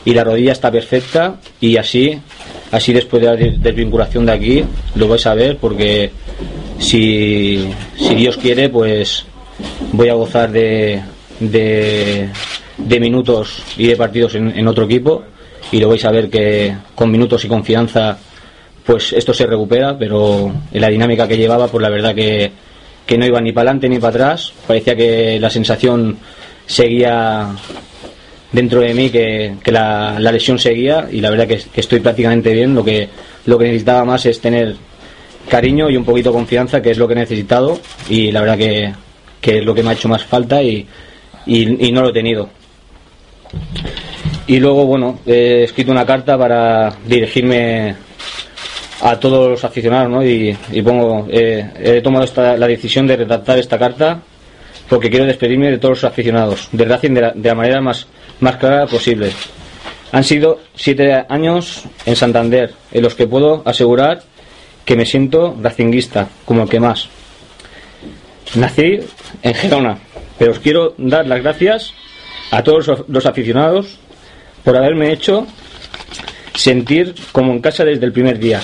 [0.04, 2.18] y la rodilla está perfecta y así
[2.72, 4.64] así después de la des- desvinculación de aquí
[4.94, 6.10] lo vais a ver porque
[6.78, 7.68] si,
[7.98, 9.24] si Dios quiere pues
[9.92, 11.02] voy a gozar de,
[11.40, 12.28] de,
[12.78, 15.24] de minutos y de partidos en, en otro equipo
[15.72, 18.16] y lo vais a ver que con minutos y confianza
[18.86, 22.50] pues esto se recupera pero en la dinámica que llevaba pues la verdad que,
[23.04, 24.52] que no iba ni para adelante ni para atrás.
[24.66, 26.16] Parecía que la sensación
[26.66, 27.48] seguía
[28.52, 32.52] dentro de mí que, que la, la lesión seguía y la verdad que, estoy prácticamente
[32.52, 32.74] bien.
[32.74, 33.08] Lo que,
[33.46, 34.76] lo que necesitaba más es tener
[35.48, 37.78] cariño y un poquito de confianza, que es lo que he necesitado
[38.08, 38.92] y la verdad que,
[39.40, 40.86] que es lo que me ha hecho más falta y,
[41.46, 42.48] y, y no lo he tenido.
[44.46, 47.94] Y luego, bueno, he escrito una carta para dirigirme
[49.02, 50.24] a todos los aficionados, ¿no?
[50.24, 54.20] Y, y pongo, eh, he tomado esta, la decisión de redactar esta carta
[54.88, 58.08] porque quiero despedirme de todos los aficionados, de Racing de la, de la manera más,
[58.40, 59.32] más clara posible.
[60.12, 64.22] Han sido siete años en Santander, en los que puedo asegurar
[64.84, 67.08] que me siento racinguista, como el que más.
[68.56, 68.98] Nací
[69.42, 69.98] en Gerona,
[70.38, 71.94] pero os quiero dar las gracias
[72.50, 73.98] a todos los- aficionados
[74.64, 75.46] por haberme hecho
[76.54, 78.60] sentir como en casa desde el primer día.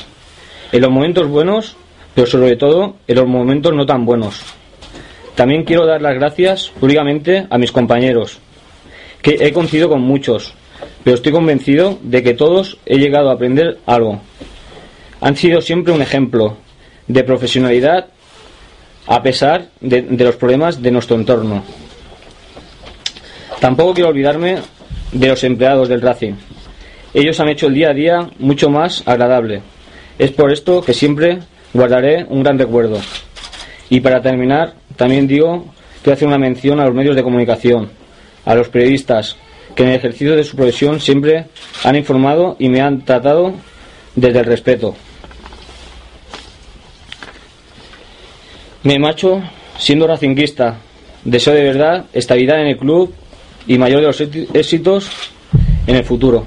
[0.72, 1.76] En los momentos buenos,
[2.14, 4.42] pero sobre todo en los momentos no tan buenos.
[5.36, 8.38] También quiero dar las gracias públicamente a mis compañeros,
[9.22, 10.54] que he coincidido con muchos,
[11.04, 14.20] pero estoy convencido de que todos he llegado a aprender algo.
[15.20, 16.56] Han sido siempre un ejemplo
[17.08, 18.06] de profesionalidad
[19.06, 21.62] a pesar de, los problemas de nuestro entorno.
[23.60, 24.58] Tampoco quiero olvidarme
[25.12, 26.34] de los empleados del Racing.
[27.14, 29.62] Ellos han hecho el día a día mucho más agradable.
[30.18, 31.38] Es por esto que siempre
[31.72, 33.00] guardaré un gran recuerdo.
[33.88, 35.66] Y para terminar, también digo
[36.02, 37.90] que hacer una mención a los medios de comunicación,
[38.46, 39.36] a los periodistas,
[39.74, 41.46] que en el ejercicio de su profesión siempre
[41.84, 43.52] han informado y me han tratado
[44.14, 44.96] desde el respeto.
[48.84, 49.42] Me macho
[49.78, 50.76] siendo racinguista.
[51.24, 53.12] Deseo de verdad estabilidad en el club
[53.66, 55.10] y mayor de los éxi- éxitos
[55.86, 56.46] en el futuro.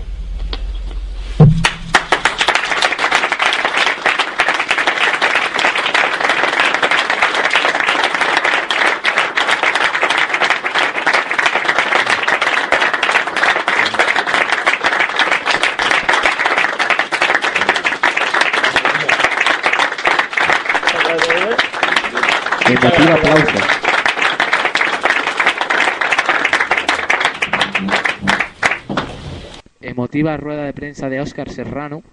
[29.81, 32.03] Emotiva rueda de prensa de Óscar Serrano,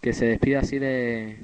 [0.00, 1.38] que se despide así de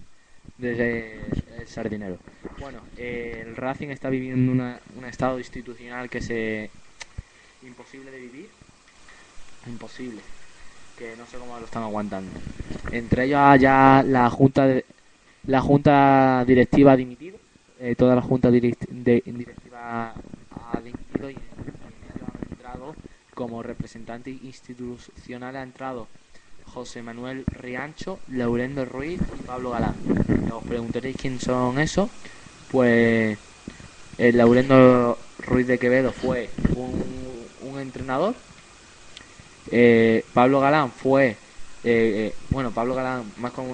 [0.59, 2.19] el Sardinero.
[2.60, 8.48] Bueno, eh, el Racing está viviendo una- un estado institucional que es imposible de vivir.
[9.66, 10.20] imposible.
[10.97, 12.31] Que no sé cómo lo están aguantando.
[12.90, 14.85] Entre ellos ya la junta de,
[15.47, 17.38] la junta directiva ha dimitido.
[17.80, 22.94] Eh, toda la junta directiva ha dimitido y han entrado
[23.34, 26.09] como representante institucional ha entrado
[26.66, 29.94] José Manuel Riancho, Laurendo Ruiz y Pablo Galán.
[30.52, 32.10] Os preguntaréis quién son esos.
[32.70, 33.38] Pues
[34.18, 38.34] el Laurendo Ruiz de Quevedo fue un, entrenador.
[39.70, 41.36] Eh, Pablo Galán fue, eh,
[41.84, 43.68] eh, bueno, Pablo Galán, más, con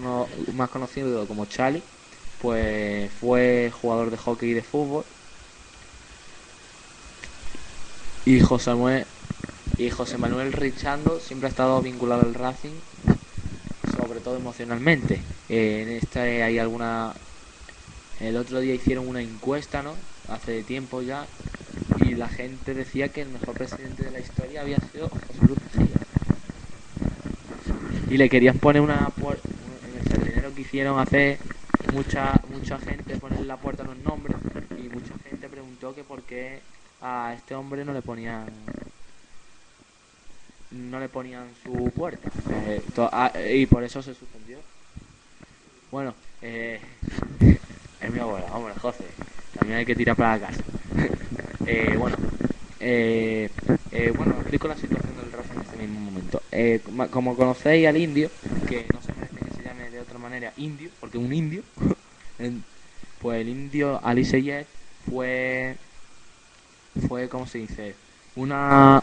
[0.55, 1.83] más conocido como Chali,
[2.45, 5.03] pues fue jugador de hockey y de fútbol.
[8.27, 9.07] Y José Manuel,
[9.79, 12.75] y José Manuel Richando siempre ha estado vinculado al Racing,
[13.97, 15.23] sobre todo emocionalmente.
[15.49, 17.15] Eh, en esta hay alguna.
[18.21, 19.95] El otro día hicieron una encuesta, ¿no?
[20.29, 21.27] Hace tiempo ya,
[22.05, 25.59] y la gente decía que el mejor presidente de la historia había sido José Luis
[25.77, 25.97] Mejía.
[28.11, 29.49] Y le querían poner una puerta.
[29.49, 31.39] En el sardinero que hicieron hacer
[31.93, 34.37] mucha mucha gente poner en la puerta los nombres,
[34.79, 36.63] y mucha gente preguntó que por qué
[37.01, 38.65] a este hombre no le ponían
[40.71, 42.31] no le ponían su puerta.
[42.51, 44.59] Eh, to- ah, y por eso se suspendió.
[45.91, 46.81] Bueno eh,
[48.01, 49.05] es mi abuela hombre José.
[49.53, 50.63] También hay que tirar para la casa.
[51.67, 52.17] Eh, bueno
[52.79, 53.49] eh,
[53.91, 56.43] eh, bueno explico la situación del Racing en este mismo momento.
[56.53, 58.31] Eh, como conocéis al indio
[58.69, 61.63] que no se merece que se llame de manera indio porque un indio
[63.21, 64.67] pues el indio Ali Seyed
[65.11, 65.77] fue
[67.09, 67.95] fue como se dice
[68.37, 69.03] una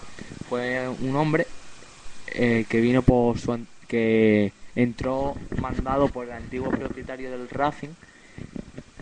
[0.49, 1.47] fue un hombre
[2.27, 3.57] eh, que vino por su
[3.87, 7.89] que entró mandado por el antiguo propietario del Racing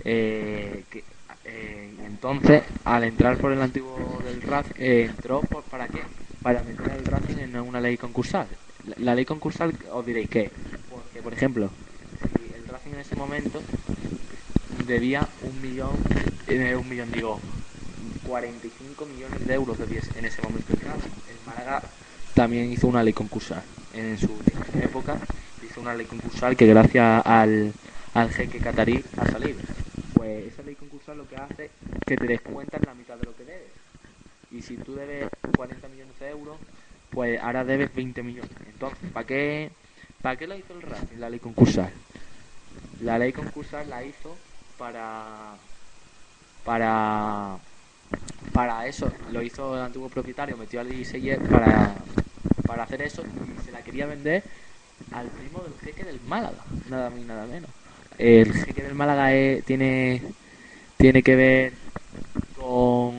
[0.03, 1.03] eh, que,
[1.45, 6.01] eh, entonces al entrar por el antiguo del Racing eh, entró por, para qué
[6.41, 8.47] para meter al Racing en una ley concursal.
[8.85, 10.49] La, la ley concursal os diréis qué
[10.89, 11.88] porque por ejemplo el
[12.93, 13.61] en ese momento
[14.87, 15.91] debía un millón
[16.47, 17.39] eh, un millón digo
[18.27, 20.79] 45 millones de euros debía en ese momento el
[21.45, 21.81] Málaga
[22.39, 23.61] también hizo una ley concursal.
[23.93, 24.29] En su
[24.81, 25.19] época
[25.61, 27.73] hizo una ley concursal que gracias al,
[28.13, 29.59] al jeque catarí ha salido.
[30.13, 31.71] Pues esa ley concursal lo que hace es
[32.05, 33.71] que te descuentan la mitad de lo que debes.
[34.51, 36.57] Y si tú debes 40 millones de euros
[37.09, 38.51] pues ahora debes 20 millones.
[38.71, 39.71] Entonces ¿para qué
[40.21, 41.91] para qué lo hizo el Racing la ley concursal
[43.01, 44.35] la ley concursal la hizo
[44.77, 45.55] para
[46.65, 47.57] para
[48.53, 49.11] para eso.
[49.31, 51.95] Lo hizo el antiguo propietario metió al Giselle para
[52.65, 54.43] para hacer eso y se la quería vender
[55.11, 57.69] al primo del jeque del Málaga nada más nada menos.
[58.17, 60.21] El jeque del Málaga es- tiene
[60.97, 61.73] tiene que ver
[62.59, 63.13] con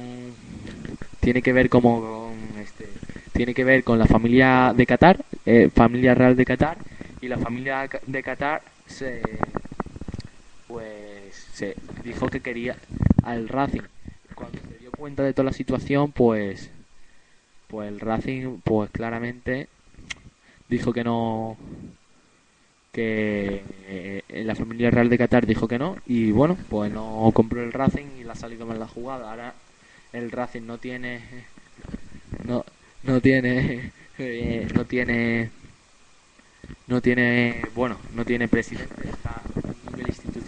[1.21, 2.89] tiene que ver como con este
[3.33, 6.79] tiene que ver con la familia de Qatar eh, familia real de Qatar
[7.21, 9.23] y la familia de Qatar se
[10.71, 11.75] pues se
[12.05, 12.77] dijo que quería
[13.25, 13.83] al Racing.
[14.35, 16.71] Cuando se dio cuenta de toda la situación pues
[17.67, 19.69] pues el Racing pues claramente
[20.69, 21.57] dijo que no
[22.93, 27.63] que eh, la familia real de Qatar dijo que no y bueno pues no compró
[27.63, 29.31] el Racing y le ha salido mal la jugada.
[29.31, 29.55] Ahora
[30.13, 31.21] el Racing no tiene
[32.45, 32.65] no
[33.03, 35.51] no tiene eh, no tiene
[36.87, 39.41] no tiene bueno no tiene presidente está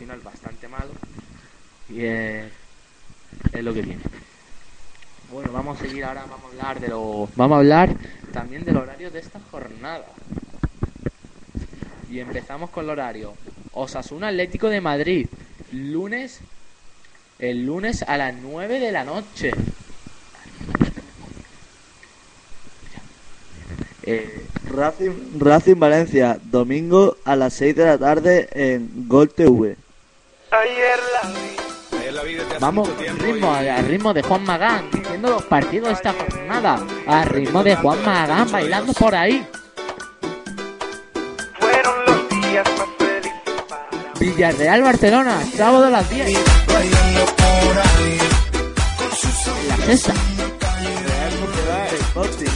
[0.03, 0.91] institucional bastante malo.
[1.89, 2.51] Y es,
[3.53, 4.01] es lo que tiene.
[5.33, 7.97] Bueno vamos a seguir ahora vamos a hablar de lo vamos a hablar
[8.33, 10.07] también del horario de esta jornada.
[12.11, 13.35] Y empezamos con el horario.
[13.73, 15.27] Osasuna Atlético de Madrid.
[15.73, 16.41] Lunes
[17.39, 19.51] el lunes a las 9 de la noche.
[24.05, 29.77] Eh, Racing, Racing Valencia, domingo a las 6 de la tarde en Gol TV.
[32.61, 32.89] Vamos,
[33.19, 36.79] ritmo, al ritmo de Juan Magán, diciendo los partidos de esta jornada.
[37.07, 39.47] Al ritmo de Juan Magán, bailando por ahí.
[44.21, 46.31] Villarreal, Barcelona, sábado a las 10.
[49.69, 50.13] La sexta.
[50.13, 52.47] Real Sociedad Sporting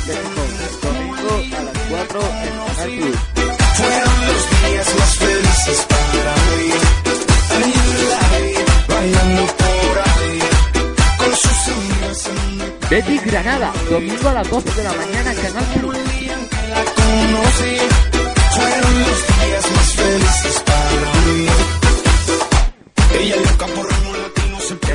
[0.82, 3.16] domingo a las 4 en Canal Plus.
[3.74, 7.15] Fueron los días más felices para mí.
[12.88, 15.96] Betis Granada, domingo a las 12 de la mañana, Canal Plus.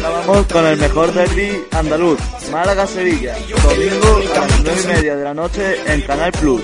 [0.09, 2.19] vamos con el mejor derby andaluz,
[2.51, 6.61] Málaga-Sevilla, domingo a las 9 y media de la noche en Canal Plus.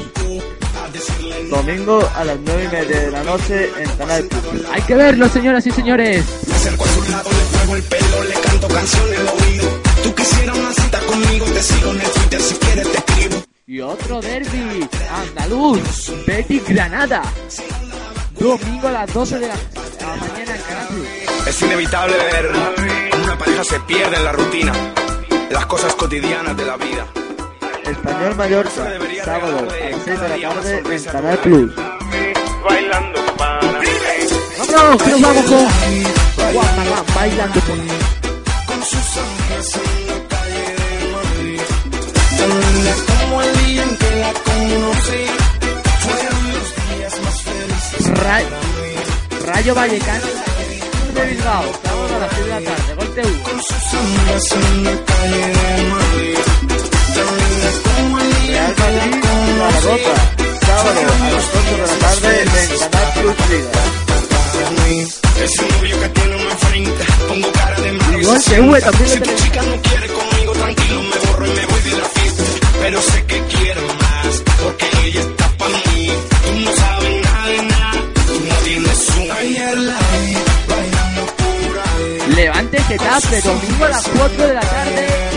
[1.50, 4.66] Domingo a las 9 y media de la noche en Canal Plus.
[4.72, 6.26] Hay que verlo, señoras y señores.
[6.68, 9.82] el pelo, le canto canciones al oído.
[10.04, 13.44] Tú quisieras una cita conmigo, te sigo en el Twitter, si quieres te escribo.
[13.66, 17.22] Y otro derby andaluz, Betis Granada.
[18.40, 21.48] Domingo a las 12 de la, de la mañana en Canal Plus.
[21.48, 22.52] Es inevitable ver
[23.12, 24.74] cómo una pareja se pierde en la rutina,
[25.50, 27.08] las cosas cotidianas de la vida.
[27.92, 28.72] Español Mallorca,
[29.24, 29.74] sábado a las
[30.06, 31.72] 6 de la tarde en Canal Plus.
[32.66, 35.04] Bailando para ¡Vámonos!
[35.04, 41.62] ¡Que nos vamos con Guamarán bailando por con sus amigas en la calle de Madrid.
[42.38, 45.24] Tan linda como el día en que la conocí.
[46.00, 48.20] Fueron los días más felices.
[48.24, 50.26] Ra- Rayo Vallecano
[51.14, 53.42] de Bilbao, sábado a las 6 de la tarde, gol TV.
[53.44, 56.38] Con sus amigas en la calle de Madrid.
[57.18, 57.28] Real
[59.58, 62.46] a las 8 de la tarde
[74.78, 74.94] que
[79.38, 80.38] ahí.
[82.36, 82.78] Levante
[83.42, 85.37] domingo a las 4 de la tarde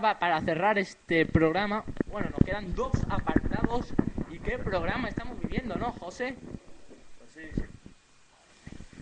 [0.00, 1.84] Para cerrar este programa.
[2.10, 3.92] Bueno, nos quedan dos apartados.
[4.30, 6.34] ¿Y qué programa estamos viviendo, no, José?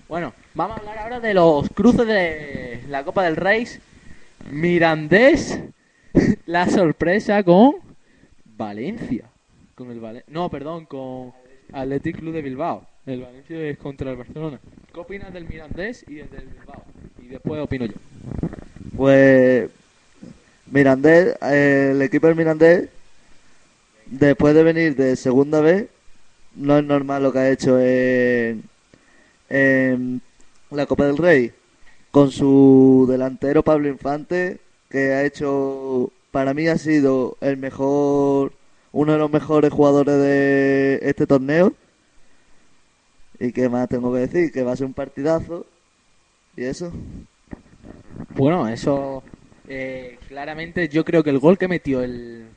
[0.08, 3.68] Bueno, vamos a hablar ahora de los cruces de la Copa del Rey.
[4.50, 5.60] Mirandés,
[6.46, 7.76] la sorpresa con
[8.56, 9.26] Valencia.
[9.76, 11.32] Con el Vale- no, perdón, con
[11.72, 12.84] Athletic Club de Bilbao.
[13.06, 14.58] El Valencia es contra el Barcelona.
[14.92, 16.82] ¿Qué opinas del Mirandés y el del Bilbao?
[17.22, 17.94] Y después opino yo.
[18.96, 19.70] Pues
[20.70, 22.88] Mirandés, eh, el equipo del Mirandés,
[24.06, 25.88] después de venir de segunda vez,
[26.54, 28.62] no es normal lo que ha hecho en,
[29.48, 30.22] en
[30.70, 31.52] la Copa del Rey,
[32.10, 38.52] con su delantero Pablo Infante, que ha hecho, para mí ha sido el mejor,
[38.92, 41.72] uno de los mejores jugadores de este torneo.
[43.40, 45.66] Y qué más tengo que decir, que va a ser un partidazo.
[46.56, 46.92] Y eso.
[48.34, 49.22] Bueno, eso
[49.70, 52.48] eh, claramente yo creo que el gol que metió el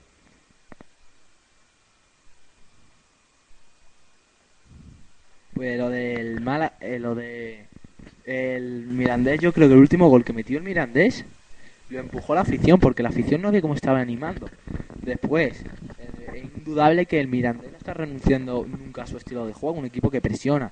[5.54, 7.68] pues lo del Mala, eh, lo de
[8.26, 11.24] el Mirandés, yo creo que el último gol que metió el Mirandés
[11.90, 14.50] lo empujó la afición porque la afición no ve cómo estaba animando.
[15.00, 15.62] Después,
[16.00, 19.78] eh, es indudable que el Mirandés no está renunciando nunca a su estilo de juego,
[19.78, 20.72] un equipo que presiona.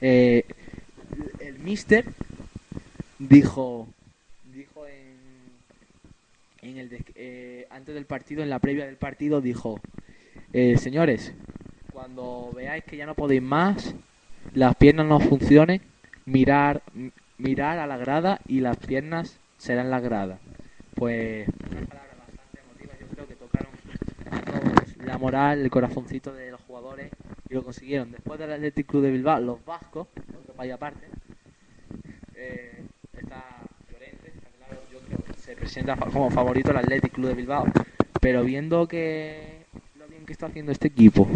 [0.00, 0.46] Eh,
[1.40, 2.06] el Mister
[3.18, 4.01] dijo dijo
[6.62, 9.80] en, el des- eh, antes del partido en la previa del partido dijo
[10.52, 11.32] eh, señores
[11.92, 13.94] cuando veáis que ya no podéis más
[14.54, 15.80] las piernas no funcionen
[16.24, 16.82] mirar
[17.38, 20.38] mirar a la grada y las piernas serán la grada
[20.94, 23.72] pues unas palabras bastante emotivas yo creo que tocaron
[25.06, 27.10] la moral el corazoncito de los jugadores
[27.50, 28.12] y lo consiguieron.
[28.12, 30.06] Después del Athletic Club de Bilbao los vascos
[30.40, 31.06] otro país aparte
[32.34, 33.44] eh, está
[33.90, 35.01] Llorente, está claro, yo creo que
[35.36, 37.66] se presenta como favorito el Athletic Club de Bilbao,
[38.20, 39.64] pero viendo que
[39.98, 41.28] lo bien que está haciendo este equipo,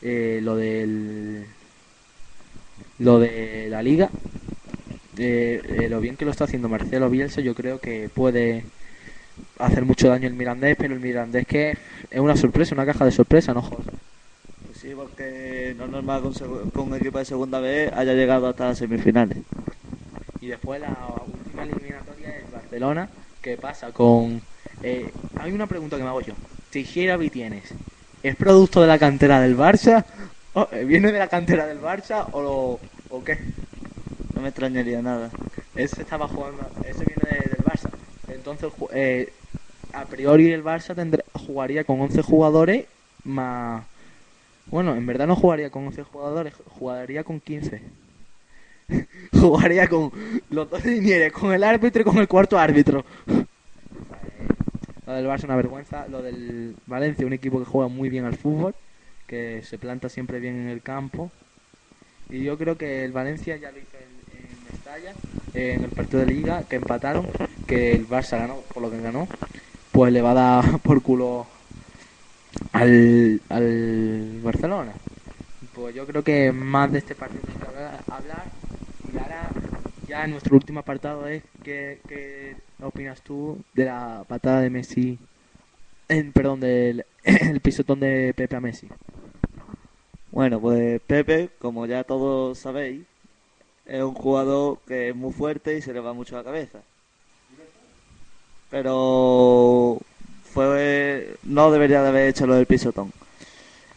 [0.00, 1.46] eh, lo del
[2.98, 4.10] lo de la liga,
[5.18, 8.64] eh, eh, lo bien que lo está haciendo Marcelo Bielsa, yo creo que puede
[9.58, 11.76] hacer mucho daño el Mirandés, pero el Mirandés que
[12.10, 13.90] es una sorpresa, una caja de sorpresa, ¿no, José?
[14.66, 17.92] Pues sí, porque no es normal que un segu- que un equipo de segunda vez
[17.92, 19.38] haya llegado hasta las semifinales.
[20.40, 20.96] Y después la
[21.26, 22.41] última eliminatoria es
[22.72, 24.42] Barcelona, que pasa con...
[24.82, 26.38] Eh, hay una pregunta que me hago yo.
[26.70, 27.76] Teixeira Vitienes,
[28.22, 30.06] ¿es producto de la cantera del Barça?
[30.54, 33.38] ¿O, eh, ¿Viene de la cantera del Barça o, lo- o qué?
[34.32, 35.34] No me extrañaría nada.
[35.74, 37.90] Ese estaba jugando, ese viene de- del Barça.
[38.26, 39.34] Entonces, eh,
[39.92, 42.88] a priori el Barça tendrá- jugaría con 11 jugadores
[43.24, 43.86] más...
[44.66, 47.82] Bueno, en verdad no jugaría con 11 jugadores, jugaría con 15.
[49.32, 50.10] jugaría con
[50.50, 53.04] los dos linieres, con el árbitro y con el cuarto árbitro.
[55.06, 58.36] Lo del Barça una vergüenza, lo del Valencia un equipo que juega muy bien al
[58.36, 58.74] fútbol,
[59.26, 61.30] que se planta siempre bien en el campo.
[62.30, 64.12] Y yo creo que el Valencia ya lo hizo en,
[65.54, 67.26] en en el partido de Liga, que empataron,
[67.66, 69.26] que el Barça ganó por lo que ganó,
[69.90, 71.46] pues le va a dar por culo
[72.72, 74.92] al, al Barcelona.
[75.74, 78.51] Pues yo creo que más de este partido hay que hablar.
[80.12, 85.18] Ya nuestro último apartado es ¿qué, qué opinas tú de la patada de Messi,
[86.34, 88.88] perdón, del el pisotón de Pepe a Messi?
[90.30, 93.04] Bueno, pues Pepe, como ya todos sabéis,
[93.86, 96.80] es un jugador que es muy fuerte y se le va mucho la cabeza.
[98.68, 99.98] Pero
[100.44, 103.12] fue no debería de haber hecho lo del pisotón.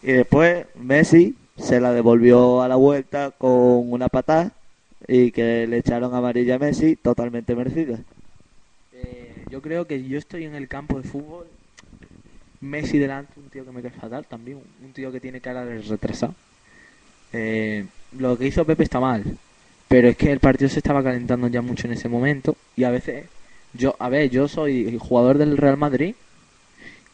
[0.01, 4.53] Y después Messi se la devolvió a la vuelta con una patada
[5.07, 7.99] y que le echaron amarilla a Messi totalmente merecida.
[8.93, 11.47] Eh, yo creo que yo estoy en el campo de fútbol.
[12.61, 15.81] Messi delante, un tío que me cae fatal también, un tío que tiene cara de
[15.81, 16.33] retrasado.
[17.33, 17.85] Eh,
[18.17, 19.23] lo que hizo Pepe está mal,
[19.87, 22.91] pero es que el partido se estaba calentando ya mucho en ese momento y a
[22.91, 23.25] veces
[23.73, 26.15] yo, a ver, yo soy jugador del Real Madrid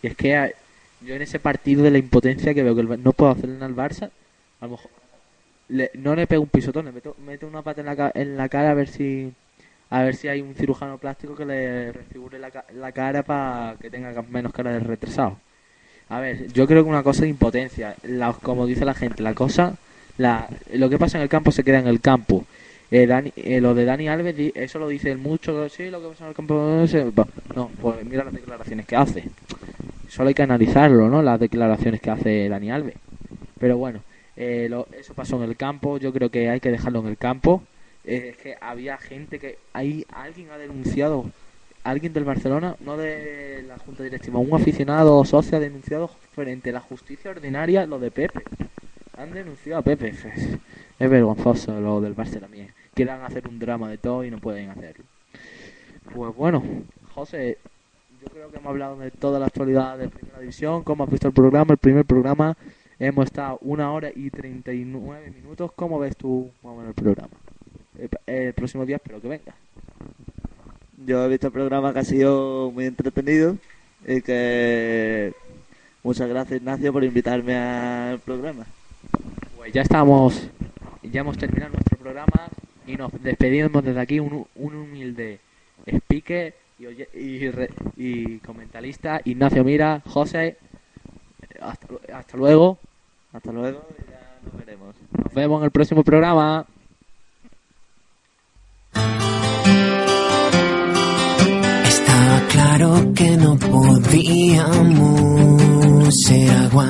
[0.03, 0.53] y es que
[1.01, 4.11] yo en ese partido de la impotencia que veo que no puedo hacerle al Barça,
[4.59, 5.00] a lo mejor
[5.71, 7.15] le- no le pego un pisotón, le meto,
[7.47, 9.31] una pata en la, en la cara a ver si
[9.89, 13.89] a ver si hay un cirujano plástico que le refigure la, la cara para que
[13.89, 15.37] tenga menos cara de retrasado.
[16.09, 19.33] A ver, yo creo que una cosa de impotencia, la- como dice la gente, la
[19.33, 19.75] cosa,
[20.17, 22.45] la, lo que pasa en el campo se queda en el campo.
[22.91, 26.09] Eh, Dani- eh, lo de Dani Alves, eso lo dice él mucho, sí, lo que
[26.09, 26.85] pasa en el campo,
[27.55, 29.23] no, pues mira las declaraciones que hace.
[30.09, 31.21] Solo hay que analizarlo, ¿no?
[31.21, 32.95] Las declaraciones que hace Dani Alves.
[33.59, 34.01] Pero bueno,
[34.37, 37.17] eh, lo- eso pasó en el campo, yo creo que hay que dejarlo en el
[37.17, 37.63] campo.
[38.03, 39.57] Eh, es que había gente que...
[39.73, 41.25] Hay, alguien ha denunciado,
[41.83, 46.69] alguien del Barcelona, no de la junta directiva, un aficionado o socio ha denunciado frente
[46.71, 48.41] a la justicia ordinaria lo de Pepe.
[49.17, 50.09] Han denunciado a Pepe.
[50.09, 50.25] Es,
[50.99, 52.69] es vergonzoso lo del Barça también.
[52.93, 55.05] Quieran hacer un drama de todo y no pueden hacerlo.
[56.13, 56.63] Pues bueno,
[57.13, 57.57] José,
[58.21, 60.83] yo creo que hemos hablado de toda la actualidad de Primera División.
[60.83, 61.71] ¿Cómo has visto el programa?
[61.73, 62.57] El primer programa
[63.07, 65.71] hemos estado una hora y 39 minutos.
[65.75, 67.33] ¿Cómo ves tú más o menos el programa?
[67.97, 69.55] El, el próximo día espero que venga.
[71.05, 73.57] Yo he visto el programa que ha sido muy entretenido
[74.07, 75.33] y que
[76.03, 78.65] muchas gracias Ignacio por invitarme al programa.
[79.57, 80.47] Pues ya estamos,
[81.01, 82.49] ya hemos terminado nuestro programa
[82.85, 85.39] y nos despedimos desde aquí un, un humilde
[85.87, 90.57] speaker y, oye- y, re- y comentarista Ignacio Mira, José,
[91.59, 92.77] hasta, hasta luego.
[93.33, 94.95] Hasta luego y ya nos veremos.
[95.23, 96.65] Nos vemos en el próximo programa.
[101.85, 104.93] Estaba claro que no podíamos
[106.27, 106.89] ser agua.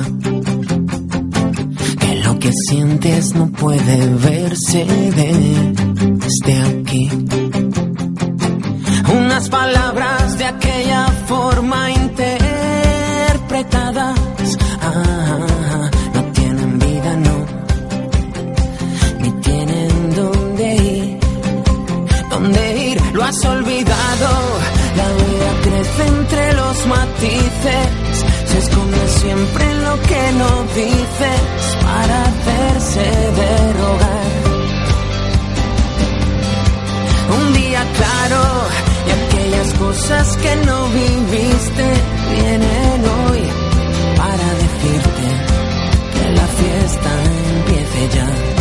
[2.00, 7.08] Que lo que sientes no puede verse desde aquí.
[9.14, 11.92] Unas palabras de aquella forma
[23.32, 24.30] has olvidado.
[24.96, 27.88] La vida crece entre los matices,
[28.46, 31.40] se esconde siempre en lo que no dices
[31.82, 33.06] para hacerse
[33.40, 34.32] de rogar.
[37.38, 38.42] Un día claro
[39.06, 41.86] y aquellas cosas que no viviste
[42.34, 43.42] vienen hoy
[44.16, 45.26] para decirte
[46.14, 47.10] que la fiesta
[47.56, 48.51] empiece ya.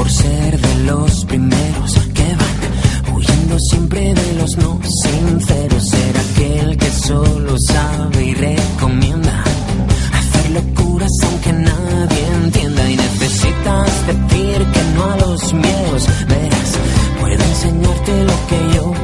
[0.00, 5.88] Por ser de los primeros que van huyendo siempre de los no sinceros.
[5.90, 9.44] Ser aquel que solo sabe y recomienda
[10.20, 12.90] hacer locuras aunque nadie entienda.
[12.90, 16.06] Y necesitas decir que no a los miedos.
[16.28, 16.70] Verás,
[17.20, 18.99] puedo enseñarte lo que yo